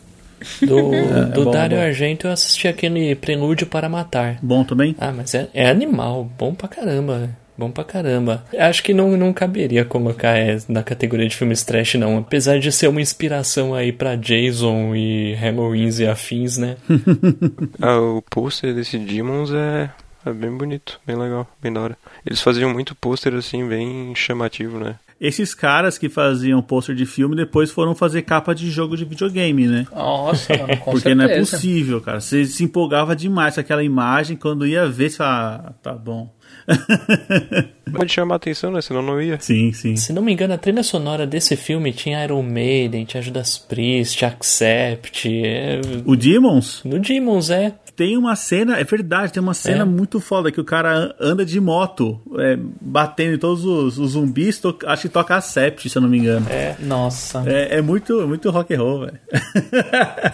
Do, 0.63 0.91
É, 1.15 1.25
do 1.25 1.43
bom, 1.45 1.51
Dario 1.51 1.77
bom. 1.77 1.83
Argento 1.83 2.25
eu 2.25 2.31
assisti 2.31 2.67
aquele 2.67 3.13
Prelúdio 3.13 3.67
para 3.67 3.87
Matar. 3.87 4.39
Bom 4.41 4.63
também? 4.63 4.95
Ah, 4.97 5.11
mas 5.11 5.35
é, 5.35 5.47
é 5.53 5.69
animal, 5.69 6.27
bom 6.39 6.55
pra 6.55 6.67
caramba. 6.67 7.29
Bom 7.57 7.69
pra 7.69 7.83
caramba. 7.83 8.43
Acho 8.57 8.81
que 8.83 8.93
não, 8.93 9.15
não 9.15 9.31
caberia 9.31 9.85
colocar 9.85 10.35
é, 10.37 10.57
na 10.67 10.81
categoria 10.81 11.27
de 11.27 11.35
filmes 11.35 11.63
trash, 11.63 11.95
não. 11.95 12.17
Apesar 12.17 12.59
de 12.59 12.71
ser 12.71 12.87
uma 12.87 13.01
inspiração 13.01 13.75
aí 13.75 13.91
pra 13.91 14.15
Jason 14.15 14.95
e 14.95 15.35
Halloweens 15.35 15.99
e 15.99 16.07
afins, 16.07 16.57
né? 16.57 16.77
Ah, 17.81 17.99
o 17.99 18.21
pôster 18.29 18.73
desse 18.73 18.97
Demons 18.97 19.51
é, 19.51 19.89
é 20.25 20.31
bem 20.31 20.51
bonito, 20.55 20.99
bem 21.05 21.15
legal, 21.15 21.47
bem 21.61 21.71
da 21.71 21.81
hora. 21.81 21.97
Eles 22.25 22.41
faziam 22.41 22.71
muito 22.71 22.95
pôster 22.95 23.33
assim, 23.35 23.67
bem 23.67 24.13
chamativo, 24.15 24.79
né? 24.79 24.95
Esses 25.19 25.53
caras 25.53 25.97
que 25.97 26.09
faziam 26.09 26.61
pôster 26.61 26.93
de 26.95 27.05
filme 27.05 27.35
depois 27.35 27.71
foram 27.71 27.95
fazer 27.95 28.23
capa 28.23 28.53
de 28.53 28.69
jogo 28.69 28.97
de 28.97 29.05
videogame, 29.05 29.67
né? 29.67 29.87
Nossa, 29.93 30.57
mano, 30.57 30.77
com 30.77 30.91
Porque 30.91 31.09
certeza. 31.09 31.15
não 31.15 31.23
é 31.25 31.39
possível, 31.39 32.01
cara. 32.01 32.19
Você 32.19 32.45
se 32.45 32.63
empolgava 32.63 33.15
demais 33.15 33.53
com 33.55 33.61
aquela 33.61 33.83
imagem, 33.83 34.35
quando 34.35 34.67
ia 34.67 34.87
ver, 34.87 35.09
você 35.09 35.17
fala, 35.17 35.65
ah, 35.67 35.73
tá 35.81 35.93
bom. 35.93 36.29
Pode 37.95 38.11
chamar 38.11 38.35
a 38.35 38.37
atenção, 38.37 38.71
né? 38.71 38.81
Senão 38.81 39.01
não 39.01 39.21
ia. 39.21 39.39
sim, 39.39 39.71
sim. 39.71 39.95
Se 39.95 40.11
não 40.11 40.21
me 40.21 40.33
engano, 40.33 40.53
a 40.53 40.57
trilha 40.57 40.81
sonora 40.81 41.27
desse 41.27 41.55
filme 41.55 41.91
tinha 41.93 42.23
Iron 42.23 42.41
Maiden, 42.41 43.05
tinha 43.05 43.21
Judas 43.21 43.57
Priest, 43.57 44.23
Accept. 44.25 45.29
É... 45.45 45.79
O 46.05 46.15
Demons 46.15 46.81
No 46.83 46.97
Demons, 46.99 47.49
é. 47.51 47.73
tem 47.95 48.17
uma 48.17 48.35
cena, 48.35 48.79
é 48.79 48.83
verdade, 48.83 49.33
tem 49.33 49.43
uma 49.43 49.53
cena 49.53 49.83
É. 49.83 49.85
muito 49.85 50.19
foda 50.19 50.51
que 50.51 50.59
o 50.59 50.63
cara 50.63 51.13
anda 51.19 51.45
de 51.45 51.59
moto, 51.59 52.19
é, 52.39 52.57
batendo 52.81 53.35
em 53.35 53.37
todos 53.37 53.63
os, 53.63 53.99
os 53.99 54.11
zumbis, 54.11 54.57
to- 54.59 54.77
acho 54.87 55.03
que 55.03 55.09
toca 55.09 55.35
a 55.35 55.41
Sept, 55.41 55.87
se 55.89 55.95
eu 55.95 56.01
não 56.01 56.09
me 56.09 56.17
engano. 56.17 56.47
É, 56.49 56.75
Nossa. 56.79 57.43
É, 57.45 57.77
é 57.77 57.81
muito, 57.81 58.27
muito 58.27 58.49
rock 58.49 58.73
and 58.73 58.79
roll, 58.79 58.99
velho. 59.01 59.19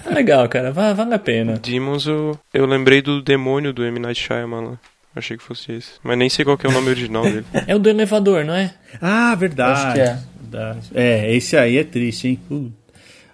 é 0.09 0.13
legal, 0.15 0.47
cara. 0.47 0.71
va- 0.71 0.93
Vale 0.93 1.13
a 1.13 1.19
pena. 1.19 1.53
Demons, 1.61 2.07
eu, 2.07 2.39
eu 2.53 2.65
lembrei 2.65 3.01
do 3.01 3.21
demônio 3.21 3.73
do 3.73 3.83
M. 3.83 3.99
Night 3.99 4.21
Shyamalan. 4.21 4.77
Achei 5.15 5.38
que 5.38 5.43
fosse 5.43 5.72
esse. 5.74 5.91
Mas 6.04 6.17
nem 6.17 6.30
sei 6.30 6.45
qual 6.45 6.58
que 6.58 6.65
é 6.65 6.69
o 6.69 6.74
nome 6.74 6.89
original 6.89 7.24
dele. 7.24 7.45
É 7.67 7.76
o 7.76 7.80
do 7.80 7.89
elevador, 7.89 8.45
não 8.45 8.54
é? 8.54 8.74
Ah, 9.02 9.34
verdade. 9.36 9.80
Acho 9.82 9.93
que 9.93 10.00
é. 10.02 10.19
Verdade. 10.41 10.88
É, 10.93 11.36
esse 11.36 11.58
aí 11.58 11.78
é 11.78 11.84
triste, 11.84 12.28
hein? 12.28 12.39
Uh. 12.50 12.72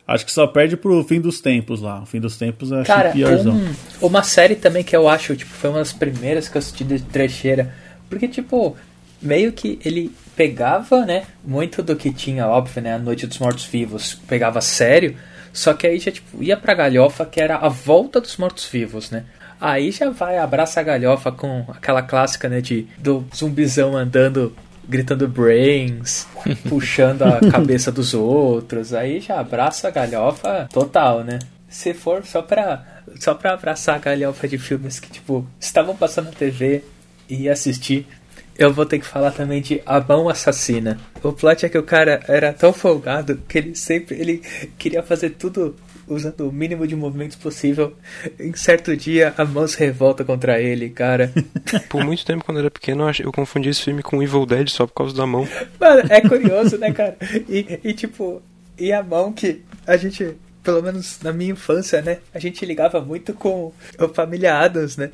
Acho 0.08 0.26
que 0.26 0.32
só 0.32 0.46
perde 0.46 0.78
pro 0.78 1.04
fim 1.04 1.20
dos 1.20 1.42
tempos 1.42 1.82
lá. 1.82 2.02
O 2.04 2.06
fim 2.06 2.20
dos 2.20 2.38
tempos 2.38 2.70
eu 2.72 2.78
achei 2.80 2.94
Cara, 2.96 3.10
piorzão. 3.12 3.56
um- 3.56 3.74
uma 4.06 4.22
série 4.24 4.56
também 4.56 4.84
que 4.84 4.96
eu 4.96 5.10
acho, 5.10 5.36
tipo, 5.36 5.52
foi 5.52 5.70
uma 5.72 5.80
das 5.80 5.92
primeiras 5.94 6.48
que 6.48 6.56
eu 6.56 6.60
assisti 6.60 6.84
de 6.84 7.00
trecheira. 7.02 7.74
Porque, 8.08 8.28
tipo, 8.28 8.78
meio 9.22 9.52
que 9.52 9.80
ele 9.84 10.12
pegava, 10.36 11.06
né, 11.06 11.24
muito 11.44 11.82
do 11.82 11.96
que 11.96 12.14
tinha, 12.14 12.48
óbvio, 12.48 12.84
né, 12.84 12.94
a 12.94 13.00
Noite 13.00 13.26
dos 13.26 13.40
Mortos-Vivos, 13.40 14.14
pegava 14.28 14.62
sério, 14.62 15.18
só 15.52 15.74
que 15.74 15.88
aí 15.88 15.98
já, 15.98 16.12
tipo, 16.12 16.44
ia 16.44 16.56
pra 16.56 16.76
galhofa, 16.76 17.26
que 17.26 17.42
era 17.42 17.56
a 17.58 17.68
volta 17.70 18.22
dos 18.22 18.38
mortos-vivos, 18.38 19.10
né. 19.10 19.24
Aí 19.66 19.90
já 19.90 20.12
vai, 20.12 20.38
abraça 20.38 20.80
a 20.80 20.84
galhofa 20.84 21.32
com 21.32 21.66
aquela 21.70 22.04
clássica, 22.04 22.48
né, 22.48 22.62
de 22.62 22.86
do 23.00 23.26
zumbizão 23.36 23.98
andando, 23.98 24.56
gritando 24.88 25.28
brains, 25.28 26.28
puxando 26.70 27.24
a 27.24 27.40
cabeça 27.50 27.92
dos 27.92 28.14
outros, 28.14 28.94
aí 28.94 29.20
já 29.20 29.40
abraça 29.40 29.88
a 29.88 29.92
galhofa 29.92 30.70
total, 30.72 31.24
né. 31.24 31.40
Se 31.68 31.96
for 31.96 32.24
só 32.28 32.44
pra, 32.44 33.02
só 33.20 33.34
pra 33.34 33.54
abraçar 33.54 33.96
a 33.96 33.98
galhofa 33.98 34.48
de 34.48 34.60
filmes 34.60 35.00
que, 35.00 35.10
tipo, 35.10 35.48
estavam 35.60 35.96
passando 35.96 36.26
na 36.28 36.32
TV 36.32 36.84
e 37.28 37.50
assistir, 37.50 38.08
eu 38.56 38.72
vou 38.72 38.86
ter 38.86 39.00
que 39.00 39.06
falar 39.08 39.32
também 39.32 39.64
de 39.64 39.82
A 39.84 40.00
Mão 40.00 40.30
Assassina. 40.30 41.00
O 41.24 41.34
plot 41.34 41.66
é 41.66 41.70
que 41.70 41.78
o 41.80 41.82
cara 41.82 42.22
era 42.28 42.54
tão 42.54 42.72
folgado 42.72 43.42
que 43.50 43.58
ele 43.58 43.76
sempre 43.76 44.16
ele 44.16 44.44
queria 44.78 45.02
fazer 45.02 45.32
tudo 45.32 45.76
usando 46.08 46.48
o 46.48 46.52
mínimo 46.52 46.88
de 46.88 46.96
movimentos 46.96 47.36
possível. 47.36 47.96
Em 48.40 48.54
certo 48.54 48.96
dia, 48.96 49.34
a 49.38 49.46
mão 49.46 49.68
se 49.68 49.80
revolta 49.80 50.24
contra 50.24 50.62
ele, 50.62 50.90
cara. 50.90 51.32
Por 51.90 52.04
muito 52.04 52.26
tempo, 52.26 52.44
quando 52.44 52.58
eu 52.58 52.62
era 52.62 52.72
pequeno, 52.72 53.06
eu 53.20 53.32
confundi 53.32 53.70
esse 53.70 53.82
filme 53.82 54.04
com 54.04 54.22
Evil 54.22 54.46
Dead 54.46 54.70
só 54.70 54.86
por 54.86 54.94
causa 54.94 55.16
da 55.16 55.26
mão. 55.26 55.48
Mano, 55.80 56.04
é 56.10 56.22
curioso, 56.28 56.78
né, 56.78 56.92
cara? 56.92 57.18
E, 57.50 57.80
e, 57.84 57.94
tipo, 57.94 58.42
e 58.78 58.92
a 58.92 59.04
mão 59.04 59.32
que 59.32 59.64
a 59.86 59.98
gente, 59.98 60.36
pelo 60.64 60.82
menos 60.82 61.20
na 61.22 61.32
minha 61.32 61.52
infância, 61.52 62.02
né? 62.02 62.20
A 62.34 62.40
gente 62.40 62.66
ligava 62.66 63.02
muito 63.02 63.34
com 63.34 63.72
o 64.00 64.08
Família 64.10 64.58
Adams, 64.58 64.98
né? 64.98 65.12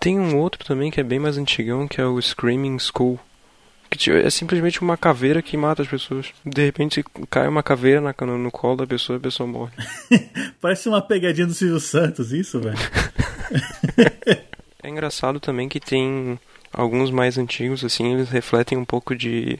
Tem 0.00 0.18
um 0.18 0.36
outro 0.36 0.64
também 0.64 0.90
que 0.90 1.00
é 1.00 1.04
bem 1.04 1.18
mais 1.18 1.36
antigão, 1.36 1.86
que 1.86 2.00
é 2.00 2.04
o 2.04 2.20
Screaming 2.20 2.76
Skull. 2.76 3.18
Que 3.90 4.10
é 4.10 4.30
simplesmente 4.30 4.80
uma 4.80 4.96
caveira 4.96 5.42
que 5.42 5.56
mata 5.56 5.82
as 5.82 5.88
pessoas. 5.88 6.32
De 6.44 6.64
repente 6.64 7.04
cai 7.28 7.48
uma 7.48 7.62
caveira 7.62 8.00
na, 8.00 8.14
no, 8.20 8.38
no 8.38 8.50
colo 8.50 8.76
da 8.76 8.86
pessoa 8.86 9.16
e 9.16 9.18
a 9.18 9.22
pessoa 9.22 9.46
morre. 9.46 9.72
Parece 10.60 10.88
uma 10.88 11.02
pegadinha 11.02 11.46
do 11.46 11.54
Silvio 11.54 11.80
Santos, 11.80 12.32
isso, 12.32 12.60
velho. 12.60 12.78
É 14.82 14.88
engraçado 14.88 15.38
também 15.38 15.68
que 15.68 15.78
tem 15.78 16.38
alguns 16.72 17.10
mais 17.10 17.36
antigos, 17.36 17.84
assim, 17.84 18.14
eles 18.14 18.30
refletem 18.30 18.78
um 18.78 18.84
pouco 18.84 19.14
de 19.14 19.58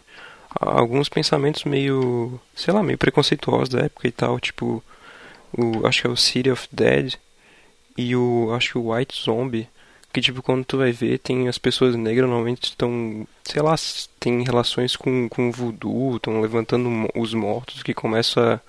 alguns 0.59 1.09
pensamentos 1.09 1.65
meio, 1.65 2.41
sei 2.55 2.73
lá, 2.73 2.83
meio 2.83 2.99
preconceituosos 2.99 3.69
da 3.69 3.81
época 3.81 4.09
e 4.09 4.13
tal, 4.13 4.41
tipo, 4.41 4.83
o, 5.53 5.87
acho 5.87 6.03
que 6.03 6.07
é 6.07 6.11
o 6.11 6.17
City 6.17 6.51
of 6.51 6.67
Dead 6.73 7.15
e 7.97 8.17
o, 8.17 8.53
acho 8.55 8.73
que 8.73 8.79
o 8.79 8.93
White 8.93 9.23
Zombie, 9.23 9.69
que 10.13 10.21
tipo, 10.21 10.43
quando 10.43 10.65
tu 10.65 10.79
vai 10.79 10.93
ver, 10.93 11.19
tem 11.19 11.49
as 11.49 11.59
pessoas 11.59 11.95
negras 11.97 12.29
normalmente 12.29 12.65
estão, 12.65 13.27
sei 13.45 13.63
lá, 13.63 13.75
tem 14.19 14.43
relações 14.43 14.97
com, 14.97 15.29
com 15.29 15.51
voodoo, 15.51 16.17
estão 16.17 16.41
levantando 16.41 17.09
os 17.15 17.33
mortos 17.35 17.83
que 17.83 17.95
começam 17.95 18.61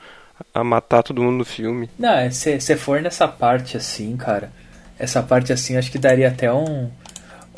a, 0.53 0.63
matar 0.63 1.03
todo 1.03 1.21
mundo 1.21 1.37
no 1.37 1.45
filme. 1.45 1.89
Não, 1.97 2.31
se 2.31 2.59
você 2.59 2.75
for 2.75 3.01
nessa 3.01 3.27
parte 3.27 3.77
assim, 3.77 4.15
cara, 4.17 4.51
essa 4.99 5.21
parte 5.23 5.51
assim, 5.51 5.77
acho 5.77 5.91
que 5.91 5.97
daria 5.97 6.27
até 6.27 6.51
um, 6.53 6.89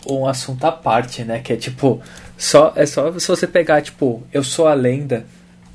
um 0.07 0.27
assunto 0.27 0.63
à 0.65 0.71
parte, 0.71 1.23
né? 1.23 1.39
Que 1.39 1.53
é 1.53 1.57
tipo, 1.57 2.01
só, 2.37 2.73
é 2.75 2.85
só 2.85 3.17
se 3.19 3.27
você 3.27 3.47
pegar, 3.47 3.81
tipo, 3.81 4.23
Eu 4.31 4.43
Sou 4.43 4.67
a 4.67 4.73
Lenda, 4.73 5.25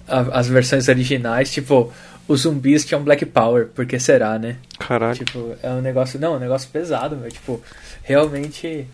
a- 0.06 0.38
as 0.38 0.48
versões 0.48 0.88
originais, 0.88 1.52
tipo, 1.52 1.92
os 2.28 2.42
zumbis 2.42 2.84
tinham 2.84 3.02
Black 3.02 3.24
Power, 3.24 3.68
porque 3.74 3.98
será, 3.98 4.38
né? 4.38 4.58
Caralho. 4.78 5.24
Tipo, 5.24 5.56
é 5.62 5.70
um 5.70 5.80
negócio. 5.80 6.20
Não, 6.20 6.34
é 6.34 6.36
um 6.36 6.40
negócio 6.40 6.68
pesado, 6.70 7.16
meu. 7.16 7.30
Tipo, 7.30 7.60
realmente. 8.02 8.86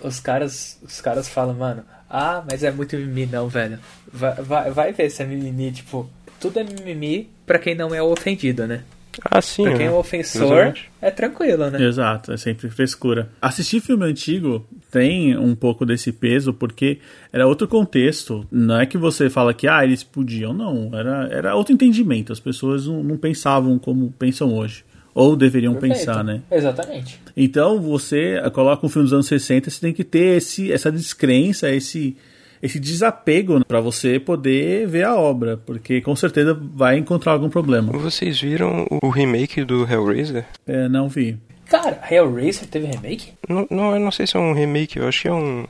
Os 0.00 0.18
caras. 0.18 0.78
Os 0.82 1.00
caras 1.00 1.28
falam, 1.28 1.54
mano, 1.54 1.84
ah, 2.08 2.42
mas 2.50 2.64
é 2.64 2.70
muito 2.70 2.96
mimimi, 2.96 3.26
não, 3.26 3.48
velho. 3.48 3.78
Vai, 4.10 4.34
vai, 4.36 4.70
vai 4.70 4.92
ver 4.92 5.10
se 5.10 5.22
é 5.22 5.26
mimimi, 5.26 5.70
tipo. 5.72 6.08
Tudo 6.40 6.58
é 6.58 6.64
mimimi 6.64 7.30
pra 7.46 7.58
quem 7.58 7.74
não 7.74 7.94
é 7.94 8.02
ofendido, 8.02 8.66
né? 8.66 8.82
Ah, 9.30 9.40
sim. 9.40 9.62
Pra 9.64 9.72
quem 9.74 9.86
é 9.86 9.88
né? 9.88 9.94
o 9.94 9.98
ofensor, 9.98 10.42
Exatamente. 10.44 10.90
é 11.00 11.10
tranquilo, 11.10 11.70
né? 11.70 11.82
Exato, 11.82 12.32
é 12.32 12.36
sempre 12.36 12.68
frescura. 12.70 13.28
Assistir 13.40 13.80
filme 13.80 14.04
antigo 14.04 14.66
tem 14.90 15.36
um 15.36 15.54
pouco 15.54 15.84
desse 15.84 16.12
peso, 16.12 16.52
porque 16.52 16.98
era 17.32 17.46
outro 17.46 17.66
contexto. 17.66 18.46
Não 18.50 18.80
é 18.80 18.86
que 18.86 18.96
você 18.96 19.28
fala 19.28 19.52
que, 19.52 19.66
ah, 19.66 19.84
eles 19.84 20.02
podiam, 20.02 20.52
não. 20.52 20.90
Era, 20.92 21.28
era 21.30 21.54
outro 21.54 21.74
entendimento. 21.74 22.32
As 22.32 22.40
pessoas 22.40 22.86
não, 22.86 23.02
não 23.02 23.16
pensavam 23.16 23.78
como 23.78 24.12
pensam 24.12 24.54
hoje. 24.54 24.84
Ou 25.14 25.36
deveriam 25.36 25.74
Perfeito. 25.74 25.98
pensar, 25.98 26.24
né? 26.24 26.42
Exatamente. 26.50 27.20
Então, 27.36 27.80
você 27.80 28.40
coloca 28.52 28.84
um 28.84 28.88
filme 28.88 29.06
dos 29.06 29.12
anos 29.12 29.26
60, 29.26 29.70
você 29.70 29.80
tem 29.80 29.92
que 29.92 30.02
ter 30.02 30.38
esse, 30.38 30.72
essa 30.72 30.90
descrença, 30.90 31.70
esse, 31.70 32.16
esse 32.64 32.80
desapego 32.80 33.64
para 33.64 33.80
você 33.80 34.18
poder 34.18 34.86
ver 34.88 35.04
a 35.04 35.14
obra, 35.14 35.56
porque 35.56 36.00
com 36.00 36.16
certeza 36.16 36.58
vai 36.74 36.96
encontrar 36.98 37.32
algum 37.32 37.48
problema. 37.50 37.92
Vocês 37.92 38.40
viram 38.40 38.86
o 39.02 39.08
remake 39.10 39.62
do 39.64 39.84
Hellraiser? 39.88 40.46
É, 40.66 40.88
não 40.88 41.08
vi. 41.08 41.36
Cara, 41.66 42.00
Hellraiser 42.10 42.66
teve 42.66 42.86
remake? 42.86 43.32
Não, 43.48 43.66
não, 43.70 43.94
eu 43.94 44.00
não 44.00 44.10
sei 44.10 44.26
se 44.26 44.36
é 44.36 44.40
um 44.40 44.52
remake, 44.52 44.98
eu 44.98 45.06
acho 45.08 45.22
que 45.22 45.28
é 45.28 45.32
um. 45.32 45.66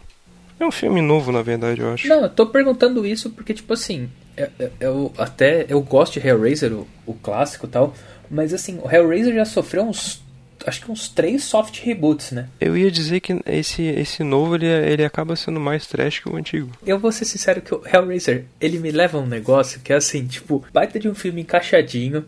É 0.59 0.65
um 0.65 0.71
filme 0.71 1.01
novo, 1.01 1.33
na 1.33 1.43
verdade, 1.43 1.81
eu 1.81 1.93
acho. 1.93 2.07
Não, 2.09 2.23
eu 2.23 2.29
tô 2.29 2.47
perguntando 2.47 3.05
isso 3.05 3.29
porque, 3.31 3.53
tipo 3.53 3.73
assim, 3.73 4.09
eu, 4.37 4.49
eu- 4.81 5.13
até 5.19 5.67
eu 5.69 5.81
gosto 5.83 6.21
de 6.21 6.27
Hellraiser, 6.27 6.73
o, 6.73 6.87
o 7.07 7.13
clássico 7.15 7.67
e 7.67 7.69
tal, 7.69 7.93
mas 8.31 8.55
assim, 8.55 8.79
o 8.83 8.89
Hellraiser 8.91 9.35
já 9.35 9.45
sofreu 9.45 9.83
uns. 9.85 10.24
Acho 10.67 10.81
que 10.83 10.91
uns 10.91 11.09
três 11.09 11.45
soft 11.45 11.81
reboots, 11.85 12.33
né? 12.33 12.49
Eu 12.61 12.77
ia 12.77 12.91
dizer 12.91 13.21
que 13.21 13.39
esse, 13.47 13.83
esse 13.83 14.23
novo 14.25 14.55
ele, 14.55 14.67
é- 14.67 14.91
ele 14.91 15.05
acaba 15.05 15.37
sendo 15.37 15.61
mais 15.61 15.87
trash 15.87 16.21
que 16.21 16.29
o 16.29 16.37
antigo. 16.37 16.71
Eu 16.87 16.99
vou 16.99 17.13
ser 17.13 17.25
sincero 17.25 17.61
que 17.61 17.75
o 17.75 17.83
Hellraiser, 17.87 18.47
ele 18.61 18.79
me 18.79 18.91
leva 18.91 19.19
a 19.19 19.21
um 19.21 19.27
negócio 19.27 19.81
que 19.81 19.93
é 19.93 19.97
assim, 19.97 20.27
tipo, 20.27 20.65
baita 20.73 20.99
de 20.99 21.09
um 21.09 21.15
filme 21.15 21.43
encaixadinho. 21.43 22.25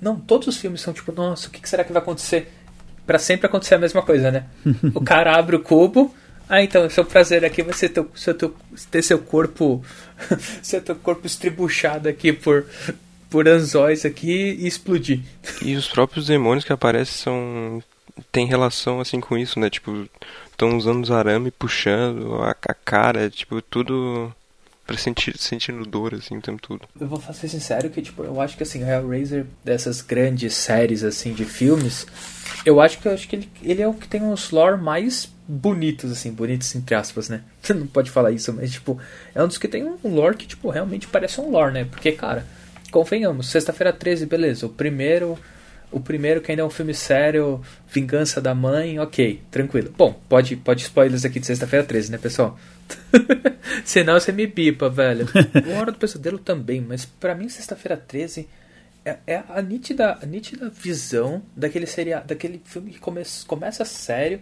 Não, 0.00 0.16
todos 0.16 0.48
os 0.48 0.56
filmes 0.56 0.80
são 0.80 0.92
tipo, 0.92 1.12
nossa, 1.12 1.48
o 1.48 1.50
que 1.50 1.68
será 1.68 1.82
que 1.84 1.92
vai 1.92 2.02
acontecer? 2.02 2.52
Pra 3.06 3.18
sempre 3.18 3.46
acontecer 3.46 3.74
a 3.74 3.78
mesma 3.78 4.02
coisa, 4.02 4.30
né? 4.30 4.44
o 4.94 5.00
cara 5.02 5.36
abre 5.36 5.56
o 5.56 5.60
cubo, 5.60 6.14
ah, 6.48 6.62
então, 6.64 6.90
seu 6.90 7.04
prazer 7.04 7.44
aqui 7.44 7.62
vai 7.62 7.72
ser 7.72 7.90
teu, 7.90 8.10
seu, 8.12 8.34
teu, 8.34 8.52
ter 8.90 9.02
seu 9.02 9.20
corpo, 9.20 9.84
ser 10.60 10.80
teu 10.82 10.96
corpo 10.96 11.24
estribuchado 11.24 12.08
aqui 12.08 12.32
por, 12.32 12.66
por 13.30 13.48
anzóis 13.48 14.04
aqui 14.04 14.58
e 14.58 14.66
explodir. 14.66 15.20
E 15.62 15.74
os 15.76 15.88
próprios 15.88 16.26
demônios 16.26 16.64
que 16.64 16.72
aparecem 16.72 17.14
são. 17.14 17.82
tem 18.30 18.46
relação 18.46 19.00
assim 19.00 19.20
com 19.20 19.38
isso, 19.38 19.58
né? 19.58 19.70
Tipo, 19.70 20.08
estão 20.50 20.76
usando 20.76 21.04
os 21.04 21.10
arame 21.10 21.50
puxando 21.50 22.34
a, 22.42 22.50
a 22.50 22.74
cara, 22.74 23.30
tipo, 23.30 23.62
tudo 23.62 24.34
Parece 24.90 25.04
sentir, 25.04 25.38
sentindo 25.38 25.86
dor, 25.86 26.16
assim, 26.16 26.36
o 26.36 26.40
tempo 26.40 26.60
todo. 26.60 26.80
Eu 27.00 27.06
vou 27.06 27.22
ser 27.32 27.46
sincero 27.46 27.88
que, 27.90 28.02
tipo, 28.02 28.24
eu 28.24 28.40
acho 28.40 28.56
que, 28.56 28.64
assim, 28.64 28.82
Hellraiser, 28.82 29.46
dessas 29.64 30.02
grandes 30.02 30.52
séries, 30.54 31.04
assim, 31.04 31.32
de 31.32 31.44
filmes, 31.44 32.08
eu 32.66 32.80
acho 32.80 32.98
que, 32.98 33.06
eu 33.06 33.12
acho 33.12 33.28
que 33.28 33.36
ele, 33.36 33.48
ele 33.62 33.82
é 33.82 33.86
o 33.86 33.94
que 33.94 34.08
tem 34.08 34.20
os 34.28 34.50
lore 34.50 34.82
mais 34.82 35.32
bonitos, 35.46 36.10
assim, 36.10 36.32
bonitos 36.32 36.74
entre 36.74 36.96
aspas, 36.96 37.28
né? 37.28 37.42
Você 37.62 37.72
não 37.74 37.86
pode 37.86 38.10
falar 38.10 38.32
isso, 38.32 38.52
mas, 38.52 38.72
tipo, 38.72 38.98
é 39.32 39.40
um 39.40 39.46
dos 39.46 39.58
que 39.58 39.68
tem 39.68 39.84
um 39.84 39.96
lore 40.12 40.36
que, 40.36 40.48
tipo, 40.48 40.68
realmente 40.70 41.06
parece 41.06 41.40
um 41.40 41.52
lore, 41.52 41.72
né? 41.72 41.84
Porque, 41.84 42.10
cara, 42.10 42.44
convenhamos, 42.90 43.48
sexta-feira 43.48 43.92
13, 43.92 44.26
beleza, 44.26 44.66
o 44.66 44.68
primeiro 44.68 45.38
o 45.92 45.98
primeiro, 45.98 46.40
que 46.40 46.52
ainda 46.52 46.62
é 46.62 46.64
um 46.64 46.70
filme 46.70 46.94
sério, 46.94 47.60
Vingança 47.88 48.40
da 48.40 48.54
Mãe, 48.54 48.98
ok, 49.00 49.42
tranquilo. 49.50 49.92
Bom, 49.96 50.12
pode, 50.28 50.54
pode 50.56 50.82
spoilers 50.82 51.24
aqui 51.24 51.40
de 51.40 51.46
sexta-feira 51.46 51.84
13, 51.84 52.12
né, 52.12 52.18
pessoal? 52.18 52.56
Senão 53.84 54.14
você 54.14 54.30
me 54.30 54.46
pipa, 54.46 54.88
velho. 54.88 55.26
O 55.66 55.78
Hora 55.78 55.90
do 55.90 55.98
Pesadelo 55.98 56.38
também, 56.38 56.80
mas 56.80 57.04
para 57.04 57.34
mim, 57.34 57.48
sexta-feira 57.48 57.96
13 57.96 58.48
é, 59.04 59.16
é, 59.26 59.42
a, 59.48 59.60
nítida, 59.60 60.18
a 60.22 60.26
nítida 60.26 60.70
visão 60.70 61.42
daquele, 61.56 61.86
seria, 61.86 62.20
daquele 62.20 62.60
filme 62.64 62.92
que 62.92 63.00
come, 63.00 63.22
começa 63.46 63.84
sério, 63.84 64.40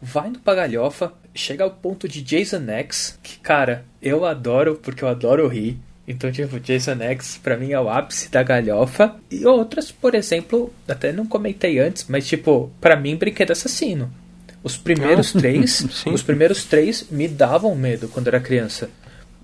vai 0.00 0.30
no 0.30 0.38
pagalhofa, 0.38 1.12
chega 1.34 1.64
ao 1.64 1.70
ponto 1.70 2.06
de 2.08 2.22
Jason 2.22 2.68
X, 2.68 3.18
que, 3.22 3.38
cara, 3.40 3.84
eu 4.00 4.24
adoro, 4.24 4.76
porque 4.76 5.02
eu 5.02 5.08
adoro 5.08 5.48
rir. 5.48 5.78
Então, 6.06 6.30
tipo, 6.30 6.60
Jason 6.60 7.00
X 7.00 7.40
pra 7.42 7.56
mim 7.56 7.72
é 7.72 7.80
o 7.80 7.88
ápice 7.88 8.30
da 8.30 8.42
galhofa. 8.42 9.16
E 9.30 9.46
outras, 9.46 9.90
por 9.90 10.14
exemplo, 10.14 10.72
até 10.86 11.12
não 11.12 11.26
comentei 11.26 11.78
antes, 11.78 12.06
mas 12.08 12.26
tipo, 12.26 12.70
pra 12.80 12.96
mim, 12.96 13.16
Brinquedo 13.16 13.52
Assassino. 13.52 14.10
Os 14.62 14.76
primeiros 14.76 15.34
ah, 15.34 15.38
três, 15.38 15.86
os 16.06 16.22
primeiros 16.22 16.64
três 16.64 17.06
me 17.10 17.28
davam 17.28 17.74
medo 17.74 18.08
quando 18.08 18.28
era 18.28 18.40
criança 18.40 18.90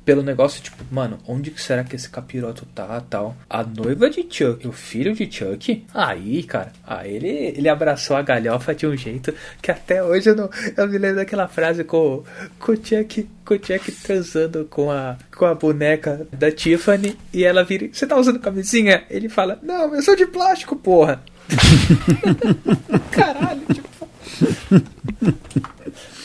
pelo 0.05 0.23
negócio, 0.23 0.63
tipo, 0.63 0.83
mano, 0.91 1.19
onde 1.27 1.51
que 1.51 1.63
será 1.63 1.85
que 1.85 1.95
esse 1.95 2.09
capiroto 2.09 2.67
tá 2.75 3.01
tal? 3.09 3.37
A 3.49 3.63
noiva 3.63 4.09
de 4.09 4.27
Chuck, 4.29 4.67
o 4.67 4.73
filho 4.73 5.15
de 5.15 5.31
Chuck, 5.31 5.85
aí, 5.95 6.43
cara, 6.43 6.73
aí 6.87 7.17
ele, 7.17 7.29
ele 7.29 7.69
abraçou 7.69 8.17
a 8.17 8.23
galhofa 8.23 8.75
de 8.75 8.87
um 8.87 8.97
jeito 8.97 9.33
que 9.61 9.71
até 9.71 10.03
hoje 10.03 10.31
eu, 10.31 10.37
não, 10.37 10.51
eu 10.77 10.89
me 10.89 10.99
lembro 10.99 11.17
daquela 11.17 11.49
frase 11.49 11.85
com, 11.85 12.25
com, 12.59 12.73
o 12.73 12.77
Chuck, 12.77 13.29
com 13.45 13.55
o 13.55 13.57
Chuck 13.59 13.93
transando 14.03 14.65
com 14.65 14.91
a, 14.91 15.17
com 15.37 15.45
a 15.45 15.55
boneca 15.55 16.27
da 16.33 16.51
Tiffany 16.51 17.17
e 17.33 17.45
ela 17.45 17.63
vira, 17.63 17.89
você 17.93 18.07
tá 18.07 18.17
usando 18.17 18.41
camisinha? 18.41 19.05
Ele 19.11 19.29
fala, 19.29 19.59
não, 19.63 19.95
eu 19.95 20.03
sou 20.03 20.17
de 20.17 20.27
plástico, 20.27 20.77
porra. 20.77 21.23
Caralho, 23.11 23.63
tipo. 23.73 23.91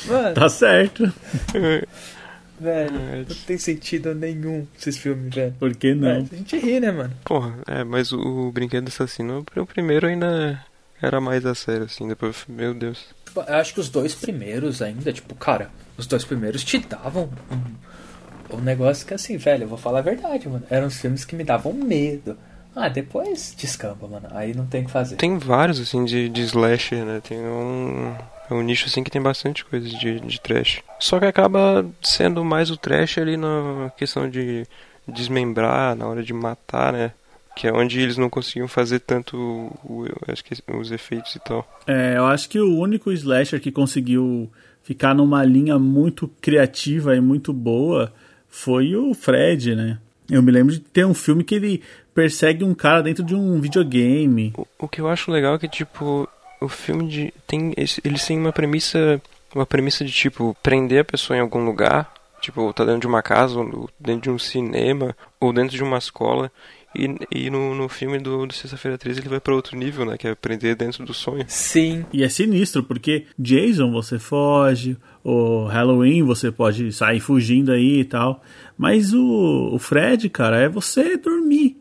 Mano. 0.08 0.34
Tá 0.36 0.50
certo. 0.50 1.12
Velho, 2.60 2.96
é, 2.96 3.18
não 3.18 3.36
tem 3.46 3.58
sentido 3.58 4.16
nenhum 4.16 4.66
esses 4.80 4.98
filmes, 4.98 5.34
velho. 5.34 5.54
Por 5.60 5.76
que 5.76 5.94
não? 5.94 6.08
É, 6.08 6.18
a 6.18 6.22
gente 6.22 6.58
ri, 6.58 6.80
né, 6.80 6.92
mano? 6.92 7.14
Porra, 7.24 7.54
é, 7.68 7.84
mas 7.84 8.12
o, 8.12 8.20
o 8.20 8.52
Brinquedo 8.52 8.88
Assassino, 8.88 9.46
o 9.56 9.66
primeiro 9.66 10.08
ainda 10.08 10.64
era 11.02 11.20
mais 11.20 11.46
a 11.46 11.54
sério, 11.54 11.84
assim, 11.84 12.08
depois, 12.08 12.46
meu 12.48 12.74
Deus. 12.74 13.06
Tipo, 13.26 13.42
eu 13.42 13.56
acho 13.56 13.74
que 13.74 13.80
os 13.80 13.90
dois 13.90 14.16
primeiros 14.16 14.82
ainda, 14.82 15.12
tipo, 15.12 15.36
cara, 15.36 15.70
os 15.98 16.08
dois 16.08 16.24
primeiros 16.24 16.64
te 16.64 16.80
davam 16.80 17.30
um, 17.52 18.56
um 18.56 18.62
negócio 18.62 19.06
que, 19.06 19.14
assim, 19.14 19.36
velho, 19.36 19.64
eu 19.64 19.68
vou 19.68 19.78
falar 19.78 20.00
a 20.00 20.04
verdade, 20.04 20.48
mano. 20.48 20.64
Eram 20.70 20.88
os 20.88 20.98
filmes 20.98 21.26
que 21.26 21.36
me 21.36 21.44
davam 21.44 21.74
medo. 21.74 22.38
Ah, 22.74 22.90
depois 22.90 23.54
descamba, 23.58 24.08
mano. 24.08 24.28
Aí 24.32 24.54
não 24.54 24.66
tem 24.66 24.82
o 24.82 24.86
que 24.86 24.92
fazer. 24.92 25.18
Tem 25.18 25.38
vários, 25.38 25.80
assim, 25.80 26.06
de, 26.06 26.30
de 26.30 26.42
slasher, 26.44 27.06
né? 27.06 27.22
Tem 27.22 27.40
um 27.40 28.16
é 28.50 28.54
um 28.54 28.62
nicho 28.62 28.86
assim 28.88 29.04
que 29.04 29.12
tem 29.12 29.22
bastante 29.22 29.66
coisa 29.66 29.88
de, 29.88 30.20
de 30.20 30.40
trash. 30.40 30.82
Só 31.00 31.20
que 31.20 31.26
acaba 31.26 31.86
sendo 32.02 32.44
mais 32.44 32.70
o 32.70 32.78
trash 32.78 33.18
ali 33.18 33.38
na 33.38 33.92
questão 33.98 34.30
de 34.30 34.66
desmembrar, 35.08 35.96
na 35.96 36.08
hora 36.08 36.24
de 36.24 36.34
matar, 36.34 36.94
né? 36.94 37.12
Que 37.56 37.68
é 37.68 37.74
onde 37.74 38.02
eles 38.02 38.18
não 38.18 38.30
conseguiam 38.30 38.68
fazer 38.68 39.00
tanto 39.00 39.38
o, 39.38 40.06
acho 40.28 40.44
que 40.44 40.56
os 40.74 40.92
efeitos 40.92 41.36
e 41.36 41.40
tal. 41.40 41.66
É, 41.88 42.18
eu 42.18 42.26
acho 42.26 42.50
que 42.50 42.60
o 42.60 42.78
único 42.78 43.12
slasher 43.12 43.62
que 43.62 43.72
conseguiu 43.72 44.52
ficar 44.84 45.16
numa 45.16 45.44
linha 45.44 45.80
muito 45.80 46.28
criativa 46.42 47.16
e 47.16 47.22
muito 47.22 47.54
boa 47.54 48.14
foi 48.48 48.96
o 48.96 49.14
Fred, 49.14 49.76
né? 49.76 49.98
Eu 50.30 50.42
me 50.42 50.52
lembro 50.52 50.74
de 50.74 50.80
ter 50.80 51.06
um 51.06 51.14
filme 51.14 51.44
que 51.44 51.56
ele 51.56 51.82
persegue 52.14 52.64
um 52.64 52.74
cara 52.74 53.04
dentro 53.04 53.24
de 53.24 53.36
um 53.36 53.60
videogame. 53.60 54.54
O, 54.58 54.68
o 54.80 54.88
que 54.88 55.02
eu 55.02 55.08
acho 55.08 55.32
legal 55.32 55.56
é 55.56 55.60
que, 55.60 55.68
tipo, 55.68 56.28
o 56.66 56.70
filme 56.70 57.08
de, 57.08 57.34
tem 57.48 57.74
eles 57.78 58.26
têm 58.26 58.40
uma 58.40 58.52
premissa 58.52 59.22
uma 59.54 59.66
premissa 59.66 60.04
de 60.04 60.12
tipo 60.12 60.56
prender 60.62 61.02
a 61.02 61.06
pessoa 61.06 61.38
em 61.38 61.42
algum 61.42 61.64
lugar 61.64 62.14
tipo 62.42 62.74
tá 62.74 62.84
dentro 62.84 63.02
de 63.02 63.08
uma 63.08 63.22
casa 63.22 63.60
ou 63.60 63.90
dentro 64.00 64.22
de 64.24 64.30
um 64.30 64.40
cinema 64.40 65.16
ou 65.40 65.54
dentro 65.54 65.76
de 65.76 65.84
uma 65.84 65.98
escola 65.98 66.52
e, 66.96 67.46
e 67.46 67.50
no, 67.50 67.76
no 67.76 67.90
filme 67.90 68.18
do, 68.20 68.46
do 68.48 68.54
Sexta-feira 68.54 68.98
13 68.98 69.20
ele 69.20 69.30
vai 69.30 69.40
para 69.40 69.54
outro 69.54 69.78
nível, 69.78 70.06
né? 70.06 70.18
Que 70.18 70.30
é 70.30 70.36
prender 70.36 70.76
dentro 70.76 71.06
do 71.06 71.14
sonho. 71.14 71.44
Sim. 71.48 72.06
E 72.12 72.24
é 72.24 72.30
sinistro, 72.30 72.84
porque 72.84 73.26
Jason 73.38 73.92
você 73.92 74.18
foge, 74.18 74.98
o 75.24 75.66
Halloween 75.66 76.24
você 76.24 76.52
pode 76.52 76.92
sair 76.94 77.20
fugindo 77.20 77.72
aí 77.72 78.00
e 78.00 78.06
tal. 78.06 78.42
Mas 78.78 79.14
o, 79.14 79.72
o 79.74 79.78
Fred, 79.78 80.30
cara, 80.30 80.58
é 80.58 80.70
você 80.70 81.18
dormir. 81.18 81.78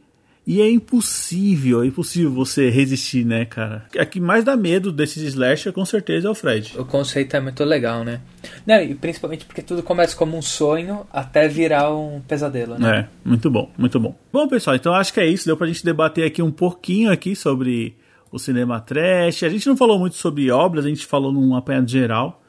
E 0.47 0.61
é 0.61 0.71
impossível, 0.71 1.83
é 1.83 1.87
impossível 1.87 2.31
você 2.31 2.69
resistir, 2.69 3.25
né, 3.25 3.47
cara? 3.47 3.87
A 3.99 4.05
que 4.05 4.21
mais 4.21 4.45
dá 4.45 4.55
medo 4.57 4.93
desses 4.93 5.23
slasher, 5.23 5.73
com 5.73 5.85
certeza, 5.87 6.29
é 6.29 6.31
o 6.31 6.35
Fred. 6.35 6.75
O 6.79 6.85
conceito 6.85 7.35
é 7.35 7.41
muito 7.41 7.65
legal, 7.65 8.05
né? 8.05 8.21
Não, 8.67 8.79
e 8.83 8.95
principalmente 8.95 9.47
porque 9.47 9.63
tudo 9.63 9.83
começa 9.83 10.15
como 10.15 10.37
um 10.37 10.43
sonho 10.43 11.07
até 11.11 11.49
virar 11.49 11.95
um 11.95 12.21
pesadelo, 12.21 12.79
né? 12.79 13.09
É, 13.25 13.29
muito 13.29 13.51
bom, 13.51 13.71
muito 13.79 13.99
bom. 13.99 14.15
Bom, 14.31 14.47
pessoal, 14.47 14.77
então 14.77 14.93
acho 14.93 15.15
que 15.15 15.21
é 15.21 15.27
isso. 15.27 15.47
Deu 15.47 15.57
pra 15.57 15.67
gente 15.67 15.83
debater 15.83 16.27
aqui 16.27 16.43
um 16.43 16.53
pouquinho 16.53 17.11
aqui 17.11 17.35
sobre 17.35 17.97
o 18.31 18.39
cinema 18.39 18.81
trash. 18.81 19.45
A 19.45 19.49
gente 19.49 19.67
não 19.67 19.77
falou 19.77 19.99
muito 19.99 20.17
sobre 20.17 20.51
obras, 20.51 20.85
a 20.85 20.89
gente 20.89 21.07
falou 21.07 21.33
num 21.33 21.57
apanhado 21.57 21.89
geral. 21.89 22.44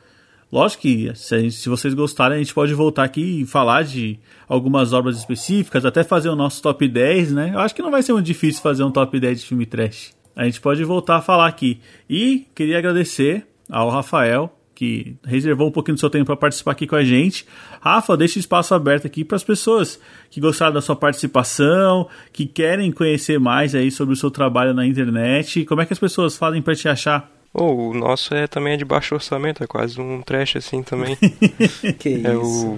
Lógico 0.51 0.83
que 0.83 1.11
se, 1.15 1.51
se, 1.51 1.67
vocês 1.67 1.93
gostarem, 1.93 2.35
a 2.35 2.39
gente 2.39 2.53
pode 2.53 2.73
voltar 2.73 3.03
aqui 3.03 3.41
e 3.41 3.45
falar 3.45 3.83
de 3.83 4.19
algumas 4.47 4.93
obras 4.93 5.17
específicas, 5.17 5.85
até 5.85 6.03
fazer 6.03 6.29
o 6.29 6.35
nosso 6.35 6.61
top 6.61 6.87
10, 6.87 7.31
né? 7.33 7.51
Eu 7.53 7.59
acho 7.59 7.75
que 7.75 7.81
não 7.81 7.91
vai 7.91 8.03
ser 8.03 8.13
muito 8.13 8.25
difícil 8.25 8.61
fazer 8.61 8.83
um 8.83 8.91
top 8.91 9.19
10 9.19 9.41
de 9.41 9.47
filme 9.47 9.65
trash. 9.65 10.13
A 10.35 10.45
gente 10.45 10.61
pode 10.61 10.83
voltar 10.83 11.17
a 11.17 11.21
falar 11.21 11.47
aqui. 11.47 11.79
E 12.09 12.45
queria 12.53 12.77
agradecer 12.77 13.47
ao 13.69 13.89
Rafael, 13.89 14.53
que 14.75 15.15
reservou 15.23 15.69
um 15.69 15.71
pouquinho 15.71 15.95
do 15.95 15.99
seu 15.99 16.09
tempo 16.09 16.25
para 16.25 16.35
participar 16.35 16.71
aqui 16.71 16.85
com 16.85 16.95
a 16.95 17.03
gente. 17.03 17.45
Rafa, 17.79 18.17
deixa 18.17 18.37
espaço 18.37 18.75
aberto 18.75 19.07
aqui 19.07 19.23
para 19.23 19.37
as 19.37 19.43
pessoas 19.43 19.99
que 20.29 20.41
gostaram 20.41 20.73
da 20.73 20.81
sua 20.81 20.95
participação, 20.95 22.07
que 22.33 22.45
querem 22.45 22.91
conhecer 22.91 23.39
mais 23.39 23.73
aí 23.73 23.89
sobre 23.89 24.13
o 24.13 24.17
seu 24.17 24.29
trabalho 24.29 24.73
na 24.73 24.85
internet. 24.85 25.63
Como 25.65 25.81
é 25.81 25.85
que 25.85 25.93
as 25.93 25.99
pessoas 25.99 26.37
fazem 26.37 26.61
para 26.61 26.75
te 26.75 26.89
achar? 26.89 27.31
Oh, 27.57 27.91
o 27.91 27.93
nosso 27.93 28.35
é 28.35 28.47
também 28.47 28.73
é 28.73 28.77
de 28.77 28.83
baixo 28.83 29.15
orçamento, 29.15 29.63
é 29.63 29.67
quase 29.67 30.01
um 30.01 30.21
trash 30.21 30.57
assim 30.57 30.83
também. 30.83 31.15
que 31.97 32.09
é 32.09 32.33
isso. 32.33 32.77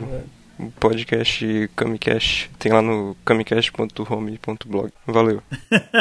O 0.60 0.72
podcast 0.80 1.70
Camicast. 1.76 2.52
Tem 2.60 2.72
lá 2.72 2.80
no 2.80 3.18
camicast.home.blog. 3.26 4.92
Valeu. 5.08 5.42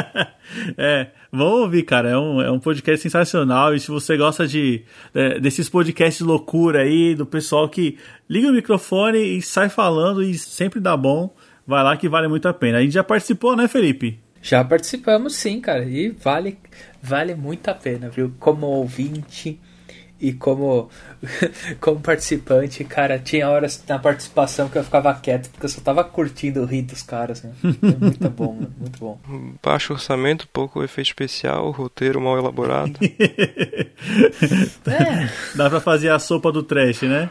é, 0.76 1.08
vamos 1.32 1.60
ouvir, 1.60 1.84
cara. 1.84 2.10
É 2.10 2.18
um, 2.18 2.42
é 2.42 2.50
um 2.50 2.58
podcast 2.58 3.02
sensacional. 3.02 3.74
E 3.74 3.80
se 3.80 3.88
você 3.88 4.14
gosta 4.14 4.46
de, 4.46 4.82
é, 5.14 5.40
desses 5.40 5.70
podcasts 5.70 6.20
loucura 6.20 6.82
aí, 6.82 7.14
do 7.14 7.24
pessoal 7.24 7.70
que 7.70 7.98
liga 8.28 8.48
o 8.48 8.52
microfone 8.52 9.38
e 9.38 9.40
sai 9.40 9.70
falando 9.70 10.22
e 10.22 10.34
sempre 10.34 10.80
dá 10.80 10.94
bom, 10.96 11.34
vai 11.66 11.82
lá 11.82 11.96
que 11.96 12.10
vale 12.10 12.28
muito 12.28 12.46
a 12.46 12.52
pena. 12.52 12.76
A 12.78 12.82
gente 12.82 12.92
já 12.92 13.04
participou, 13.04 13.56
né, 13.56 13.68
Felipe? 13.68 14.25
Já 14.46 14.62
participamos 14.62 15.34
sim, 15.34 15.60
cara. 15.60 15.84
E 15.84 16.10
vale, 16.10 16.56
vale 17.02 17.34
muito 17.34 17.66
a 17.66 17.74
pena, 17.74 18.08
viu? 18.08 18.32
Como 18.38 18.64
ouvinte 18.64 19.58
e 20.20 20.32
como, 20.32 20.88
como 21.80 21.98
participante, 21.98 22.84
cara, 22.84 23.18
tinha 23.18 23.50
horas 23.50 23.82
na 23.88 23.98
participação 23.98 24.68
que 24.68 24.78
eu 24.78 24.84
ficava 24.84 25.12
quieto, 25.14 25.50
porque 25.50 25.66
eu 25.66 25.70
só 25.70 25.80
tava 25.80 26.04
curtindo 26.04 26.62
o 26.62 26.64
rir 26.64 26.82
dos 26.82 27.02
caras, 27.02 27.42
né? 27.42 27.52
É 27.64 27.96
muito 27.98 28.30
bom, 28.30 28.52
muito 28.78 29.00
bom. 29.00 29.18
Baixo 29.60 29.94
orçamento, 29.94 30.46
pouco 30.46 30.80
efeito 30.80 31.08
especial, 31.08 31.68
roteiro 31.72 32.20
mal 32.20 32.38
elaborado. 32.38 33.00
é. 34.86 35.28
Dá 35.56 35.68
pra 35.68 35.80
fazer 35.80 36.10
a 36.10 36.20
sopa 36.20 36.52
do 36.52 36.62
trash, 36.62 37.02
né? 37.02 37.28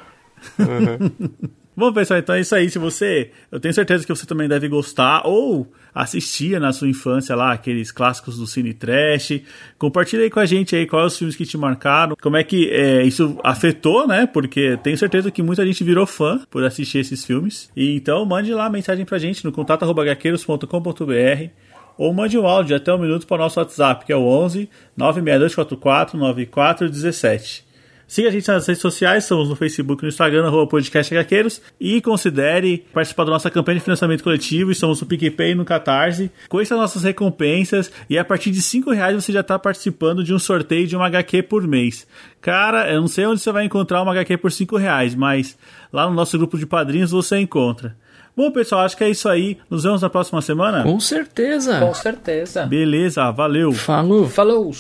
Uhum. 0.60 1.30
Bom, 1.78 1.92
pessoal, 1.92 2.20
então 2.20 2.36
é 2.36 2.40
isso 2.40 2.56
aí. 2.56 2.70
Se 2.70 2.80
você. 2.80 3.32
Eu 3.52 3.60
tenho 3.60 3.74
certeza 3.74 4.06
que 4.06 4.16
você 4.16 4.26
também 4.26 4.48
deve 4.48 4.70
gostar 4.70 5.28
ou 5.28 5.70
assistia 5.94 6.60
na 6.60 6.72
sua 6.72 6.88
infância 6.88 7.36
lá 7.36 7.52
aqueles 7.52 7.92
clássicos 7.92 8.38
do 8.38 8.48
Cine 8.48 8.74
Trash. 8.74 9.42
Compartilha 9.78 10.24
aí 10.24 10.30
com 10.30 10.40
a 10.40 10.46
gente 10.46 10.76
aí 10.76 10.88
quais 10.88 11.14
os 11.14 11.18
filmes 11.18 11.36
que 11.36 11.46
te 11.46 11.58
marcaram, 11.58 12.16
como 12.22 12.38
é 12.38 12.44
que 12.44 12.70
é, 12.70 13.04
isso 13.04 13.38
afetou, 13.44 14.08
né? 14.08 14.26
Porque 14.26 14.78
tenho 14.84 14.98
certeza 14.98 15.30
que 15.30 15.42
muita 15.42 15.66
gente 15.66 15.84
virou 15.84 16.06
fã 16.06 16.42
por 16.50 16.64
assistir 16.64 17.00
esses 17.00 17.26
filmes. 17.26 17.70
E 17.76 17.96
então 17.96 18.26
mande 18.26 18.54
lá 18.54 18.70
mensagem 18.70 19.04
pra 19.06 19.18
gente 19.18 19.44
no 19.44 19.52
contato.gaqueiros.com.br 19.52 21.50
ou 21.98 22.14
mande 22.14 22.38
um 22.38 22.46
áudio 22.46 22.76
até 22.76 22.94
um 22.94 22.98
minuto 22.98 23.28
para 23.28 23.36
o 23.36 23.40
nosso 23.40 23.60
WhatsApp, 23.60 24.06
que 24.06 24.14
é 24.14 24.16
o 24.16 24.24
11 24.26 24.70
96244 24.96 26.18
9417. 26.18 27.65
Siga 28.08 28.30
a 28.30 28.32
gente 28.32 28.48
nas 28.48 28.68
redes 28.68 28.82
sociais, 28.82 29.24
estamos 29.24 29.50
no 29.50 29.56
Facebook 29.56 30.02
e 30.02 30.06
no 30.06 30.10
Instagram, 30.10 30.46
arroba 30.46 30.68
podcast 30.68 31.14
HQueiros, 31.14 31.62
e 31.80 32.02
considere 32.02 32.86
participar 32.94 33.26
da 33.26 33.32
nossa 33.32 33.50
campanha 33.50 33.80
de 33.80 33.84
financiamento 33.84 34.24
coletivo, 34.24 34.72
estamos 34.72 35.02
no 35.02 35.08
PicPay 35.08 35.52
e 35.52 35.56
no 35.56 35.66
Catarse. 35.66 36.32
Conheça 36.48 36.76
nossas 36.76 37.04
recompensas 37.04 37.92
e 38.10 38.18
a 38.18 38.24
partir 38.24 38.52
de 38.52 38.62
5 38.62 38.92
reais 38.92 39.16
você 39.16 39.32
já 39.32 39.42
está 39.42 39.58
participando 39.58 40.24
de 40.24 40.34
um 40.34 40.40
sorteio 40.40 40.88
de 40.88 40.96
uma 40.96 41.08
HQ 41.08 41.44
por 41.44 41.68
mês. 41.68 42.08
Cara, 42.42 42.92
eu 42.92 43.02
não 43.02 43.08
sei 43.08 43.26
onde 43.26 43.42
você 43.42 43.52
vai 43.52 43.66
encontrar 43.66 44.02
uma 44.04 44.12
HQ 44.12 44.38
por 44.38 44.52
5 44.52 44.78
reais, 44.78 45.16
mas 45.16 45.58
lá 45.92 46.08
no 46.08 46.14
nosso 46.14 46.38
grupo 46.38 46.58
de 46.58 46.66
padrinhos 46.66 47.12
você 47.12 47.40
encontra. 47.40 47.96
Bom, 48.38 48.52
pessoal, 48.52 48.82
acho 48.82 48.98
que 48.98 49.04
é 49.04 49.10
isso 49.10 49.30
aí. 49.30 49.58
Nos 49.70 49.84
vemos 49.84 50.02
na 50.02 50.10
próxima 50.10 50.42
semana? 50.42 50.84
Com 50.84 51.00
certeza. 51.00 51.80
Com 51.80 51.94
certeza. 51.94 52.66
Beleza, 52.66 53.32
valeu. 53.32 53.72
Falou. 53.72 54.28
Falou! 54.28 54.74